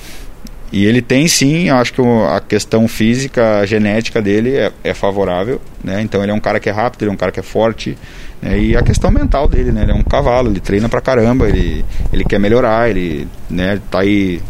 e 0.72 0.84
ele 0.84 1.02
tem 1.02 1.26
sim, 1.26 1.68
eu 1.68 1.76
acho 1.76 1.92
que 1.92 2.00
a 2.00 2.40
questão 2.40 2.86
física, 2.86 3.58
a 3.58 3.66
genética 3.66 4.22
dele 4.22 4.56
é, 4.56 4.72
é, 4.84 4.94
favorável, 4.94 5.60
né? 5.82 6.00
Então 6.00 6.22
ele 6.22 6.30
é 6.30 6.34
um 6.34 6.40
cara 6.40 6.60
que 6.60 6.68
é 6.68 6.72
rápido, 6.72 7.02
ele 7.02 7.10
é 7.10 7.14
um 7.14 7.16
cara 7.16 7.32
que 7.32 7.40
é 7.40 7.42
forte, 7.42 7.98
né? 8.40 8.58
E 8.58 8.76
a 8.76 8.82
questão 8.82 9.10
mental 9.10 9.48
dele, 9.48 9.72
né? 9.72 9.82
Ele 9.82 9.92
é 9.92 9.94
um 9.94 10.02
cavalo, 10.02 10.48
ele 10.48 10.60
treina 10.60 10.88
pra 10.88 11.00
caramba, 11.00 11.48
ele, 11.48 11.84
ele 12.12 12.24
quer 12.24 12.38
melhorar, 12.38 12.88
ele 12.88 13.26
né, 13.48 13.80
tá 13.90 14.00
aí 14.00 14.40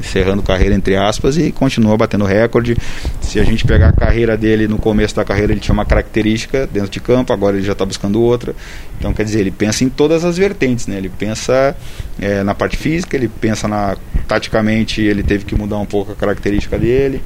encerrando 0.00 0.42
carreira 0.42 0.74
entre 0.74 0.96
aspas 0.96 1.36
e 1.36 1.52
continua 1.52 1.96
batendo 1.96 2.24
recorde. 2.24 2.76
Se 3.20 3.40
a 3.40 3.44
gente 3.44 3.64
pegar 3.64 3.88
a 3.88 3.92
carreira 3.92 4.36
dele 4.36 4.68
no 4.68 4.78
começo 4.78 5.14
da 5.14 5.24
carreira, 5.24 5.52
ele 5.52 5.60
tinha 5.60 5.72
uma 5.72 5.84
característica 5.84 6.66
dentro 6.66 6.90
de 6.90 7.00
campo, 7.00 7.32
agora 7.32 7.56
ele 7.56 7.64
já 7.64 7.72
está 7.72 7.84
buscando 7.84 8.20
outra. 8.20 8.54
Então, 8.98 9.12
quer 9.12 9.24
dizer, 9.24 9.40
ele 9.40 9.50
pensa 9.50 9.84
em 9.84 9.88
todas 9.88 10.24
as 10.24 10.36
vertentes, 10.36 10.86
né? 10.86 10.96
Ele 10.96 11.08
pensa 11.10 11.76
é, 12.20 12.42
na 12.42 12.54
parte 12.54 12.76
física, 12.76 13.16
ele 13.16 13.28
pensa 13.28 13.66
na 13.68 13.96
taticamente, 14.26 15.02
ele 15.02 15.22
teve 15.22 15.44
que 15.44 15.54
mudar 15.54 15.78
um 15.78 15.86
pouco 15.86 16.12
a 16.12 16.14
característica 16.14 16.78
dele. 16.78 17.22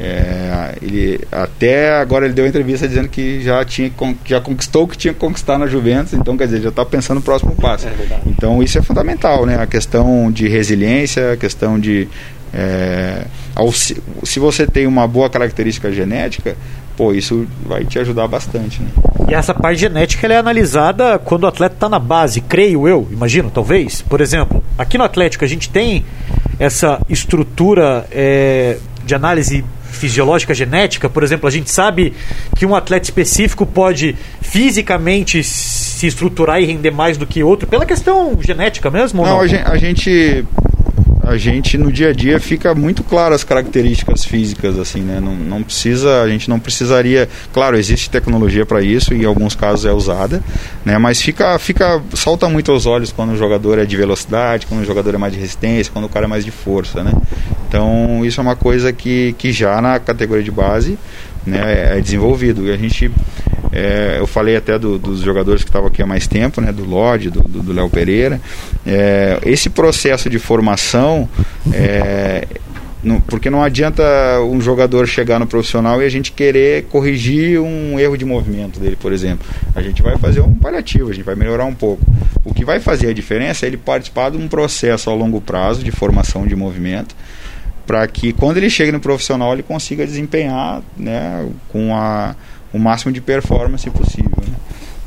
É, 0.00 0.76
ele 0.80 1.20
até 1.32 1.98
agora 1.98 2.24
ele 2.24 2.34
deu 2.34 2.44
uma 2.44 2.48
entrevista 2.48 2.86
dizendo 2.86 3.08
que 3.08 3.42
já 3.42 3.64
tinha 3.64 3.90
já 4.24 4.40
conquistou 4.40 4.84
o 4.84 4.88
que 4.88 4.96
tinha 4.96 5.12
que 5.12 5.18
conquistar 5.18 5.58
na 5.58 5.66
Juventus, 5.66 6.12
então 6.12 6.36
quer 6.36 6.44
dizer 6.44 6.60
já 6.60 6.68
está 6.68 6.84
pensando 6.84 7.16
no 7.16 7.22
próximo 7.22 7.54
passo. 7.56 7.88
É 7.88 8.20
então 8.26 8.62
isso 8.62 8.78
é 8.78 8.82
fundamental, 8.82 9.44
né? 9.44 9.60
A 9.60 9.66
questão 9.66 10.30
de 10.30 10.46
resiliência, 10.48 11.32
a 11.32 11.36
questão 11.36 11.80
de 11.80 12.08
é, 12.52 13.26
ao, 13.54 13.72
se, 13.72 14.00
você 14.38 14.66
tem 14.66 14.86
uma 14.86 15.06
boa 15.06 15.28
característica 15.28 15.92
genética, 15.92 16.56
pô, 16.96 17.12
isso 17.12 17.46
vai 17.66 17.84
te 17.84 17.98
ajudar 17.98 18.26
bastante. 18.26 18.80
Né? 18.80 18.88
E 19.28 19.34
essa 19.34 19.54
parte 19.54 19.80
genética 19.80 20.26
ela 20.26 20.34
é 20.34 20.38
analisada 20.38 21.18
quando 21.18 21.44
o 21.44 21.46
atleta 21.46 21.74
está 21.74 21.88
na 21.88 21.98
base, 21.98 22.40
creio 22.40 22.88
eu, 22.88 23.06
imagino, 23.10 23.50
talvez. 23.50 24.00
Por 24.02 24.20
exemplo, 24.20 24.62
aqui 24.78 24.96
no 24.96 25.04
Atlético 25.04 25.44
a 25.44 25.48
gente 25.48 25.68
tem 25.68 26.04
essa 26.58 27.00
estrutura 27.08 28.06
é, 28.10 28.78
de 29.04 29.14
análise 29.14 29.64
fisiológica 29.90 30.54
genética? 30.54 31.08
Por 31.08 31.22
exemplo, 31.22 31.48
a 31.48 31.50
gente 31.50 31.70
sabe 31.70 32.14
que 32.56 32.66
um 32.66 32.74
atleta 32.74 33.04
específico 33.04 33.66
pode 33.66 34.16
fisicamente 34.40 35.42
se 35.42 36.06
estruturar 36.06 36.60
e 36.60 36.64
render 36.66 36.90
mais 36.90 37.16
do 37.16 37.26
que 37.26 37.42
outro 37.42 37.66
pela 37.66 37.84
questão 37.84 38.38
genética 38.40 38.90
mesmo? 38.90 39.22
Não, 39.22 39.30
não? 39.30 39.40
A, 39.40 39.46
gente, 39.46 39.64
a 39.64 39.76
gente 39.76 40.44
a 41.28 41.36
gente 41.36 41.76
no 41.76 41.92
dia 41.92 42.08
a 42.08 42.12
dia 42.12 42.40
fica 42.40 42.74
muito 42.74 43.04
claro 43.04 43.34
as 43.34 43.44
características 43.44 44.24
físicas 44.24 44.78
assim 44.78 45.02
né? 45.02 45.20
Não, 45.20 45.34
não 45.36 45.62
precisa 45.62 46.22
a 46.22 46.28
gente 46.28 46.48
não 46.48 46.58
precisaria 46.58 47.28
claro 47.52 47.76
existe 47.76 48.08
tecnologia 48.08 48.64
para 48.64 48.80
isso 48.80 49.12
e 49.12 49.22
em 49.22 49.24
alguns 49.26 49.54
casos 49.54 49.84
é 49.84 49.92
usada 49.92 50.42
né? 50.86 50.96
Mas 50.96 51.20
fica 51.20 51.58
fica 51.58 52.02
salta 52.14 52.48
muito 52.48 52.72
aos 52.72 52.86
olhos 52.86 53.12
quando 53.12 53.32
o 53.32 53.36
jogador 53.36 53.78
é 53.78 53.84
de 53.84 53.94
velocidade 53.94 54.66
quando 54.66 54.80
o 54.80 54.86
jogador 54.86 55.14
é 55.14 55.18
mais 55.18 55.34
de 55.34 55.38
resistência 55.38 55.92
quando 55.92 56.06
o 56.06 56.08
cara 56.08 56.24
é 56.24 56.28
mais 56.28 56.46
de 56.46 56.50
força 56.50 57.04
né? 57.04 57.12
Então 57.68 58.24
isso 58.24 58.40
é 58.40 58.42
uma 58.42 58.56
coisa 58.56 58.90
que 58.90 59.34
que 59.36 59.52
já 59.52 59.78
na 59.82 59.98
categoria 59.98 60.42
de 60.42 60.50
base 60.50 60.98
né, 61.48 61.96
é 61.96 62.00
desenvolvido. 62.00 62.66
E 62.66 62.72
a 62.72 62.76
gente, 62.76 63.10
é, 63.72 64.16
eu 64.18 64.26
falei 64.26 64.56
até 64.56 64.78
do, 64.78 64.98
dos 64.98 65.20
jogadores 65.20 65.62
que 65.62 65.70
estavam 65.70 65.88
aqui 65.88 66.02
há 66.02 66.06
mais 66.06 66.26
tempo, 66.26 66.60
né, 66.60 66.72
do 66.72 66.84
Lodge, 66.84 67.30
do 67.30 67.72
Léo 67.72 67.90
Pereira. 67.90 68.40
É, 68.86 69.40
esse 69.44 69.68
processo 69.70 70.30
de 70.30 70.38
formação, 70.38 71.28
é, 71.72 72.46
porque 73.26 73.48
não 73.48 73.62
adianta 73.62 74.02
um 74.42 74.60
jogador 74.60 75.06
chegar 75.06 75.38
no 75.38 75.46
profissional 75.46 76.02
e 76.02 76.04
a 76.04 76.08
gente 76.08 76.32
querer 76.32 76.84
corrigir 76.84 77.60
um 77.60 77.98
erro 77.98 78.16
de 78.16 78.24
movimento 78.24 78.80
dele, 78.80 78.96
por 78.96 79.12
exemplo. 79.12 79.46
A 79.74 79.82
gente 79.82 80.02
vai 80.02 80.16
fazer 80.18 80.40
um 80.40 80.54
paliativo, 80.54 81.10
a 81.10 81.12
gente 81.12 81.24
vai 81.24 81.36
melhorar 81.36 81.64
um 81.64 81.74
pouco. 81.74 82.04
O 82.44 82.52
que 82.52 82.64
vai 82.64 82.80
fazer 82.80 83.08
a 83.08 83.12
diferença 83.12 83.66
é 83.66 83.68
ele 83.68 83.76
participar 83.76 84.30
de 84.30 84.36
um 84.36 84.48
processo 84.48 85.10
a 85.10 85.14
longo 85.14 85.40
prazo 85.40 85.84
de 85.84 85.92
formação 85.92 86.46
de 86.46 86.56
movimento 86.56 87.14
para 87.88 88.06
que 88.06 88.34
quando 88.34 88.58
ele 88.58 88.68
chegue 88.68 88.92
no 88.92 89.00
profissional 89.00 89.50
ele 89.54 89.62
consiga 89.62 90.06
desempenhar 90.06 90.82
né, 90.94 91.48
com 91.70 91.96
a, 91.96 92.36
o 92.70 92.78
máximo 92.78 93.10
de 93.10 93.18
performance 93.18 93.88
possível. 93.88 94.30
Né? 94.46 94.54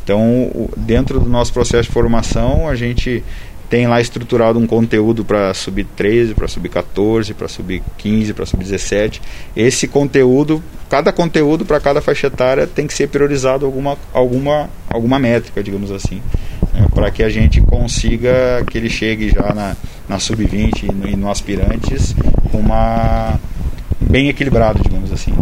Então, 0.04 0.68
dentro 0.76 1.20
do 1.20 1.30
nosso 1.30 1.54
processo 1.54 1.84
de 1.84 1.94
formação, 1.94 2.68
a 2.68 2.76
gente 2.76 3.24
tem 3.72 3.88
lá 3.88 4.02
estruturado 4.02 4.60
um 4.60 4.68
conteúdo 4.68 5.24
para 5.24 5.54
sub 5.54 5.82
13, 5.84 6.36
para 6.36 6.46
sub 6.46 6.68
14, 6.68 7.34
para 7.34 7.48
sub 7.48 7.82
15, 7.98 8.34
para 8.34 8.46
sub 8.46 8.62
17. 8.62 9.22
Esse 9.56 9.88
conteúdo, 9.88 10.62
cada 10.90 11.14
conteúdo 11.14 11.66
para 11.66 11.80
cada 11.80 12.02
faixa 12.02 12.28
etária 12.28 12.68
tem 12.68 12.86
que 12.86 12.94
ser 12.94 13.08
priorizado 13.08 13.66
alguma 13.66 13.98
alguma 14.14 14.70
alguma 14.90 15.18
métrica, 15.18 15.64
digamos 15.64 15.90
assim 15.90 16.22
né, 16.74 16.86
para 16.94 17.10
que 17.12 17.24
a 17.24 17.30
gente 17.30 17.62
consiga 17.62 18.62
que 18.70 18.78
ele 18.78 18.90
chegue 18.90 19.30
já 19.30 19.54
na, 19.54 19.78
na 20.08 20.20
sub-20 20.20 20.84
e 20.84 20.92
no, 20.94 21.08
e 21.08 21.16
no 21.16 21.32
aspirantes 21.32 22.14
uma 22.54 23.40
bem 24.02 24.28
equilibrado, 24.28 24.82
digamos 24.84 25.14
assim. 25.14 25.34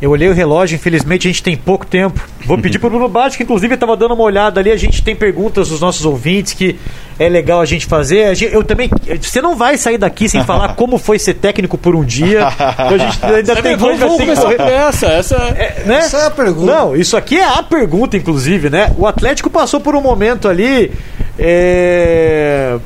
Eu 0.00 0.10
olhei 0.10 0.28
o 0.30 0.32
relógio, 0.32 0.76
infelizmente 0.76 1.28
a 1.28 1.30
gente 1.30 1.42
tem 1.42 1.54
pouco 1.54 1.86
tempo. 1.86 2.26
Vou 2.46 2.56
pedir 2.56 2.78
para 2.78 2.86
o 2.86 2.90
Bruno 2.90 3.06
Bate, 3.06 3.36
que 3.36 3.42
inclusive 3.42 3.74
estava 3.74 3.94
dando 3.96 4.14
uma 4.14 4.22
olhada 4.22 4.58
ali. 4.58 4.70
A 4.70 4.76
gente 4.76 5.02
tem 5.02 5.14
perguntas 5.14 5.68
dos 5.68 5.78
nossos 5.78 6.06
ouvintes 6.06 6.54
que 6.54 6.78
é 7.18 7.28
legal 7.28 7.60
a 7.60 7.66
gente 7.66 7.84
fazer. 7.84 8.34
Eu 8.50 8.64
também. 8.64 8.88
Você 9.20 9.42
não 9.42 9.54
vai 9.54 9.76
sair 9.76 9.98
daqui 9.98 10.26
sem 10.26 10.42
falar 10.42 10.68
como 10.76 10.96
foi 10.96 11.18
ser 11.18 11.34
técnico 11.34 11.76
por 11.76 11.94
um 11.94 12.02
dia. 12.02 12.48
Então 12.48 12.94
a 12.94 12.98
gente 12.98 13.24
ainda 13.26 13.52
é 13.52 13.62
tem 13.62 13.76
vamos, 13.76 13.98
vamos 13.98 14.16
começar 14.16 14.54
com 14.54 14.62
essa. 14.62 15.06
Essa, 15.06 15.36
é, 15.36 15.82
né? 15.84 15.98
essa 15.98 16.16
é 16.16 16.26
a 16.26 16.30
pergunta. 16.30 16.72
Não, 16.72 16.96
isso 16.96 17.14
aqui 17.14 17.38
é 17.38 17.44
a 17.44 17.62
pergunta, 17.62 18.16
inclusive, 18.16 18.70
né? 18.70 18.90
O 18.96 19.06
Atlético 19.06 19.50
passou 19.50 19.80
por 19.80 19.94
um 19.94 20.00
momento 20.00 20.48
ali. 20.48 20.90
É 21.38 22.78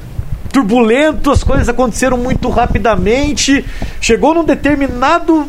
turbulento, 0.55 1.33
as 1.33 1.43
coisas 1.43 1.69
aconteceram 1.69 2.17
muito 2.17 2.49
rapidamente. 2.49 3.65
Chegou 4.01 4.33
num 4.33 4.45
determinado 4.45 5.49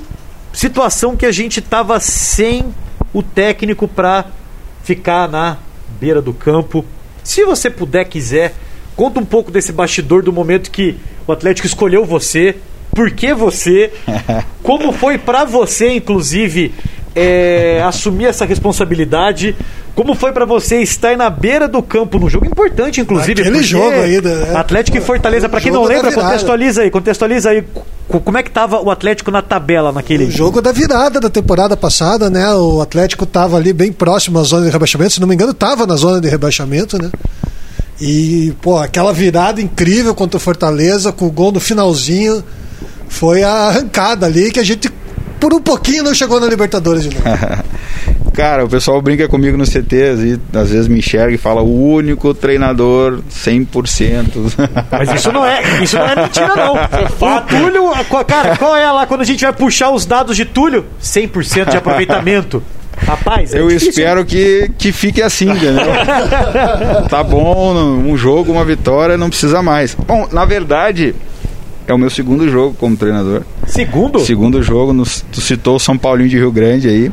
situação 0.56 1.16
que 1.16 1.26
a 1.26 1.32
gente 1.32 1.60
estava 1.60 2.00
sem 2.00 2.74
o 3.14 3.22
técnico 3.22 3.88
para 3.88 4.26
ficar 4.84 5.28
na 5.28 5.58
beira 6.00 6.22
do 6.22 6.34
campo. 6.34 6.86
Se 7.24 7.44
você 7.44 7.70
puder, 7.70 8.06
quiser, 8.06 8.54
conta 8.96 9.20
um 9.20 9.26
pouco 9.26 9.52
desse 9.52 9.72
bastidor 9.72 10.24
do 10.24 10.32
momento 10.32 10.72
que 10.72 10.98
o 11.28 11.32
Atlético 11.32 11.68
escolheu 11.68 12.06
você, 12.06 12.56
por 12.92 13.12
que 13.12 13.34
você, 13.34 13.92
como 14.64 14.92
foi 14.94 15.18
para 15.18 15.44
você, 15.44 15.92
inclusive, 15.94 16.74
é, 17.16 17.82
assumir 17.84 18.26
essa 18.26 18.46
responsabilidade. 18.46 19.56
Como 19.96 20.14
foi 20.14 20.34
para 20.34 20.46
você 20.46 20.82
estar 20.82 21.16
na 21.16 21.30
beira 21.30 21.70
do 21.70 21.82
campo 21.82 22.20
no 22.20 22.30
jogo 22.30 22.46
importante, 22.46 23.00
inclusive? 23.00 23.42
Aquele 23.42 23.64
jogo 23.64 23.96
ainda. 24.02 24.30
É. 24.30 24.56
Atlético 24.58 24.98
e 24.98 25.02
Fortaleza, 25.02 25.48
para 25.48 25.62
quem 25.62 25.72
não 25.72 25.86
lembra, 25.86 26.12
contextualiza 26.12 26.82
aí, 26.82 26.92
contextualiza 26.92 27.50
aí 27.50 27.64
como 28.08 28.38
é 28.38 28.44
que 28.44 28.52
tava 28.52 28.82
o 28.82 28.92
Atlético 28.92 29.32
na 29.32 29.42
tabela 29.42 29.92
naquele 29.92 30.26
o 30.26 30.32
jogo 30.32 30.62
da 30.62 30.72
virada 30.72 31.20
da 31.20 31.30
temporada 31.30 31.76
passada, 31.78 32.30
né? 32.30 32.54
O 32.54 32.82
Atlético 32.82 33.26
tava 33.26 33.56
ali 33.56 33.72
bem 33.72 33.92
próximo 33.92 34.38
à 34.38 34.44
zona 34.44 34.66
de 34.66 34.72
rebaixamento, 34.72 35.14
se 35.14 35.22
não 35.22 35.28
me 35.28 35.34
engano, 35.34 35.54
tava 35.54 35.88
na 35.88 35.96
zona 35.96 36.20
de 36.20 36.28
rebaixamento, 36.28 37.02
né? 37.02 37.10
E, 38.00 38.54
pô, 38.62 38.78
aquela 38.78 39.14
virada 39.14 39.62
incrível 39.62 40.14
contra 40.14 40.38
o 40.38 40.40
Fortaleza, 40.40 41.14
com 41.14 41.26
o 41.26 41.32
gol 41.32 41.54
no 41.54 41.62
finalzinho, 41.62 42.44
foi 43.08 43.44
a 43.44 43.52
arrancada 43.70 44.26
ali 44.26 44.52
que 44.52 44.60
a 44.60 44.64
gente 44.64 44.92
por 45.40 45.54
um 45.54 45.62
pouquinho 45.62 46.04
não 46.04 46.14
chegou 46.14 46.40
na 46.40 46.48
Libertadores 46.48 47.04
de 47.04 47.10
novo. 47.16 47.24
Cara, 48.36 48.66
o 48.66 48.70
pessoal 48.70 49.02
brinca 49.02 49.30
comigo 49.30 49.58
no 49.58 49.64
CT 49.64 49.96
e 49.96 50.58
às 50.58 50.70
vezes 50.70 50.88
me 50.90 51.00
enxerga 51.00 51.34
e 51.34 51.38
fala 51.38 51.62
o 51.62 51.94
único 51.94 52.34
treinador 52.34 53.22
100%. 53.32 54.54
Mas 54.92 55.14
isso 55.14 55.32
não 55.32 55.46
é, 55.46 55.62
isso 55.82 55.98
não 55.98 56.06
é 56.06 56.16
mentira 56.16 56.56
não. 56.56 56.76
É 56.96 57.08
fato. 57.10 57.56
O 57.56 57.60
Túlio, 57.60 57.92
cara, 58.28 58.58
qual 58.58 58.76
é 58.76 58.92
lá 58.92 59.06
quando 59.06 59.22
a 59.22 59.26
gente 59.26 59.44
vai 59.44 59.54
puxar 59.54 59.92
os 59.92 60.06
dados 60.06 60.36
de 60.36 60.44
Túlio? 60.44 60.86
100% 61.02 61.70
de 61.70 61.78
aproveitamento. 61.78 62.62
Rapaz, 62.98 63.54
é 63.54 63.60
eu 63.60 63.68
difícil, 63.68 63.90
espero 63.90 64.26
que, 64.26 64.72
que 64.78 64.92
fique 64.92 65.22
assim, 65.22 65.50
entendeu? 65.50 65.86
tá 67.10 67.24
bom, 67.24 67.74
um 67.76 68.16
jogo, 68.18 68.52
uma 68.52 68.64
vitória, 68.64 69.18
não 69.18 69.30
precisa 69.30 69.62
mais. 69.62 69.94
Bom, 69.96 70.28
na 70.32 70.46
verdade, 70.46 71.14
é 71.88 71.94
o 71.94 71.98
meu 71.98 72.10
segundo 72.10 72.50
jogo 72.50 72.76
como 72.80 72.96
treinador. 72.96 73.44
Segundo? 73.68 74.20
Segundo 74.20 74.62
jogo, 74.62 74.94
no, 74.94 75.04
tu 75.32 75.42
citou 75.42 75.76
o 75.76 75.80
São 75.80 75.98
Paulinho 75.98 76.30
de 76.30 76.38
Rio 76.38 76.52
Grande 76.52 76.88
aí. 76.88 77.12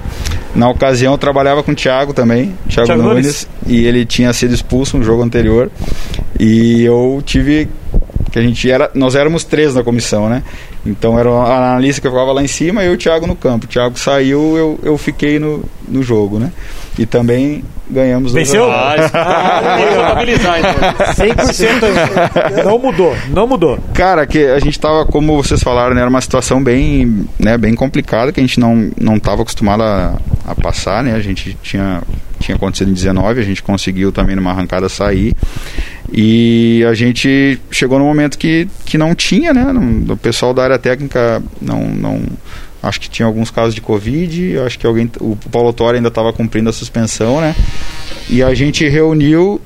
Na 0.54 0.68
ocasião 0.68 1.12
eu 1.12 1.18
trabalhava 1.18 1.62
com 1.62 1.72
o 1.72 1.74
Thiago 1.74 2.12
também, 2.12 2.54
Thiago, 2.68 2.86
Thiago 2.86 3.02
Nunes, 3.02 3.14
Nunes, 3.14 3.48
e 3.66 3.84
ele 3.86 4.04
tinha 4.04 4.32
sido 4.32 4.54
expulso 4.54 4.98
no 4.98 5.04
jogo 5.04 5.22
anterior. 5.22 5.70
E 6.38 6.82
eu 6.82 7.22
tive 7.24 7.68
que 8.30 8.38
a 8.38 8.42
gente 8.42 8.70
era, 8.70 8.90
nós 8.94 9.14
éramos 9.14 9.44
três 9.44 9.74
na 9.74 9.82
comissão, 9.82 10.28
né? 10.28 10.42
Então 10.84 11.18
era 11.18 11.28
a 11.30 11.72
analista 11.72 12.00
que 12.00 12.08
ficava 12.08 12.32
lá 12.32 12.42
em 12.42 12.48
cima 12.48 12.82
e 12.82 12.88
o 12.88 12.96
Thiago 12.96 13.26
no 13.26 13.36
campo. 13.36 13.66
O 13.66 13.68
Thiago 13.68 13.98
saiu, 13.98 14.56
eu, 14.56 14.80
eu 14.82 14.98
fiquei 14.98 15.38
no, 15.38 15.62
no 15.86 16.02
jogo, 16.02 16.38
né? 16.38 16.50
E 16.98 17.04
também 17.04 17.62
ganhamos 17.92 18.32
Venceu? 18.32 18.70
Ah, 18.70 18.94
ah, 19.12 19.76
então. 20.58 21.26
100% 21.26 22.64
não 22.64 22.78
mudou, 22.78 23.16
não 23.28 23.46
mudou. 23.46 23.78
Cara, 23.94 24.26
que 24.26 24.44
a 24.46 24.58
gente 24.58 24.78
tava, 24.78 25.04
como 25.06 25.42
vocês 25.42 25.62
falaram, 25.62 25.94
né, 25.94 26.00
era 26.00 26.10
uma 26.10 26.20
situação 26.20 26.62
bem, 26.62 27.26
né, 27.38 27.56
bem 27.58 27.74
complicada 27.74 28.32
que 28.32 28.40
a 28.40 28.42
gente 28.42 28.58
não 28.58 28.90
não 29.00 29.18
tava 29.18 29.42
acostumado 29.42 29.82
a, 29.82 30.18
a 30.46 30.54
passar, 30.54 31.02
né? 31.02 31.14
A 31.14 31.20
gente 31.20 31.56
tinha 31.62 32.02
tinha 32.42 32.56
acontecido 32.56 32.90
em 32.90 32.94
19, 32.94 33.40
a 33.40 33.44
gente 33.44 33.62
conseguiu 33.62 34.12
também 34.12 34.36
numa 34.36 34.50
arrancada 34.50 34.88
sair. 34.88 35.34
E 36.12 36.84
a 36.88 36.92
gente 36.92 37.58
chegou 37.70 37.98
no 37.98 38.04
momento 38.04 38.36
que, 38.36 38.68
que 38.84 38.98
não 38.98 39.14
tinha, 39.14 39.54
né? 39.54 39.64
o 40.08 40.16
pessoal 40.16 40.52
da 40.52 40.64
área 40.64 40.78
técnica 40.78 41.42
não, 41.60 41.82
não. 41.88 42.20
Acho 42.82 43.00
que 43.00 43.08
tinha 43.08 43.26
alguns 43.26 43.50
casos 43.50 43.74
de 43.74 43.80
Covid, 43.80 44.58
acho 44.58 44.78
que 44.78 44.86
alguém. 44.86 45.10
O 45.20 45.36
Paulo 45.50 45.72
Torre 45.72 45.96
ainda 45.96 46.08
estava 46.08 46.32
cumprindo 46.32 46.68
a 46.68 46.72
suspensão, 46.72 47.40
né? 47.40 47.54
E 48.28 48.42
a 48.42 48.52
gente 48.54 48.88
reuniu 48.88 49.60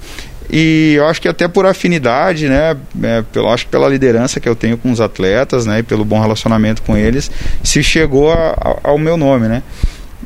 e 0.51 0.95
eu 0.97 1.07
acho 1.07 1.21
que 1.21 1.29
até 1.29 1.49
por 1.49 1.67
afinidade, 1.67 2.49
né, 2.49 2.77
é, 3.03 3.23
pelo, 3.33 3.49
acho 3.49 3.65
que 3.65 3.71
pela 3.71 3.89
liderança 3.89 4.39
que 4.39 4.49
eu 4.49 4.55
tenho 4.55 4.79
com 4.79 4.91
os 4.91 5.01
atletas, 5.01 5.67
né, 5.67 5.81
e 5.81 5.83
pelo 5.83 6.05
bom 6.05 6.21
relacionamento 6.21 6.83
com 6.83 6.97
eles, 6.97 7.31
se 7.63 7.83
chegou 7.83 8.31
a, 8.31 8.51
a, 8.51 8.77
ao 8.85 8.99
meu 8.99 9.17
nome, 9.17 9.49
né. 9.49 9.63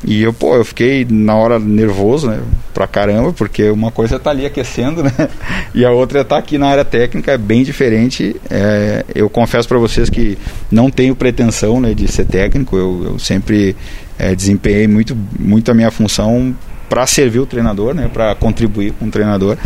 E 0.03 0.23
eu, 0.23 0.33
pô, 0.33 0.55
eu 0.55 0.65
fiquei 0.65 1.05
na 1.09 1.35
hora 1.35 1.59
nervoso, 1.59 2.27
né? 2.27 2.41
Pra 2.73 2.87
caramba, 2.87 3.31
porque 3.33 3.69
uma 3.69 3.91
coisa 3.91 4.17
tá 4.17 4.31
ali 4.31 4.45
aquecendo, 4.45 5.03
né? 5.03 5.11
E 5.73 5.85
a 5.85 5.91
outra 5.91 6.25
tá 6.25 6.37
aqui 6.37 6.57
na 6.57 6.67
área 6.67 6.83
técnica, 6.83 7.31
é 7.31 7.37
bem 7.37 7.63
diferente. 7.63 8.35
É, 8.49 9.05
eu 9.15 9.29
confesso 9.29 9.67
para 9.67 9.77
vocês 9.77 10.09
que 10.09 10.37
não 10.69 10.89
tenho 10.89 11.15
pretensão 11.15 11.79
né, 11.79 11.93
de 11.93 12.11
ser 12.11 12.25
técnico, 12.25 12.75
eu, 12.75 13.03
eu 13.05 13.19
sempre 13.19 13.75
é, 14.19 14.35
desempenhei 14.35 14.87
muito, 14.87 15.15
muito 15.39 15.71
a 15.71 15.73
minha 15.73 15.89
função 15.89 16.53
para 16.89 17.07
servir 17.07 17.39
o 17.39 17.45
treinador, 17.45 17.93
né? 17.93 18.09
Para 18.11 18.35
contribuir 18.35 18.91
com 18.91 19.05
o 19.05 19.11
treinador. 19.11 19.57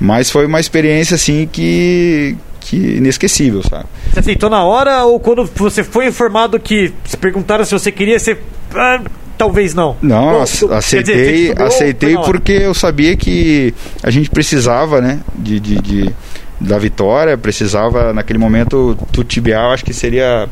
Mas 0.00 0.28
foi 0.28 0.46
uma 0.46 0.58
experiência, 0.58 1.14
assim, 1.14 1.48
que, 1.50 2.36
que 2.58 2.96
inesquecível, 2.96 3.62
sabe? 3.62 3.84
Você 4.12 4.18
aceitou 4.18 4.50
na 4.50 4.64
hora 4.64 5.04
ou 5.04 5.20
quando 5.20 5.48
você 5.54 5.84
foi 5.84 6.08
informado 6.08 6.58
que 6.58 6.92
se 7.04 7.16
perguntaram 7.16 7.64
se 7.64 7.72
você 7.72 7.92
queria 7.92 8.18
ser 8.18 8.42
ah, 8.74 9.00
talvez 9.36 9.74
não. 9.74 9.96
Não, 10.00 10.40
aceitei, 10.40 11.48
dizer, 11.48 11.62
aceitei 11.62 12.16
porque 12.18 12.52
eu 12.52 12.74
sabia 12.74 13.16
que 13.16 13.74
a 14.02 14.10
gente 14.10 14.30
precisava, 14.30 15.00
né, 15.00 15.20
de, 15.34 15.60
de, 15.60 15.76
de, 15.76 16.14
da 16.60 16.78
vitória, 16.78 17.36
precisava 17.36 18.12
naquele 18.12 18.38
momento 18.38 18.96
tutibial, 19.12 19.72
acho 19.72 19.84
que 19.84 19.92
seria 19.92 20.48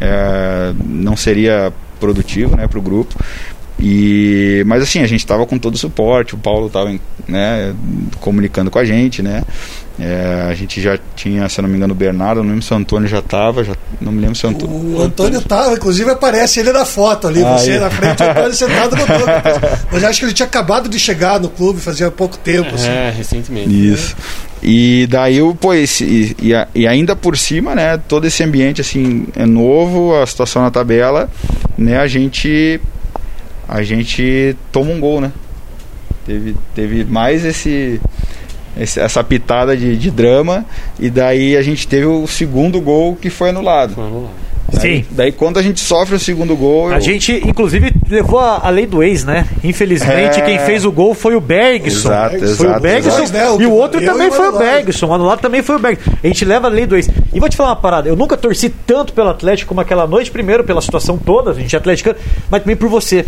é, 0.00 0.72
não 0.84 1.16
seria 1.16 1.72
produtivo, 2.00 2.56
né, 2.56 2.66
para 2.66 2.78
o 2.78 2.82
grupo. 2.82 3.14
E, 3.80 4.62
mas 4.66 4.82
assim, 4.82 5.00
a 5.00 5.06
gente 5.06 5.20
estava 5.20 5.46
com 5.46 5.58
todo 5.58 5.74
o 5.74 5.78
suporte, 5.78 6.34
o 6.34 6.38
Paulo 6.38 6.66
estava 6.66 6.94
né, 7.26 7.74
comunicando 8.20 8.70
com 8.70 8.78
a 8.78 8.84
gente, 8.84 9.22
né? 9.22 9.42
É, 9.98 10.46
a 10.50 10.54
gente 10.54 10.80
já 10.80 10.98
tinha, 11.14 11.46
se 11.48 11.60
eu 11.60 11.62
não 11.62 11.68
me 11.68 11.76
engano, 11.76 11.92
o 11.92 11.96
Bernardo, 11.96 12.42
não 12.42 12.50
lembro 12.50 12.62
se 12.62 12.72
o 12.72 12.76
Antônio 12.76 13.06
já 13.06 13.18
estava, 13.18 13.62
já, 13.62 13.74
não 14.00 14.12
me 14.12 14.20
lembro 14.20 14.34
se 14.34 14.46
o 14.46 14.48
Antônio. 14.48 14.96
O 14.96 15.02
Antônio 15.02 15.38
estava, 15.38 15.74
inclusive 15.74 16.10
aparece 16.10 16.60
ele 16.60 16.72
na 16.72 16.86
foto 16.86 17.28
ali, 17.28 17.42
ah, 17.44 17.58
você 17.58 17.78
na 17.78 17.90
frente, 17.90 18.22
o 18.22 18.30
Antônio 18.30 18.54
sentado 18.54 18.96
no 18.96 19.06
banco. 19.06 19.24
Mas 19.92 20.04
acho 20.04 20.20
que 20.20 20.26
ele 20.26 20.32
tinha 20.32 20.46
acabado 20.46 20.88
de 20.88 20.98
chegar 20.98 21.38
no 21.38 21.50
clube, 21.50 21.80
fazia 21.80 22.10
pouco 22.10 22.38
tempo. 22.38 22.74
Assim. 22.74 22.88
É, 22.88 23.12
recentemente. 23.14 23.92
Isso. 23.92 24.16
E 24.62 25.06
daí, 25.10 25.38
pô, 25.58 25.74
esse, 25.74 26.34
e, 26.38 26.54
e, 26.74 26.86
ainda 26.86 27.14
por 27.14 27.36
cima, 27.36 27.74
né, 27.74 27.98
todo 28.08 28.26
esse 28.26 28.42
ambiente 28.42 28.80
assim 28.80 29.26
é 29.34 29.44
novo, 29.46 30.14
a 30.14 30.26
situação 30.26 30.62
na 30.62 30.70
tabela, 30.70 31.30
né, 31.78 31.98
a 31.98 32.06
gente 32.06 32.80
a 33.70 33.84
gente 33.84 34.56
toma 34.72 34.90
um 34.90 34.98
gol, 34.98 35.20
né? 35.20 35.30
Teve, 36.26 36.56
teve 36.74 37.04
mais 37.04 37.44
esse 37.44 38.00
essa 38.76 39.22
pitada 39.22 39.76
de, 39.76 39.96
de, 39.96 40.10
drama 40.10 40.64
e 40.98 41.10
daí 41.10 41.56
a 41.56 41.62
gente 41.62 41.86
teve 41.88 42.06
o 42.06 42.26
segundo 42.26 42.80
gol 42.80 43.16
que 43.16 43.28
foi 43.30 43.50
anulado. 43.50 43.94
Foi 43.94 44.04
anulado. 44.04 44.30
Sim. 44.78 45.04
Daí 45.10 45.32
quando 45.32 45.58
a 45.58 45.62
gente 45.62 45.80
sofre 45.80 46.16
o 46.16 46.18
segundo 46.18 46.56
gol. 46.56 46.90
A 46.90 46.96
eu... 46.96 47.00
gente, 47.00 47.32
inclusive, 47.46 47.92
levou 48.08 48.38
a, 48.38 48.60
a, 48.64 48.70
lei 48.70 48.86
do 48.86 49.02
ex, 49.02 49.24
né? 49.24 49.46
Infelizmente, 49.62 50.40
é... 50.40 50.42
quem 50.42 50.58
fez 50.60 50.84
o 50.84 50.92
gol 50.92 51.14
foi 51.14 51.34
o 51.34 51.40
Bergson. 51.40 52.08
Exato, 52.08 52.38
foi 52.38 52.48
exato, 52.48 52.78
o 52.78 52.80
Bergson. 52.80 53.22
Exato. 53.22 53.62
E 53.62 53.66
o 53.66 53.72
outro 53.72 54.00
eu 54.00 54.06
também 54.06 54.30
foi 54.30 54.48
o 54.48 54.58
Bergson. 54.58 55.06
O 55.06 55.14
anulado 55.14 55.40
também 55.40 55.62
foi 55.62 55.76
o 55.76 55.78
Bergson. 55.78 56.10
A 56.22 56.26
gente 56.26 56.44
leva 56.44 56.66
a 56.66 56.70
lei 56.70 56.86
do 56.86 56.96
ex. 56.96 57.08
E 57.32 57.40
vou 57.40 57.48
te 57.48 57.56
falar 57.56 57.70
uma 57.70 57.76
parada. 57.76 58.08
Eu 58.08 58.16
nunca 58.16 58.36
torci 58.36 58.68
tanto 58.68 59.12
pelo 59.12 59.28
Atlético 59.28 59.68
como 59.68 59.80
aquela 59.80 60.06
noite. 60.06 60.30
Primeiro, 60.30 60.64
pela 60.64 60.80
situação 60.80 61.18
toda, 61.18 61.50
a 61.50 61.54
gente 61.54 61.74
é 61.74 61.78
atleticano, 61.78 62.16
mas 62.50 62.62
também 62.62 62.76
por 62.76 62.88
você. 62.88 63.24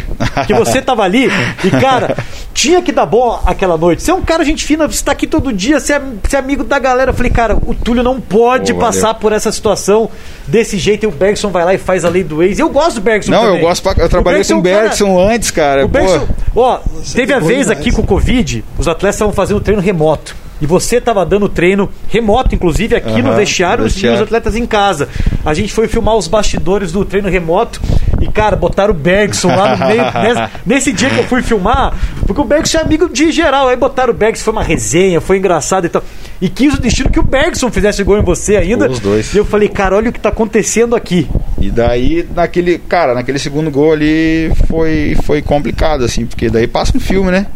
Que 0.47 0.55
você 0.55 0.80
tava 0.82 1.03
ali 1.03 1.28
e, 1.64 1.70
cara, 1.70 2.16
tinha 2.55 2.82
que 2.82 2.93
dar 2.93 3.07
bom 3.07 3.40
aquela 3.45 3.76
noite. 3.76 4.03
Você 4.03 4.11
é 4.11 4.14
um 4.14 4.22
cara, 4.22 4.45
gente 4.45 4.64
fina, 4.64 4.86
você 4.86 5.05
tá 5.05 5.12
aqui 5.12 5.26
todo 5.26 5.53
dia, 5.53 5.80
você 5.80 5.95
é, 5.95 6.03
você 6.22 6.36
é 6.36 6.38
amigo 6.38 6.64
da 6.64 6.78
galera. 6.78 7.11
Eu 7.11 7.14
falei, 7.14 7.30
cara, 7.30 7.57
o 7.57 7.74
Túlio 7.74 8.03
não 8.03 8.20
pode 8.20 8.74
passar 8.74 9.09
valeu. 9.09 9.20
por 9.20 9.32
essa 9.32 9.51
situação 9.51 10.11
desse 10.47 10.78
jeito. 10.78 11.05
E 11.05 11.07
o 11.07 11.11
Bergson 11.11 11.32
vai 11.51 11.64
lá 11.64 11.74
e 11.74 11.78
faz 11.78 12.05
a 12.05 12.09
lei 12.09 12.24
do 12.24 12.43
ex. 12.43 12.59
Eu 12.59 12.68
gosto 12.68 12.97
do 12.97 13.01
Bergson 13.01 13.30
Não, 13.30 13.43
também. 13.43 13.57
eu 13.57 13.66
gosto. 13.66 13.83
Pra, 13.83 14.03
eu 14.03 14.09
trabalhei 14.09 14.45
com 14.45 14.55
o 14.55 14.62
Bergson 14.62 15.14
cara, 15.16 15.35
antes, 15.35 15.51
cara. 15.51 15.85
O 15.85 15.89
Bergson, 15.89 16.26
ó, 16.55 16.80
teve 17.14 17.33
a 17.33 17.39
vez 17.39 17.70
aqui 17.70 17.91
com 17.91 18.03
o 18.03 18.07
Covid, 18.07 18.64
os 18.78 18.89
atletas 18.89 19.16
estavam 19.16 19.33
fazendo 19.33 19.61
treino 19.61 19.80
remoto. 19.83 20.35
E 20.62 20.66
você 20.66 20.99
estava 20.99 21.26
dando 21.26 21.49
treino 21.49 21.91
remoto, 22.09 22.55
inclusive 22.55 22.95
aqui 22.95 23.20
uhum, 23.20 23.22
no 23.22 23.35
vestiário, 23.35 23.83
vestiário, 23.83 24.14
e 24.14 24.22
os 24.22 24.22
atletas 24.22 24.55
em 24.55 24.64
casa. 24.64 25.09
A 25.45 25.53
gente 25.55 25.72
foi 25.72 25.89
filmar 25.89 26.14
os 26.14 26.28
bastidores 26.28 26.93
do 26.93 27.05
treino 27.05 27.28
remoto 27.28 27.80
e, 28.20 28.28
cara, 28.28 28.55
botaram 28.55 28.93
o 28.93 28.97
Bergson 28.97 29.49
lá 29.49 29.76
no 29.76 29.87
meio. 29.87 30.05
nesse, 30.22 30.53
nesse, 30.64 30.93
dia 30.93 31.11
que 31.11 31.18
eu 31.18 31.24
fui 31.24 31.43
filmar, 31.43 31.95
porque 32.33 32.41
o 32.41 32.45
Bergson 32.45 32.78
é 32.78 32.80
amigo 32.80 33.09
de 33.09 33.30
geral. 33.30 33.68
Aí 33.68 33.76
botaram 33.76 34.12
o 34.12 34.16
Bergson, 34.16 34.45
foi 34.45 34.53
uma 34.53 34.62
resenha, 34.62 35.20
foi 35.20 35.39
engraçado 35.39 35.87
e 35.87 35.89
tal. 35.89 36.03
E 36.41 36.49
quis 36.49 36.74
o 36.74 36.80
destino 36.80 37.11
que 37.11 37.20
o 37.20 37.22
Bergson 37.22 37.70
fizesse 37.70 38.03
gol 38.03 38.18
em 38.18 38.22
você 38.22 38.57
ainda. 38.57 38.91
Os 38.91 38.99
dois. 38.99 39.35
E 39.35 39.39
eu 39.39 39.45
falei, 39.45 39.68
cara, 39.68 39.97
olha 39.97 40.11
o 40.11 40.12
que 40.12 40.18
está 40.18 40.30
acontecendo 40.30 40.97
aqui. 40.97 41.28
E 41.61 41.70
daí, 41.70 42.26
naquele, 42.35 42.78
cara, 42.78 43.14
naquele 43.14 43.39
segundo 43.39 43.70
gol 43.70 43.93
ali 43.93 44.51
foi, 44.66 45.16
foi 45.24 45.43
complicado, 45.43 46.05
assim, 46.05 46.26
porque 46.26 46.49
daí 46.49 46.66
passa 46.66 46.97
um 46.97 47.01
filme, 47.01 47.30
né? 47.30 47.47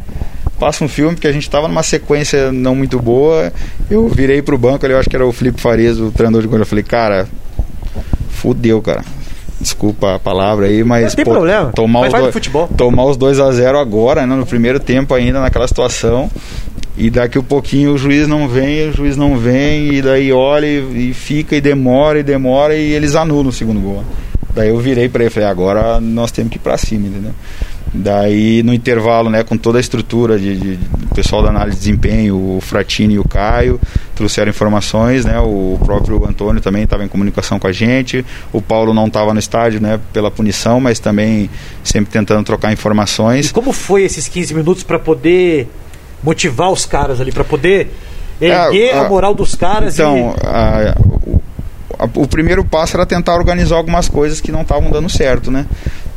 passa 0.59 0.85
um 0.85 0.89
filme, 0.89 1.15
porque 1.15 1.27
a 1.27 1.33
gente 1.33 1.43
estava 1.43 1.69
numa 1.69 1.83
sequência 1.83 2.51
não 2.51 2.75
muito 2.75 2.99
boa. 2.99 3.53
Eu 3.91 4.09
virei 4.09 4.41
pro 4.41 4.57
banco 4.57 4.85
ali, 4.85 4.95
eu 4.95 4.99
acho 4.99 5.09
que 5.09 5.17
era 5.17 5.27
o 5.27 5.33
Felipe 5.33 5.61
Farias, 5.61 5.99
o 5.99 6.11
treinador 6.11 6.41
de 6.41 6.49
goleiro. 6.49 6.63
Eu 6.63 6.69
falei, 6.69 6.85
cara, 6.85 7.29
fudeu, 8.31 8.81
cara. 8.81 9.05
Desculpa 9.67 10.15
a 10.15 10.19
palavra 10.21 10.67
aí, 10.67 10.85
mas. 10.85 11.07
Não 11.07 11.17
tem 11.17 11.25
pô, 11.25 11.33
problema. 11.33 11.73
Tomar, 11.75 12.07
os 12.07 12.13
dois, 12.13 12.33
futebol. 12.33 12.69
tomar 12.69 13.05
os 13.07 13.17
2 13.17 13.41
a 13.41 13.51
0 13.51 13.79
agora, 13.81 14.25
né, 14.25 14.37
no 14.37 14.47
primeiro 14.47 14.79
tempo 14.79 15.13
ainda, 15.13 15.41
naquela 15.41 15.67
situação. 15.67 16.31
E 16.97 17.11
daqui 17.11 17.37
um 17.37 17.43
pouquinho 17.43 17.93
o 17.93 17.99
juiz 17.99 18.29
não 18.29 18.47
vem, 18.47 18.91
o 18.91 18.93
juiz 18.93 19.17
não 19.17 19.37
vem, 19.37 19.95
e 19.95 20.01
daí 20.01 20.33
olha 20.33 20.67
e, 20.67 21.11
e 21.11 21.13
fica 21.13 21.57
e 21.57 21.61
demora 21.61 22.21
e 22.21 22.23
demora 22.23 22.77
e 22.77 22.93
eles 22.93 23.17
anulam 23.17 23.49
o 23.49 23.53
segundo 23.53 23.81
gol. 23.81 24.05
Daí 24.55 24.69
eu 24.69 24.79
virei 24.79 25.09
para 25.09 25.25
ele 25.25 25.31
e 25.31 25.35
falei, 25.35 25.49
agora 25.49 26.01
nós 26.01 26.31
temos 26.31 26.53
que 26.53 26.59
ir 26.59 26.61
para 26.61 26.79
cima, 26.79 27.09
entendeu? 27.09 27.33
Daí 27.99 28.63
no 28.63 28.75
intervalo, 28.75 29.31
né, 29.31 29.43
com 29.43 29.57
toda 29.57 29.79
a 29.79 29.81
estrutura 29.81 30.39
de, 30.39 30.57
de, 30.57 30.77
do 30.77 31.15
pessoal 31.15 31.43
da 31.43 31.49
análise 31.49 31.77
de 31.77 31.85
desempenho, 31.85 32.37
o 32.37 32.61
Fratini 32.61 33.15
e 33.15 33.19
o 33.19 33.27
Caio 33.27 33.81
trouxeram 34.15 34.51
informações, 34.51 35.25
né, 35.25 35.39
o 35.41 35.79
próprio 35.85 36.25
Antônio 36.27 36.61
também 36.61 36.83
estava 36.83 37.05
em 37.05 37.09
comunicação 37.09 37.59
com 37.59 37.67
a 37.67 37.73
gente, 37.73 38.25
o 38.53 38.61
Paulo 38.61 38.93
não 38.93 39.07
estava 39.07 39.33
no 39.33 39.41
estádio, 39.41 39.81
né, 39.81 39.99
pela 40.13 40.31
punição, 40.31 40.79
mas 40.79 40.99
também 40.99 41.49
sempre 41.83 42.13
tentando 42.13 42.45
trocar 42.45 42.73
informações. 42.73 43.49
E 43.49 43.53
como 43.53 43.73
foi 43.73 44.03
esses 44.03 44.29
15 44.29 44.55
minutos 44.55 44.83
para 44.83 44.99
poder 44.99 45.69
motivar 46.23 46.71
os 46.71 46.85
caras 46.85 47.21
ali, 47.21 47.33
para 47.33 47.45
poder 47.45 47.91
erguer 48.41 48.91
é, 48.91 48.95
a, 48.95 49.07
a, 49.07 49.09
moral 49.09 49.35
dos 49.35 49.55
caras? 49.55 49.95
Então, 49.95 50.35
e... 50.43 50.47
a, 50.47 50.95
o, 50.99 52.23
o 52.23 52.29
primeiro 52.29 52.65
passo 52.65 52.97
era 52.97 53.07
tentar 53.07 53.35
organizar 53.35 53.77
algumas 53.77 54.09
coisas 54.09 54.41
que 54.41 54.53
não 54.53 54.63
estavam 54.63 54.91
dando 54.91 55.09
certo, 55.09 55.51
né? 55.51 55.67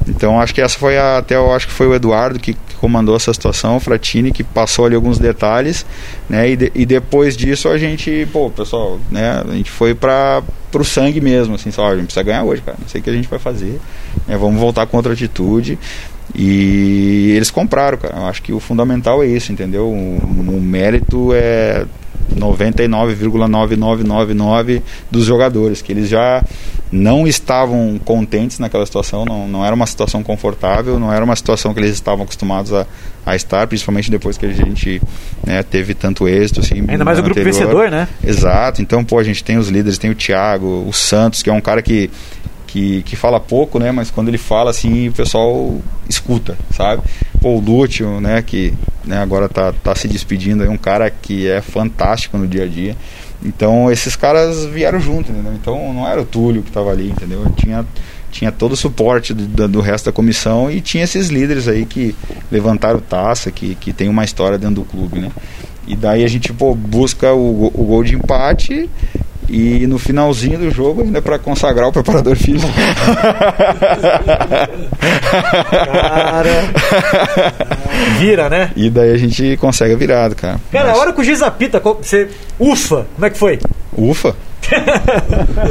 Então 0.07 0.39
acho 0.39 0.53
que 0.53 0.61
essa 0.61 0.77
foi 0.77 0.97
a, 0.97 1.17
até 1.17 1.35
eu 1.35 1.53
acho 1.53 1.67
que 1.67 1.73
foi 1.73 1.87
o 1.87 1.93
Eduardo 1.93 2.39
que, 2.39 2.53
que 2.53 2.75
comandou 2.75 3.15
essa 3.15 3.33
situação, 3.33 3.77
o 3.77 3.79
Fratini 3.79 4.31
que 4.31 4.43
passou 4.43 4.85
ali 4.85 4.95
alguns 4.95 5.19
detalhes, 5.19 5.85
né? 6.29 6.49
E, 6.49 6.55
de, 6.55 6.71
e 6.73 6.85
depois 6.85 7.35
disso 7.35 7.67
a 7.67 7.77
gente, 7.77 8.27
pô, 8.31 8.49
pessoal, 8.49 8.99
né? 9.11 9.43
A 9.47 9.53
gente 9.53 9.69
foi 9.69 9.93
para 9.93 10.41
pro 10.71 10.85
sangue 10.85 11.19
mesmo, 11.19 11.55
assim, 11.55 11.71
só, 11.71 11.87
a 11.87 11.95
gente 11.95 12.05
precisa 12.05 12.23
ganhar 12.23 12.43
hoje, 12.43 12.61
cara. 12.61 12.77
Não 12.79 12.87
sei 12.87 13.01
o 13.01 13.03
que 13.03 13.09
a 13.09 13.13
gente 13.13 13.27
vai 13.27 13.39
fazer. 13.39 13.79
Né, 14.27 14.37
vamos 14.37 14.59
voltar 14.59 14.85
com 14.85 14.97
outra 14.97 15.13
atitude. 15.13 15.79
E 16.35 17.33
eles 17.35 17.49
compraram, 17.49 17.97
cara. 17.97 18.17
Eu 18.17 18.25
acho 18.27 18.41
que 18.43 18.53
o 18.53 18.59
fundamental 18.59 19.23
é 19.23 19.27
isso, 19.27 19.51
entendeu? 19.51 19.87
O, 19.87 20.17
o 20.17 20.61
mérito 20.61 21.31
é 21.33 21.85
99,9999 22.35 24.81
dos 25.09 25.25
jogadores, 25.25 25.81
que 25.81 25.91
eles 25.91 26.07
já 26.09 26.43
não 26.91 27.27
estavam 27.27 27.99
contentes 28.03 28.57
naquela 28.57 28.85
situação, 28.85 29.25
não, 29.25 29.47
não 29.47 29.65
era 29.65 29.75
uma 29.75 29.85
situação 29.85 30.23
confortável, 30.23 30.99
não 30.99 31.13
era 31.13 31.23
uma 31.23 31.35
situação 31.35 31.73
que 31.73 31.79
eles 31.79 31.91
estavam 31.91 32.23
acostumados 32.23 32.73
a, 32.73 32.87
a 33.25 33.35
estar, 33.35 33.67
principalmente 33.67 34.09
depois 34.09 34.37
que 34.37 34.45
a 34.45 34.51
gente 34.51 35.01
né, 35.45 35.61
teve 35.61 35.93
tanto 35.93 36.27
êxito. 36.27 36.61
Assim, 36.61 36.83
Ainda 36.87 37.05
mais 37.05 37.19
o 37.19 37.23
grupo 37.23 37.39
anterior. 37.39 37.59
vencedor, 37.59 37.91
né? 37.91 38.07
Exato, 38.23 38.81
então, 38.81 39.03
pô, 39.03 39.19
a 39.19 39.23
gente 39.23 39.43
tem 39.43 39.57
os 39.57 39.69
líderes, 39.69 39.99
tem 39.99 40.09
o 40.09 40.15
Thiago, 40.15 40.85
o 40.87 40.93
Santos, 40.93 41.43
que 41.43 41.49
é 41.49 41.53
um 41.53 41.61
cara 41.61 41.81
que 41.81 42.09
que, 42.69 43.01
que 43.01 43.15
fala 43.15 43.39
pouco, 43.39 43.79
né? 43.79 43.91
Mas 43.91 44.11
quando 44.11 44.27
ele 44.27 44.37
fala 44.37 44.69
assim, 44.69 45.09
o 45.09 45.11
pessoal 45.11 45.75
escuta, 46.07 46.55
sabe? 46.71 47.01
Pô, 47.41 47.55
o 47.55 47.59
Lúcio, 47.59 48.21
né? 48.21 48.43
Que 48.43 48.73
né, 49.03 49.17
agora 49.17 49.49
tá, 49.49 49.73
tá 49.73 49.95
se 49.95 50.07
despedindo, 50.07 50.63
é 50.63 50.69
um 50.69 50.77
cara 50.77 51.09
que 51.09 51.49
é 51.49 51.61
fantástico 51.61 52.37
no 52.37 52.47
dia 52.47 52.65
a 52.65 52.67
dia. 52.67 52.95
Então 53.43 53.91
esses 53.91 54.15
caras 54.15 54.65
vieram 54.65 54.99
junto, 54.99 55.31
entendeu? 55.31 55.53
Então 55.53 55.93
não 55.93 56.07
era 56.07 56.21
o 56.21 56.25
Túlio 56.25 56.61
que 56.61 56.69
estava 56.69 56.91
ali, 56.91 57.09
entendeu? 57.09 57.43
Tinha, 57.55 57.85
tinha 58.31 58.51
todo 58.51 58.73
o 58.73 58.77
suporte 58.77 59.33
do, 59.33 59.67
do, 59.67 59.81
resto 59.81 60.05
da 60.05 60.11
comissão 60.11 60.69
e 60.69 60.79
tinha 60.79 61.03
esses 61.03 61.29
líderes 61.29 61.67
aí 61.67 61.85
que 61.85 62.15
levantaram 62.51 62.99
taça, 62.99 63.49
que, 63.49 63.73
que 63.75 63.91
tem 63.93 64.09
uma 64.09 64.23
história 64.23 64.57
dentro 64.59 64.75
do 64.75 64.83
clube, 64.83 65.19
né? 65.19 65.31
E 65.87 65.95
daí 65.95 66.23
a 66.23 66.27
gente 66.27 66.53
pô, 66.53 66.75
busca 66.75 67.33
o, 67.33 67.67
o 67.67 67.83
gol 67.85 68.03
de 68.03 68.13
empate 68.13 68.87
e 69.49 69.87
no 69.87 69.97
finalzinho 69.97 70.59
do 70.59 70.69
jogo, 70.69 71.01
ainda 71.01 71.21
para 71.21 71.39
consagrar 71.39 71.89
o 71.89 71.91
preparador 71.91 72.35
físico. 72.35 72.71
Cara. 75.71 76.49
Vira, 78.19 78.49
né? 78.49 78.71
E 78.75 78.89
daí 78.89 79.11
a 79.11 79.17
gente 79.17 79.57
consegue 79.57 79.93
a 79.93 79.97
virada, 79.97 80.35
cara. 80.35 80.59
Cara, 80.71 80.89
Mas... 80.89 80.97
a 80.97 81.01
hora 81.01 81.13
que 81.13 81.21
o 81.21 81.23
Giz 81.23 81.41
apita, 81.41 81.79
você. 81.79 82.29
Ufa! 82.59 83.07
Como 83.15 83.25
é 83.25 83.29
que 83.29 83.37
foi? 83.37 83.59
Ufa! 83.97 84.35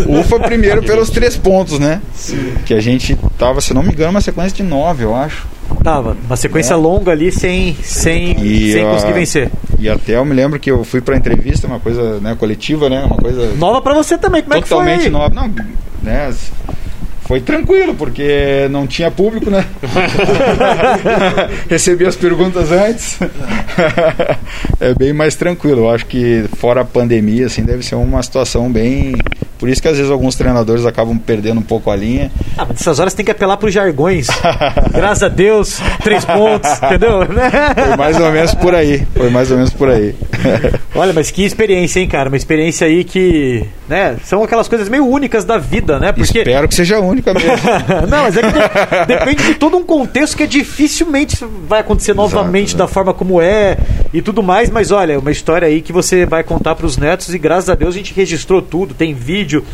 Ufa 0.09 0.41
primeiro 0.41 0.83
pelos 0.83 1.11
três 1.11 1.37
pontos, 1.37 1.79
né? 1.79 2.01
Sim. 2.15 2.55
Que 2.67 2.75
a 2.75 2.81
gente 2.81 3.17
tava, 3.39 3.61
se 3.61 3.73
não 3.73 3.83
me 3.83 3.93
engano, 3.93 4.11
uma 4.11 4.21
sequência 4.21 4.57
de 4.57 4.63
nove, 4.63 5.05
eu 5.05 5.15
acho. 5.15 5.47
Tava, 5.83 6.17
uma 6.27 6.37
sequência 6.37 6.75
é. 6.75 6.77
longa 6.77 7.13
ali 7.13 7.31
sem, 7.31 7.75
sem, 7.83 8.33
e, 8.43 8.73
sem 8.73 8.85
conseguir 8.85 9.13
vencer. 9.13 9.51
E 9.79 9.89
até 9.89 10.17
eu 10.17 10.25
me 10.25 10.35
lembro 10.35 10.59
que 10.59 10.71
eu 10.71 10.83
fui 10.85 11.01
pra 11.01 11.17
entrevista, 11.17 11.67
uma 11.67 11.79
coisa 11.79 12.19
né, 12.21 12.35
coletiva, 12.39 12.89
né? 12.89 13.05
Uma 13.05 13.17
coisa. 13.17 13.55
Nova 13.55 13.81
pra 13.81 13.95
você 13.95 14.19
também, 14.19 14.43
como 14.43 14.55
é 14.55 14.63
que 14.63 14.69
foi? 14.69 14.79
Totalmente 14.79 15.09
nova. 15.09 15.35
Não, 15.35 15.49
né? 16.03 16.35
Foi 17.29 17.43
tranquilo, 17.43 17.95
porque 17.95 18.67
não 18.71 18.87
tinha 18.87 19.11
público, 19.11 19.51
né? 19.51 19.63
Recebi 21.69 22.07
as 22.07 22.17
perguntas 22.17 22.73
antes. 22.73 23.19
é 24.81 24.95
bem 24.95 25.13
mais 25.13 25.35
tranquilo. 25.35 25.83
Eu 25.83 25.91
acho 25.91 26.07
que 26.07 26.47
fora 26.57 26.81
a 26.81 26.85
pandemia, 26.87 27.45
assim, 27.45 27.63
deve 27.63 27.85
ser 27.85 27.97
uma 27.97 28.23
situação 28.23 28.73
bem, 28.73 29.15
Por 29.59 29.69
isso 29.69 29.83
que 29.83 29.89
às 29.89 29.97
vezes 29.97 30.11
alguns 30.11 30.37
treinadores 30.37 30.87
acabam 30.87 31.19
perdendo 31.19 31.59
um 31.59 31.63
pouco 31.63 31.91
a 31.91 31.97
linha. 31.97 32.31
Ah, 32.57 32.65
mas 32.67 32.79
nessas 32.79 32.99
horas 32.99 33.13
tem 33.13 33.25
que 33.25 33.31
apelar 33.31 33.57
para 33.59 33.67
os 33.67 33.75
jargões. 33.75 34.29
Graças 34.95 35.25
a 35.25 35.29
Deus, 35.29 35.81
três 36.03 36.25
pontos, 36.25 36.71
entendeu? 36.83 37.27
Foi 37.27 37.97
mais 37.97 38.19
ou 38.19 38.33
menos 38.33 38.55
por 38.55 38.75
aí. 38.75 39.07
Foi 39.15 39.29
mais 39.29 39.51
ou 39.51 39.57
menos 39.57 39.73
por 39.73 39.91
aí. 39.91 40.15
Olha, 40.95 41.13
mas 41.13 41.31
que 41.31 41.45
experiência, 41.45 42.01
hein, 42.01 42.09
cara? 42.09 42.31
Uma 42.31 42.37
experiência 42.37 42.87
aí 42.87 43.05
que, 43.05 43.67
né, 43.89 44.17
são 44.25 44.43
aquelas 44.45 44.69
coisas 44.69 44.89
meio 44.89 45.05
únicas 45.05 45.45
da 45.45 45.59
vida, 45.59 45.99
né? 45.99 46.13
Porque... 46.13 46.39
Espero 46.39 46.69
que 46.69 46.75
seja 46.75 47.01
única 47.01 47.18
mesmo. 47.27 47.51
Não, 48.09 48.23
mas 48.25 48.37
é 48.37 48.43
que 48.43 48.53
de, 48.53 49.07
depende 49.07 49.43
de 49.45 49.55
todo 49.55 49.77
um 49.77 49.85
contexto 49.85 50.37
que 50.37 50.43
é 50.43 50.47
dificilmente 50.47 51.45
vai 51.67 51.81
acontecer 51.81 52.15
novamente 52.15 52.71
Exato, 52.71 52.79
da 52.79 52.89
forma 52.89 53.15
como 53.15 53.41
é 53.41 53.77
e 54.13 54.23
tudo 54.23 54.43
mais. 54.43 54.71
Mas 54.71 54.91
olha, 54.91 55.19
uma 55.19 55.31
história 55.31 55.67
aí 55.69 55.81
que 55.81 55.93
você 55.93 56.27
vai 56.27 56.43
contar 56.43 56.75
para 56.75 56.87
os 56.87 56.97
netos 56.97 57.35
e 57.35 57.39
graças 57.39 57.71
a 57.71 57.75
Deus 57.75 57.95
a 57.95 57.99
gente 57.99 58.15
registrou 58.15 58.63
tudo, 58.63 58.95
tem 58.95 59.15
vídeo, 59.15 59.65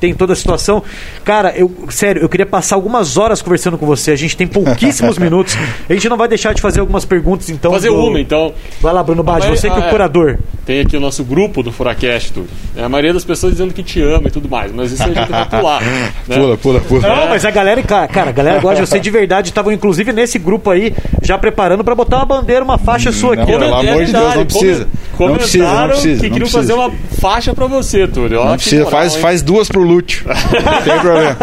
tem 0.00 0.14
toda 0.14 0.32
a 0.32 0.36
situação. 0.36 0.82
Cara, 1.24 1.52
eu, 1.56 1.70
sério, 1.90 2.22
eu 2.22 2.28
queria 2.28 2.46
passar 2.46 2.76
algumas 2.76 3.16
horas 3.16 3.42
conversando 3.42 3.78
com 3.78 3.86
você. 3.86 4.12
A 4.12 4.16
gente 4.16 4.36
tem 4.36 4.46
pouquíssimos 4.46 5.18
minutos. 5.18 5.56
A 5.88 5.92
gente 5.92 6.08
não 6.08 6.16
vai 6.16 6.28
deixar 6.28 6.54
de 6.54 6.60
fazer 6.60 6.80
algumas 6.80 7.04
perguntas, 7.04 7.50
então. 7.50 7.72
Fazer 7.72 7.88
do... 7.88 7.96
uma, 7.96 8.20
então. 8.20 8.52
Vai 8.80 8.92
lá, 8.92 9.02
Bruno 9.02 9.22
Bade, 9.22 9.48
você 9.48 9.68
que 9.68 9.76
é 9.76 9.78
o 9.78 9.84
ah, 9.84 9.86
é. 9.86 9.90
curador. 9.90 10.38
Tem 10.64 10.80
aqui 10.80 10.96
o 10.96 11.00
nosso 11.00 11.24
grupo 11.24 11.62
do 11.62 11.72
Furacast, 11.72 12.32
tudo. 12.32 12.48
É 12.76 12.84
a 12.84 12.88
maioria 12.88 13.12
das 13.12 13.24
pessoas 13.24 13.52
dizendo 13.52 13.74
que 13.74 13.82
te 13.82 14.00
ama 14.00 14.28
e 14.28 14.30
tudo 14.30 14.48
mais, 14.48 14.72
mas 14.72 14.92
isso 14.92 15.02
a 15.02 15.08
gente 15.08 15.30
vai 15.30 15.48
pular. 15.48 15.82
Né? 16.26 16.36
Pula, 16.36 16.56
pula, 16.56 16.80
pula. 16.80 16.91
Não, 17.00 17.28
mas 17.28 17.44
a 17.44 17.50
galera, 17.50 17.82
cara, 17.82 18.30
a 18.30 18.32
galera 18.32 18.60
gosta 18.60 18.82
de 18.82 18.88
você 18.88 19.00
de 19.00 19.10
verdade. 19.10 19.48
Estavam 19.48 19.72
inclusive 19.72 20.12
nesse 20.12 20.38
grupo 20.38 20.70
aí, 20.70 20.94
já 21.22 21.38
preparando 21.38 21.84
para 21.84 21.94
botar 21.94 22.18
uma 22.18 22.26
bandeira, 22.26 22.64
uma 22.64 22.78
faixa 22.78 23.10
hum, 23.10 23.12
sua 23.12 23.34
aqui. 23.34 23.52
Não, 23.52 23.58
pelo 23.58 23.74
amor 23.74 24.04
de 24.04 24.12
Deus, 24.12 24.34
não 24.34 24.44
precisa. 24.44 24.88
Não 25.18 25.34
precisa, 25.34 25.72
não 25.72 25.88
precisa. 25.88 26.20
que 26.20 26.30
queriam 26.30 26.48
fazer 26.48 26.72
uma 26.72 26.90
faixa 27.20 27.54
para 27.54 27.66
você, 27.66 28.08
Túlio. 28.08 28.44
Não 28.44 28.56
precisa, 28.56 28.86
faz, 28.86 29.14
faz 29.16 29.42
duas 29.42 29.68
pro 29.68 29.82
Lúcio. 29.82 30.24
não 30.26 30.82
tem 30.82 30.98
problema. 30.98 31.36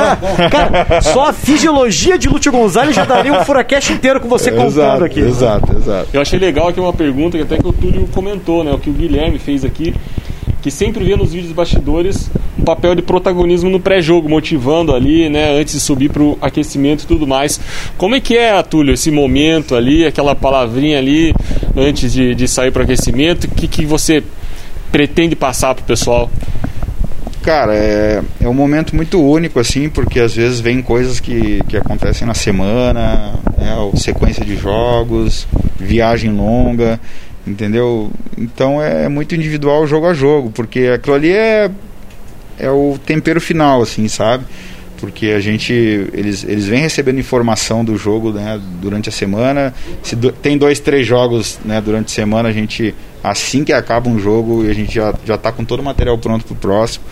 Cara, 0.52 1.02
só 1.02 1.30
a 1.30 1.34
fisiologia 1.34 2.18
de 2.18 2.28
Lúcio 2.28 2.52
Gonzalez 2.52 2.95
já 2.95 3.06
daria 3.06 3.34
um 3.34 3.43
furacast 3.45 3.93
inteiro 3.93 4.20
com 4.20 4.28
você 4.28 4.52
contando 4.52 4.68
exato, 4.68 5.04
aqui. 5.04 5.20
Exato, 5.20 5.78
exato. 5.78 6.10
Eu 6.12 6.22
achei 6.22 6.39
legal 6.39 6.68
aqui 6.68 6.80
uma 6.80 6.93
pergunta 6.93 7.38
que 7.38 7.43
até 7.43 7.58
que 7.58 7.68
o 7.68 7.74
Túlio 7.74 8.08
comentou, 8.14 8.64
né? 8.64 8.72
O 8.72 8.80
que 8.80 8.89
o 8.89 8.93
Guilherme 8.93 9.39
fez 9.39 9.64
aqui 9.64 9.93
que 10.62 10.70
sempre 10.70 11.03
vê 11.03 11.16
nos 11.16 11.34
vídeos 11.34 11.51
bastidores 11.51 12.30
um 12.57 12.64
papel 12.64 12.93
de 12.93 13.01
protagonismo 13.01 13.70
no 13.70 13.80
pré-jogo, 13.80 14.28
motivando 14.28 14.93
ali, 14.93 15.30
né, 15.30 15.60
antes 15.60 15.74
de 15.74 15.80
subir 15.80 16.10
para 16.10 16.22
o 16.22 16.38
aquecimento 16.41 17.03
e 17.03 17.07
tudo 17.07 17.26
mais. 17.26 17.60
Como 17.97 18.16
é 18.16 18.20
que 18.20 18.38
é, 18.38 18.62
Túlio, 18.62 18.93
esse 18.93 19.10
momento 19.10 19.76
ali, 19.76 20.05
aquela 20.05 20.36
palavrinha 20.36 20.97
ali, 20.97 21.34
antes 21.76 22.12
de, 22.12 22.36
de 22.36 22.47
sair 22.47 22.72
para 22.72 22.82
o 22.82 22.84
aquecimento? 22.84 23.45
O 23.45 23.51
que, 23.51 23.68
que 23.68 23.86
você 23.86 24.24
pretende 24.91 25.36
passar 25.36 25.74
para 25.74 25.84
o 25.84 25.86
pessoal? 25.86 26.30
Cara, 27.41 27.74
é, 27.74 28.22
é 28.41 28.49
um 28.49 28.53
momento 28.53 28.93
muito 28.93 29.22
único, 29.22 29.60
assim, 29.60 29.89
porque 29.89 30.20
às 30.20 30.36
vezes 30.36 30.60
vem 30.60 30.82
coisas 30.82 31.22
que, 31.22 31.64
que 31.70 31.78
acontecem 31.78 32.28
na 32.28 32.34
semana, 32.34 33.34
né, 33.57 33.91
sequência 33.95 34.43
de 34.43 34.57
jogos, 34.57 35.47
viagem 35.80 36.32
longa, 36.32 36.99
entendeu? 37.50 38.12
Então 38.38 38.82
é 38.82 39.10
muito 39.10 39.36
individual 39.36 39.86
jogo 39.88 40.08
a 40.08 40.14
jogo, 40.14 40.52
porque 40.52 40.91
aquilo 40.93 41.16
ali 41.16 41.32
é, 41.32 41.70
é 42.60 42.70
o 42.70 42.97
tempero 43.04 43.41
final, 43.41 43.82
assim, 43.82 44.08
sabe? 44.08 44.45
Porque 44.97 45.28
a 45.28 45.39
gente, 45.39 45.74
eles, 46.14 46.43
eles 46.43 46.68
vêm 46.68 46.82
recebendo 46.82 47.20
informação 47.20 47.86
do 47.86 47.95
jogo 47.97 48.34
né, 48.34 48.60
durante 48.82 49.08
a 49.08 49.12
semana. 49.12 49.74
Se 50.04 50.14
do, 50.16 50.32
tem 50.32 50.58
dois, 50.58 50.80
três 50.82 51.08
jogos 51.08 51.58
né, 51.64 51.80
durante 51.80 52.08
a 52.08 52.16
semana, 52.16 52.50
a 52.50 52.52
gente, 52.52 52.93
assim 53.24 53.64
que 53.64 53.72
acaba 53.72 54.10
um 54.10 54.20
jogo, 54.20 54.68
a 54.70 54.74
gente 54.74 54.93
já, 54.93 55.14
já 55.26 55.38
tá 55.38 55.54
com 55.54 55.64
todo 55.64 55.80
o 55.80 55.84
material 55.84 56.18
pronto 56.18 56.45
pro 56.45 56.56
próximo. 56.56 57.06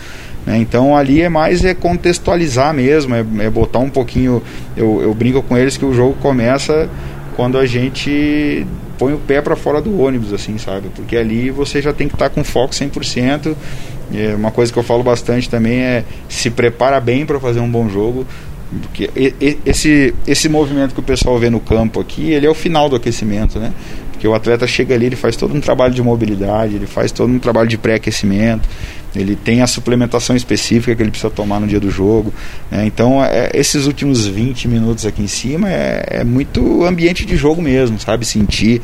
Né? 0.46 0.58
Então 0.58 0.98
ali 0.98 1.22
é 1.22 1.30
mais 1.30 1.64
é 1.64 1.74
contextualizar 1.74 2.74
mesmo, 2.74 3.16
é, 3.16 3.26
é 3.40 3.50
botar 3.50 3.80
um 3.80 3.90
pouquinho. 3.90 4.44
Eu, 4.76 5.02
eu 5.02 5.14
brinco 5.14 5.42
com 5.42 5.58
eles 5.58 5.78
que 5.78 5.86
o 5.86 5.94
jogo 5.94 6.16
começa 6.22 6.90
quando 7.38 7.58
a 7.58 7.66
gente 7.66 8.68
põe 8.98 9.14
o 9.14 9.18
pé 9.18 9.42
para 9.42 9.56
fora 9.56 9.82
do 9.82 10.00
ônibus, 10.00 10.34
assim, 10.34 10.58
sabe? 10.58 10.90
Porque 10.96 11.16
ali 11.16 11.50
você 11.50 11.82
já 11.82 11.94
tem 11.94 12.08
que 12.08 12.16
estar 12.16 12.30
tá 12.30 12.36
com 12.36 12.44
foco 12.44 12.74
100%. 12.74 13.56
É 14.14 14.36
uma 14.36 14.52
coisa 14.52 14.72
que 14.72 14.80
eu 14.80 14.84
falo 14.84 15.04
bastante 15.04 15.50
também 15.50 15.80
é 15.80 16.04
se 16.30 16.50
prepara 16.50 17.00
bem 17.00 17.26
para 17.26 17.40
fazer 17.40 17.60
um 17.60 17.70
bom 17.70 17.90
jogo. 17.90 18.26
Porque 18.82 19.10
esse, 19.66 20.14
esse 20.28 20.50
movimento 20.50 20.94
que 20.94 21.00
o 21.00 21.04
pessoal 21.04 21.40
vê 21.40 21.50
no 21.50 21.60
campo 21.60 22.02
aqui, 22.02 22.32
ele 22.32 22.46
é 22.46 22.50
o 22.50 22.54
final 22.54 22.90
do 22.90 22.96
aquecimento, 22.98 23.60
né? 23.60 23.72
Porque 24.18 24.28
o 24.28 24.34
atleta 24.34 24.66
chega 24.66 24.96
ali, 24.96 25.06
ele 25.06 25.16
faz 25.16 25.36
todo 25.36 25.54
um 25.54 25.62
trabalho 25.62 25.94
de 25.94 26.02
mobilidade, 26.02 26.76
ele 26.76 26.88
faz 26.88 27.12
todo 27.12 27.32
um 27.32 27.38
trabalho 27.38 27.70
de 27.70 27.78
pré-aquecimento, 27.78 28.68
ele 29.16 29.36
tem 29.36 29.62
a 29.62 29.68
suplementação 29.68 30.36
específica 30.36 30.96
que 30.96 31.04
ele 31.04 31.12
precisa 31.12 31.30
tomar 31.30 31.60
no 31.60 31.68
dia 31.68 31.80
do 31.80 31.92
jogo. 31.92 32.34
Né? 32.72 32.88
Então, 32.88 33.24
é, 33.24 33.52
esses 33.54 33.86
últimos 33.86 34.26
20 34.26 34.68
minutos 34.68 35.06
aqui 35.06 35.22
em 35.22 35.28
cima 35.28 35.72
é, 35.72 36.04
é 36.08 36.24
muito 36.24 36.84
ambiente 36.84 37.28
de 37.28 37.38
jogo 37.38 37.62
mesmo, 37.62 38.00
sabe? 38.00 38.26
Sentir. 38.26 38.82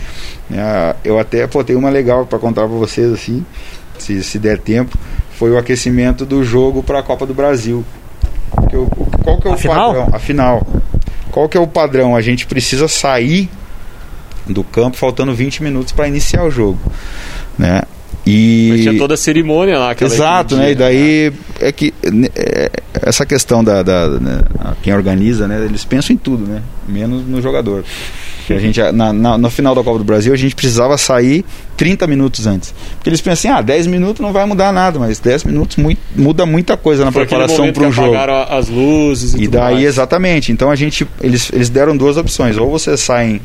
Né? 0.47 0.93
Eu 1.03 1.17
até 1.17 1.47
pô, 1.47 1.63
tenho 1.63 1.79
uma 1.79 1.89
legal 1.89 2.27
para 2.27 2.37
contar 2.37 2.67
para 2.67 2.77
vocês, 2.77 3.11
assim, 3.11 3.43
se, 3.97 4.23
se 4.23 4.37
der 4.37 4.59
tempo. 4.59 4.95
Foi 5.31 5.49
o 5.49 5.57
aquecimento 5.57 6.27
do 6.27 6.43
jogo 6.43 6.83
para 6.83 6.99
a 6.99 7.03
Copa 7.03 7.25
do 7.25 7.33
Brasil. 7.33 7.83
Eu, 8.71 8.85
qual 9.23 9.39
que 9.39 9.47
é 9.47 9.49
o 9.49 9.53
Afinal? 9.55 9.93
padrão? 9.93 10.09
Afinal, 10.13 10.67
qual 11.31 11.49
que 11.49 11.57
é 11.57 11.59
o 11.59 11.65
padrão? 11.65 12.15
A 12.15 12.21
gente 12.21 12.45
precisa 12.45 12.87
sair 12.87 13.49
do 14.47 14.63
campo 14.63 14.97
faltando 14.97 15.33
20 15.33 15.63
minutos 15.63 15.93
para 15.93 16.07
iniciar 16.07 16.43
o 16.43 16.51
jogo, 16.51 16.79
né? 17.57 17.81
E 18.25 18.67
Mas 18.71 18.81
tinha 18.81 18.97
toda 18.97 19.13
a 19.15 19.17
cerimônia 19.17 19.77
lá. 19.77 19.95
Exato, 19.99 20.55
né? 20.55 20.71
E 20.71 20.75
daí 20.75 21.29
né? 21.29 21.67
é 21.67 21.71
que 21.71 21.93
é, 22.35 22.71
essa 23.01 23.25
questão 23.25 23.63
da, 23.63 23.83
da 23.83 24.07
né, 24.07 24.41
quem 24.81 24.93
organiza, 24.93 25.47
né? 25.47 25.63
Eles 25.65 25.83
pensam 25.83 26.13
em 26.13 26.17
tudo, 26.17 26.45
né? 26.45 26.61
Menos 26.87 27.27
no 27.27 27.41
jogador. 27.41 27.83
Que 28.47 28.53
a 28.53 28.59
gente 28.59 28.81
na, 28.91 29.11
na, 29.11 29.37
no 29.37 29.49
final 29.49 29.75
da 29.75 29.83
Copa 29.83 29.97
do 29.97 30.03
Brasil 30.03 30.33
a 30.33 30.37
gente 30.37 30.55
precisava 30.55 30.97
sair 30.97 31.43
30 31.75 32.07
minutos 32.07 32.47
antes. 32.47 32.73
Porque 32.95 33.09
eles 33.09 33.19
pensam 33.19 33.51
assim, 33.51 33.59
ah, 33.59 33.61
10 33.61 33.87
minutos 33.87 34.21
não 34.21 34.31
vai 34.31 34.45
mudar 34.45 34.71
nada, 34.71 34.99
mas 34.99 35.19
10 35.19 35.45
minutos 35.45 35.75
muito, 35.77 35.99
muda 36.15 36.45
muita 36.45 36.77
coisa 36.77 37.03
na 37.03 37.11
Foi 37.11 37.25
preparação 37.25 37.71
para 37.73 37.87
um 37.87 37.91
jogo. 37.91 38.15
as 38.49 38.69
luzes 38.69 39.33
e, 39.33 39.43
e 39.43 39.47
daí 39.47 39.75
mais. 39.75 39.85
exatamente. 39.85 40.51
Então 40.51 40.69
a 40.69 40.75
gente 40.75 41.05
eles, 41.21 41.51
eles 41.53 41.69
deram 41.69 41.95
duas 41.95 42.15
opções, 42.15 42.57
ou 42.57 42.69
você 42.69 42.95
sai 42.95 43.41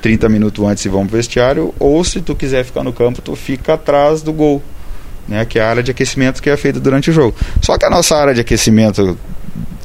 30 0.00 0.28
minutos 0.28 0.64
antes 0.64 0.84
e 0.84 0.88
vão 0.88 1.06
pro 1.06 1.16
vestiário, 1.16 1.74
ou 1.78 2.02
se 2.04 2.20
tu 2.20 2.34
quiser 2.34 2.64
ficar 2.64 2.82
no 2.82 2.92
campo, 2.92 3.20
tu 3.20 3.34
fica 3.34 3.74
atrás 3.74 4.22
do 4.22 4.32
gol, 4.32 4.62
né, 5.26 5.44
que 5.44 5.58
é 5.58 5.62
a 5.62 5.68
área 5.68 5.82
de 5.82 5.90
aquecimento 5.90 6.42
que 6.42 6.50
é 6.50 6.56
feita 6.56 6.80
durante 6.80 7.10
o 7.10 7.12
jogo. 7.12 7.34
Só 7.60 7.76
que 7.76 7.84
a 7.84 7.90
nossa 7.90 8.16
área 8.16 8.34
de 8.34 8.40
aquecimento 8.40 9.18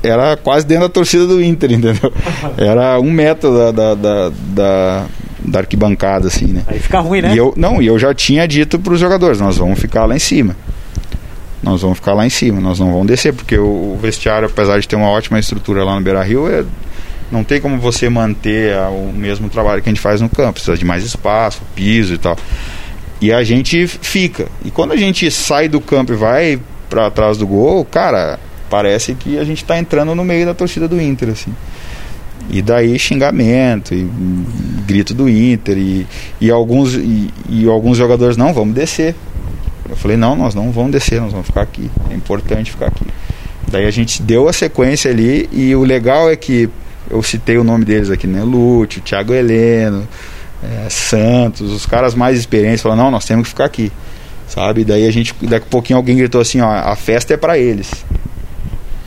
era 0.04 0.36
quase 0.38 0.66
dentro 0.66 0.88
da 0.88 0.90
torcida 0.90 1.26
do 1.26 1.42
Inter, 1.42 1.72
entendeu? 1.74 2.14
Era 2.58 3.00
um 3.00 3.12
metro 3.12 3.56
da, 3.58 3.72
da, 3.72 3.96
da, 3.96 4.30
da, 4.30 5.06
da 5.40 5.60
arquibancada, 5.60 6.28
assim, 6.28 6.48
né? 6.48 6.64
Aí 6.68 6.80
fica 6.80 7.00
ruim, 7.00 7.22
né? 7.22 7.34
E 7.34 7.38
eu, 7.38 7.54
não, 7.56 7.82
e 7.82 7.88
eu 7.88 7.98
já 7.98 8.14
tinha 8.14 8.48
dito 8.48 8.78
para 8.78 8.94
os 8.94 9.00
jogadores, 9.00 9.40
nós 9.40 9.58
vamos 9.58 9.80
ficar 9.80 10.06
lá 10.06 10.16
em 10.16 10.20
cima. 10.20 10.56
Nós 11.62 11.82
vamos 11.82 11.98
ficar 11.98 12.14
lá 12.14 12.26
em 12.26 12.30
cima, 12.30 12.60
nós 12.60 12.78
não 12.78 12.92
vamos 12.92 13.08
descer, 13.08 13.34
porque 13.34 13.58
o, 13.58 13.94
o 13.94 14.00
vestiário, 14.02 14.48
apesar 14.48 14.80
de 14.80 14.88
ter 14.88 14.98
uma 14.98 15.10
ótima 15.10 15.40
estrutura 15.40 15.86
lá 15.86 15.96
no 15.96 16.02
Beira 16.02 16.22
Rio, 16.22 16.50
é 16.50 16.66
não 17.34 17.44
tem 17.44 17.60
como 17.60 17.80
você 17.80 18.08
manter 18.08 18.78
o 18.90 19.12
mesmo 19.12 19.50
trabalho 19.50 19.82
que 19.82 19.90
a 19.90 19.92
gente 19.92 20.00
faz 20.00 20.22
no 20.22 20.30
campo, 20.30 20.54
precisa 20.54 20.78
de 20.78 20.86
mais 20.86 21.04
espaço, 21.04 21.64
piso 21.74 22.14
e 22.14 22.18
tal. 22.20 22.38
E 23.20 23.34
a 23.34 23.44
gente 23.44 23.88
fica. 23.88 24.48
E 24.64 24.70
quando 24.70 24.92
a 24.92 24.98
gente 24.98 25.30
sai 25.32 25.68
do 25.68 25.82
campo 25.82 26.14
e 26.14 26.16
vai 26.16 26.60
para 26.88 27.10
trás 27.10 27.36
do 27.38 27.48
gol, 27.48 27.84
cara, 27.86 28.40
parece 28.70 29.16
que 29.16 29.40
a 29.40 29.44
gente 29.44 29.64
está 29.64 29.80
entrando 29.80 30.14
no 30.14 30.24
meio 30.24 30.46
da 30.46 30.54
torcida 30.54 30.88
do 30.88 31.02
Inter, 31.02 31.30
assim. 31.30 31.54
E 32.52 32.62
daí 32.62 33.00
xingamento, 33.00 33.96
e 33.96 34.08
grito 34.86 35.14
do 35.14 35.28
Inter, 35.28 35.78
e, 35.78 36.06
e, 36.40 36.52
alguns, 36.52 36.94
e, 36.94 37.34
e 37.50 37.68
alguns 37.68 37.98
jogadores, 37.98 38.38
não, 38.38 38.54
vamos 38.54 38.76
descer. 38.76 39.16
Eu 39.90 39.96
falei, 39.96 40.18
não, 40.18 40.36
nós 40.36 40.54
não 40.54 40.72
vamos 40.72 40.92
descer, 40.92 41.20
nós 41.20 41.32
vamos 41.32 41.48
ficar 41.48 41.62
aqui. 41.62 41.90
É 42.12 42.14
importante 42.14 42.70
ficar 42.70 42.88
aqui. 42.88 43.06
Daí 43.72 43.86
a 43.86 43.92
gente 43.92 44.22
deu 44.22 44.48
a 44.48 44.54
sequência 44.54 45.10
ali, 45.10 45.50
e 45.52 45.74
o 45.76 45.84
legal 45.84 46.30
é 46.30 46.36
que 46.36 46.70
eu 47.10 47.22
citei 47.22 47.58
o 47.58 47.64
nome 47.64 47.86
deles 47.86 48.10
aqui, 48.10 48.28
né? 48.28 48.44
Lúcio, 48.44 49.02
Thiago 49.02 49.34
Heleno, 49.34 50.08
é, 50.64 50.90
Santos, 50.90 51.72
os 51.72 51.86
caras 51.86 52.16
mais 52.16 52.38
experientes 52.38 52.82
falaram, 52.82 53.04
não, 53.04 53.12
nós 53.12 53.26
temos 53.26 53.44
que 53.44 53.50
ficar 53.50 53.66
aqui. 53.66 53.92
Sabe? 54.48 54.84
Daí 54.84 55.08
a 55.08 55.12
gente, 55.12 55.34
daqui 55.42 55.66
a 55.66 55.70
pouquinho 55.70 55.98
alguém 55.98 56.16
gritou 56.18 56.40
assim, 56.40 56.62
ó, 56.62 56.70
a 56.70 56.96
festa 56.96 57.34
é 57.34 57.38
para 57.38 57.58
eles. 57.58 58.06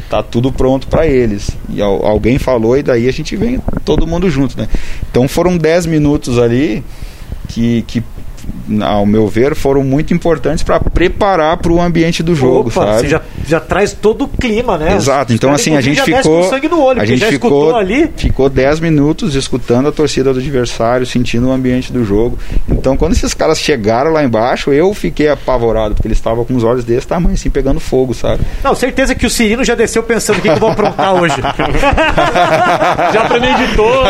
Tá 0.08 0.22
tudo 0.22 0.52
pronto 0.52 0.86
para 0.86 1.06
eles. 1.06 1.50
E 1.68 1.80
alguém 1.80 2.38
falou 2.38 2.76
e 2.76 2.82
daí 2.82 3.08
a 3.08 3.12
gente 3.12 3.36
vem 3.36 3.60
todo 3.84 4.06
mundo 4.06 4.30
junto, 4.30 4.56
né? 4.58 4.68
Então 5.10 5.26
foram 5.28 5.56
10 5.56 5.86
minutos 5.86 6.38
ali 6.38 6.84
que, 7.48 7.82
que 7.86 8.02
ao 8.82 9.06
meu 9.06 9.28
ver, 9.28 9.54
foram 9.54 9.82
muito 9.82 10.12
importantes 10.12 10.62
para 10.62 10.80
preparar 10.80 11.56
para 11.58 11.72
o 11.72 11.80
ambiente 11.80 12.22
do 12.22 12.34
jogo, 12.34 12.68
Opa, 12.68 12.86
sabe? 12.86 13.00
Você 13.00 13.08
já, 13.08 13.22
já 13.46 13.60
traz 13.60 13.92
todo 13.92 14.24
o 14.24 14.28
clima, 14.28 14.76
né? 14.76 14.94
Exato. 14.94 15.32
Então 15.32 15.52
assim 15.52 15.76
a 15.76 15.80
gente 15.80 16.00
inclusive, 16.00 16.10
já 16.10 16.16
desce 16.16 16.28
ficou, 16.28 16.42
com 16.42 16.50
sangue 16.50 16.68
no 16.68 16.82
olho, 16.82 16.98
a 16.98 17.04
porque 17.04 17.06
gente 17.16 17.20
já 17.20 17.28
ficou 17.28 17.50
escutou 17.50 17.76
ali. 17.76 18.10
ficou 18.16 18.48
10 18.48 18.80
minutos 18.80 19.34
escutando 19.34 19.88
a 19.88 19.92
torcida 19.92 20.32
do 20.32 20.40
adversário, 20.40 21.06
sentindo 21.06 21.48
o 21.48 21.52
ambiente 21.52 21.92
do 21.92 22.04
jogo. 22.04 22.38
Então 22.68 22.96
quando 22.96 23.12
esses 23.12 23.34
caras 23.34 23.58
chegaram 23.58 24.10
lá 24.12 24.24
embaixo, 24.24 24.72
eu 24.72 24.92
fiquei 24.94 25.28
apavorado 25.28 25.94
porque 25.94 26.08
eles 26.08 26.18
estavam 26.18 26.44
com 26.44 26.54
os 26.54 26.64
olhos 26.64 26.84
desse 26.84 27.06
tamanho, 27.06 27.34
assim 27.34 27.50
pegando 27.50 27.80
fogo, 27.80 28.14
sabe? 28.14 28.42
Não, 28.62 28.74
certeza 28.74 29.14
que 29.14 29.26
o 29.26 29.30
Cirino 29.30 29.64
já 29.64 29.74
desceu 29.74 30.02
pensando 30.02 30.38
o 30.38 30.42
que, 30.42 30.48
que 30.48 30.54
eu 30.54 30.60
vou 30.60 30.70
aprontar 30.70 31.14
hoje. 31.14 31.36
Já 33.12 33.24
premeditou. 33.28 34.04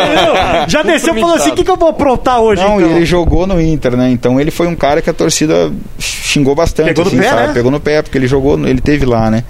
já 0.67 0.81
Tudo 0.81 0.91
desceu 0.91 1.15
falando 1.15 1.35
assim: 1.35 1.51
o 1.51 1.55
que, 1.55 1.63
que 1.63 1.71
eu 1.71 1.75
vou 1.77 1.89
aprontar 1.89 2.39
hoje? 2.39 2.61
Não, 2.61 2.79
então? 2.79 2.91
e 2.91 2.95
ele 2.95 3.05
jogou 3.05 3.45
no 3.47 3.61
Inter, 3.61 3.95
né? 3.95 4.09
Então 4.09 4.39
ele 4.39 4.46
foi 4.51 4.67
um 4.67 4.75
cara 4.75 5.01
que 5.01 5.09
a 5.09 5.13
torcida 5.13 5.71
xingou 5.99 6.55
bastante, 6.55 6.87
Pegou 6.87 7.05
no 7.05 7.09
assim, 7.11 7.19
pé, 7.19 7.29
sabe? 7.29 7.47
né? 7.47 7.53
Pegou 7.53 7.71
no 7.71 7.79
pé, 7.79 8.01
porque 8.01 8.17
ele 8.17 8.27
jogou, 8.27 8.57
ele 8.67 8.81
teve 8.81 9.05
lá, 9.05 9.29
né? 9.31 9.43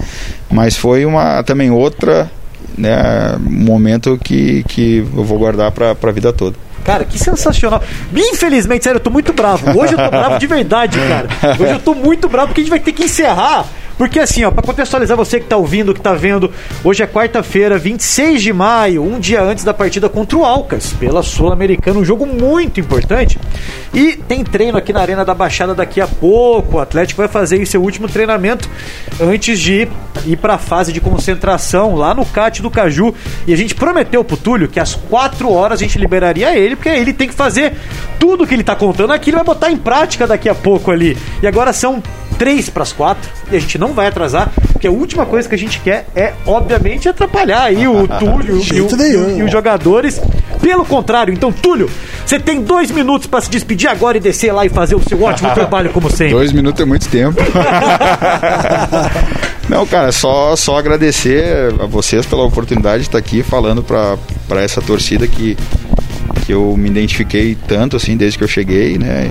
Mas 0.50 0.76
foi 0.76 1.06
uma 1.06 1.42
também 1.44 1.70
outra, 1.72 2.30
né, 2.78 3.36
momento 3.40 4.20
que, 4.24 4.64
que 4.68 4.98
eu 5.16 5.24
vou 5.24 5.38
guardar 5.38 5.72
pra, 5.72 5.96
pra 5.96 6.12
vida 6.12 6.32
toda. 6.32 6.56
Cara, 6.84 7.04
que 7.04 7.20
sensacional. 7.20 7.84
Infelizmente, 8.16 8.84
sério, 8.86 8.98
eu 8.98 9.04
tô 9.04 9.10
muito 9.10 9.34
bravo. 9.34 9.78
Hoje 9.78 9.94
eu 9.94 9.98
tô 9.98 10.10
bravo 10.10 10.40
de 10.40 10.48
verdade, 10.48 10.98
cara. 11.00 11.28
Hoje 11.60 11.74
eu 11.74 11.80
tô 11.80 11.94
muito 11.94 12.30
bravo 12.30 12.48
porque 12.48 12.62
a 12.62 12.64
gente 12.64 12.70
vai 12.70 12.80
ter 12.80 12.94
que 12.94 13.04
encerrar. 13.04 13.66
Porque 13.98 14.20
assim, 14.20 14.44
ó, 14.44 14.52
pra 14.52 14.62
contextualizar 14.62 15.18
você 15.18 15.40
que 15.40 15.48
tá 15.48 15.58
ouvindo, 15.58 15.94
que 15.94 16.02
tá 16.02 16.14
vendo, 16.14 16.52
hoje 16.84 17.02
é 17.04 17.08
quarta-feira, 17.08 17.78
26 17.78 18.42
de 18.42 18.54
maio, 18.54 19.04
um 19.04 19.20
dia 19.20 19.42
antes 19.42 19.64
da 19.64 19.74
partida 19.74 20.08
contra 20.08 20.38
o 20.38 20.46
Alcas, 20.46 20.94
pela 20.94 21.24
Sul-Americana, 21.24 22.00
um 22.00 22.06
jogo 22.06 22.26
muito 22.26 22.80
importante. 22.80 23.40
E 23.94 24.14
tem 24.16 24.44
treino 24.44 24.78
aqui 24.78 24.94
na 24.94 25.02
Arena 25.02 25.26
da 25.26 25.34
Baixada 25.34 25.74
daqui 25.74 26.00
a 26.00 26.08
pouco. 26.08 26.78
O 26.78 26.80
Atlético 26.80 27.22
vai 27.22 27.28
fazer 27.28 27.66
seu 27.66 27.82
último 27.82 28.08
treinamento 28.08 28.70
antes 29.20 29.60
de 29.60 29.88
ir 30.26 30.38
pra 30.38 30.58
fase 30.58 30.94
de 30.94 31.02
concentração 31.02 31.96
lá 31.96 32.14
no 32.14 32.26
CAT 32.26 32.62
do 32.62 32.70
Caju. 32.70 33.14
E 33.48 33.54
a 33.54 33.58
gente 33.58 33.74
prometeu 33.74 34.24
pro 34.24 34.38
Túlio 34.38 34.68
que 34.68 34.80
às 34.80 34.94
4 34.94 35.52
horas 35.52 35.80
a 35.80 35.84
gente 35.84 35.98
liberaria 35.98 36.58
ele, 36.58 36.76
porque 36.76 36.90
ele 36.90 37.14
tem 37.14 37.28
que 37.28 37.34
fazer 37.34 37.74
tudo 38.20 38.46
que 38.46 38.54
ele 38.54 38.64
tá 38.64 38.76
contando 38.76 39.14
aqui, 39.14 39.30
ele 39.30 39.38
vai 39.38 39.46
botar 39.46 39.72
em 39.72 39.78
prática 39.78 40.28
daqui 40.28 40.50
a 40.50 40.56
pouco 40.56 40.92
ali. 40.92 41.18
E 41.42 41.48
agora 41.48 41.74
são 41.74 42.02
três 42.38 42.70
para 42.70 42.84
as 42.84 42.94
quatro 42.94 43.30
e 43.52 43.56
a 43.56 43.60
gente 43.60 43.78
não 43.78 43.94
vai 43.94 44.08
atrasar, 44.08 44.52
porque 44.72 44.88
a 44.88 44.92
última 44.92 45.26
coisa 45.26 45.48
que 45.50 45.56
a 45.56 45.58
gente 45.58 45.80
quer 45.80 46.08
é, 46.16 46.34
obviamente, 46.46 47.10
atrapalhar 47.10 47.64
aí 47.64 47.88
o 47.88 48.08
Túlio 48.20 48.62
e, 48.74 48.82
o- 48.82 48.88
e 49.38 49.44
os 49.44 49.52
jogadores. 49.52 50.22
Pelo 50.62 50.84
contrário, 50.84 51.34
então, 51.34 51.52
Túlio, 51.52 51.90
você 52.26 52.40
tem 52.40 52.62
dois 52.62 52.90
minutos 52.92 53.28
para 53.28 53.40
se 53.42 53.50
despedir 53.50 53.88
agora 53.90 54.18
e 54.18 54.20
descer 54.20 54.52
lá 54.52 54.66
e 54.66 54.70
fazer 54.70 54.96
o 54.96 55.02
seu 55.08 55.22
ótimo 55.22 55.50
trabalho, 55.54 55.92
como 55.92 56.10
sempre. 56.10 56.34
Dois 56.34 56.52
minutos 56.52 56.82
é 56.82 56.86
muito 56.86 57.08
tempo. 57.08 57.38
Não, 59.70 59.86
cara, 59.86 60.12
só, 60.12 60.56
só 60.56 60.78
agradecer 60.78 61.74
a 61.80 61.86
vocês 61.86 62.26
pela 62.26 62.44
oportunidade 62.44 63.04
de 63.04 63.10
estar 63.10 63.18
aqui 63.18 63.44
falando 63.44 63.84
para 63.84 64.62
essa 64.62 64.82
torcida 64.82 65.28
que, 65.28 65.58
que 66.46 66.54
eu 66.54 66.76
me 66.78 66.90
identifiquei 66.90 67.56
tanto 67.68 67.98
assim 67.98 68.16
desde 68.16 68.38
que 68.38 68.44
eu 68.44 68.48
cheguei, 68.48 68.98
né? 68.98 69.30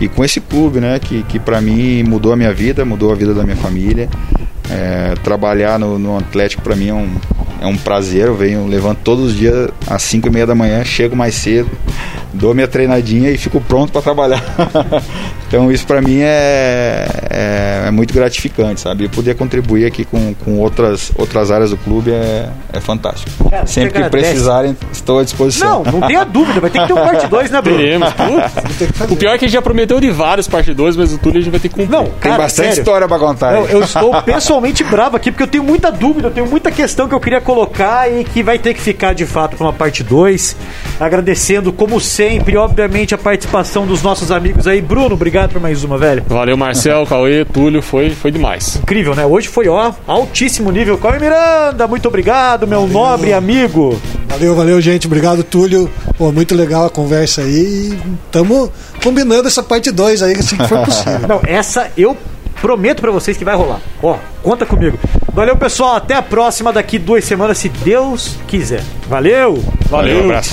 E 0.00 0.08
com 0.08 0.24
esse 0.24 0.40
clube, 0.40 0.80
né? 0.80 0.98
Que, 0.98 1.22
que 1.24 1.38
para 1.38 1.60
mim 1.60 2.02
mudou 2.02 2.32
a 2.32 2.36
minha 2.36 2.52
vida, 2.52 2.84
mudou 2.84 3.10
a 3.12 3.14
vida 3.14 3.34
da 3.34 3.42
minha 3.42 3.56
família. 3.56 4.08
É, 4.70 5.14
trabalhar 5.24 5.78
no, 5.78 5.98
no 5.98 6.16
Atlético 6.16 6.62
para 6.62 6.76
mim 6.76 6.88
é 6.88 6.94
um, 6.94 7.08
é 7.60 7.66
um 7.66 7.76
prazer. 7.76 8.26
Eu 8.26 8.36
venho, 8.36 8.66
levanto 8.66 8.98
todos 9.02 9.26
os 9.32 9.36
dias 9.36 9.70
às 9.86 10.02
5 10.02 10.28
e 10.28 10.30
meia 10.30 10.46
da 10.46 10.54
manhã, 10.54 10.84
chego 10.84 11.16
mais 11.16 11.34
cedo, 11.34 11.70
dou 12.32 12.54
minha 12.54 12.68
treinadinha 12.68 13.30
e 13.30 13.38
fico 13.38 13.60
pronto 13.60 13.92
para 13.92 14.02
trabalhar. 14.02 14.42
então 15.48 15.70
isso 15.70 15.86
para 15.86 16.00
mim 16.00 16.20
é, 16.20 17.06
é, 17.30 17.84
é 17.86 17.90
muito 17.90 18.12
gratificante, 18.12 18.80
sabe? 18.80 19.04
E 19.04 19.08
poder 19.08 19.34
contribuir 19.34 19.86
aqui 19.86 20.04
com, 20.04 20.34
com 20.34 20.58
outras, 20.58 21.10
outras 21.16 21.50
áreas 21.50 21.70
do 21.70 21.76
clube 21.76 22.10
é, 22.10 22.48
é 22.72 22.80
fantástico. 22.80 23.48
Cara, 23.50 23.66
Sempre 23.66 23.90
que 23.92 23.96
agradece. 23.98 24.30
precisarem, 24.30 24.76
estou 24.92 25.18
à 25.18 25.24
disposição. 25.24 25.82
Não, 25.84 26.00
não 26.00 26.06
tenha 26.06 26.24
dúvida, 26.24 26.60
vai 26.60 26.70
ter 26.70 26.80
que 26.80 26.86
ter 26.86 26.92
um 26.92 26.96
parte 26.96 27.26
2, 27.26 27.50
né, 27.50 27.62
Bruno? 27.62 27.78
Teremos. 27.78 28.08
O 29.10 29.16
pior 29.16 29.34
é 29.34 29.38
que 29.38 29.44
a 29.44 29.48
gente 29.48 29.54
já 29.54 29.62
prometeu 29.62 30.00
de 30.00 30.10
vários 30.10 30.46
parte 30.46 30.72
2, 30.74 30.96
mas 30.96 31.12
o 31.12 31.18
Túlio 31.18 31.38
a 31.38 31.42
gente 31.42 31.50
vai 31.50 31.60
ter 31.60 31.68
que 31.68 31.74
cumprir. 31.74 31.90
Não, 31.90 32.04
Tem 32.04 32.14
cara, 32.20 32.38
bastante 32.38 32.68
sério. 32.68 32.80
história 32.80 33.08
para 33.08 33.18
contar. 33.18 33.52
Não, 33.52 33.66
eu 33.66 33.82
estou 33.82 34.20
pessoalmente 34.22 34.84
bravo 34.84 35.16
aqui 35.16 35.30
porque 35.30 35.42
eu 35.42 35.48
tenho 35.48 35.64
muita 35.64 35.90
dúvida, 35.90 36.28
eu 36.28 36.32
tenho 36.32 36.46
muita 36.46 36.70
questão 36.70 37.08
que 37.08 37.14
eu 37.14 37.20
queria 37.20 37.40
colocar 37.40 38.10
e 38.10 38.24
que 38.24 38.42
vai 38.42 38.58
ter 38.58 38.74
que 38.74 38.80
ficar 38.80 39.14
de 39.14 39.24
fato 39.24 39.56
para 39.56 39.66
uma 39.66 39.72
parte 39.72 40.02
2. 40.02 40.56
Agradecendo, 41.00 41.72
como 41.72 42.00
sempre, 42.00 42.17
obviamente, 42.56 43.14
a 43.14 43.18
participação 43.18 43.86
dos 43.86 44.02
nossos 44.02 44.30
amigos 44.30 44.66
aí. 44.66 44.80
Bruno, 44.80 45.14
obrigado 45.14 45.52
por 45.52 45.60
mais 45.60 45.84
uma, 45.84 45.96
velho. 45.96 46.24
Valeu, 46.26 46.56
Marcel, 46.56 47.06
Cauê, 47.06 47.44
Túlio, 47.44 47.80
foi, 47.80 48.10
foi 48.10 48.30
demais. 48.30 48.76
Incrível, 48.76 49.14
né? 49.14 49.24
Hoje 49.24 49.48
foi, 49.48 49.68
ó, 49.68 49.92
altíssimo 50.06 50.70
nível. 50.70 50.98
Cauê 50.98 51.18
Miranda, 51.18 51.86
muito 51.86 52.08
obrigado, 52.08 52.66
meu 52.66 52.86
nobre 52.86 53.32
amigo. 53.32 54.00
Valeu, 54.28 54.54
valeu, 54.54 54.80
gente. 54.80 55.06
Obrigado, 55.06 55.42
Túlio. 55.44 55.90
Pô, 56.16 56.32
muito 56.32 56.54
legal 56.54 56.86
a 56.86 56.90
conversa 56.90 57.42
aí. 57.42 57.98
Tamo 58.30 58.70
combinando 59.02 59.48
essa 59.48 59.62
parte 59.62 59.90
2 59.90 60.22
aí, 60.22 60.32
assim 60.34 60.56
que 60.56 60.66
for 60.68 60.84
possível. 60.84 61.20
Não, 61.28 61.40
essa 61.46 61.90
eu 61.96 62.16
prometo 62.60 63.00
pra 63.00 63.10
vocês 63.10 63.36
que 63.36 63.44
vai 63.44 63.54
rolar. 63.56 63.80
Ó, 64.02 64.16
conta 64.42 64.66
comigo. 64.66 64.98
Valeu, 65.32 65.56
pessoal. 65.56 65.96
Até 65.96 66.14
a 66.14 66.22
próxima 66.22 66.72
daqui 66.72 66.98
duas 66.98 67.24
semanas, 67.24 67.58
se 67.58 67.68
Deus 67.68 68.36
quiser. 68.46 68.82
Valeu! 69.08 69.62
Valeu, 69.88 70.22
Um 70.22 70.24
abraço. 70.24 70.52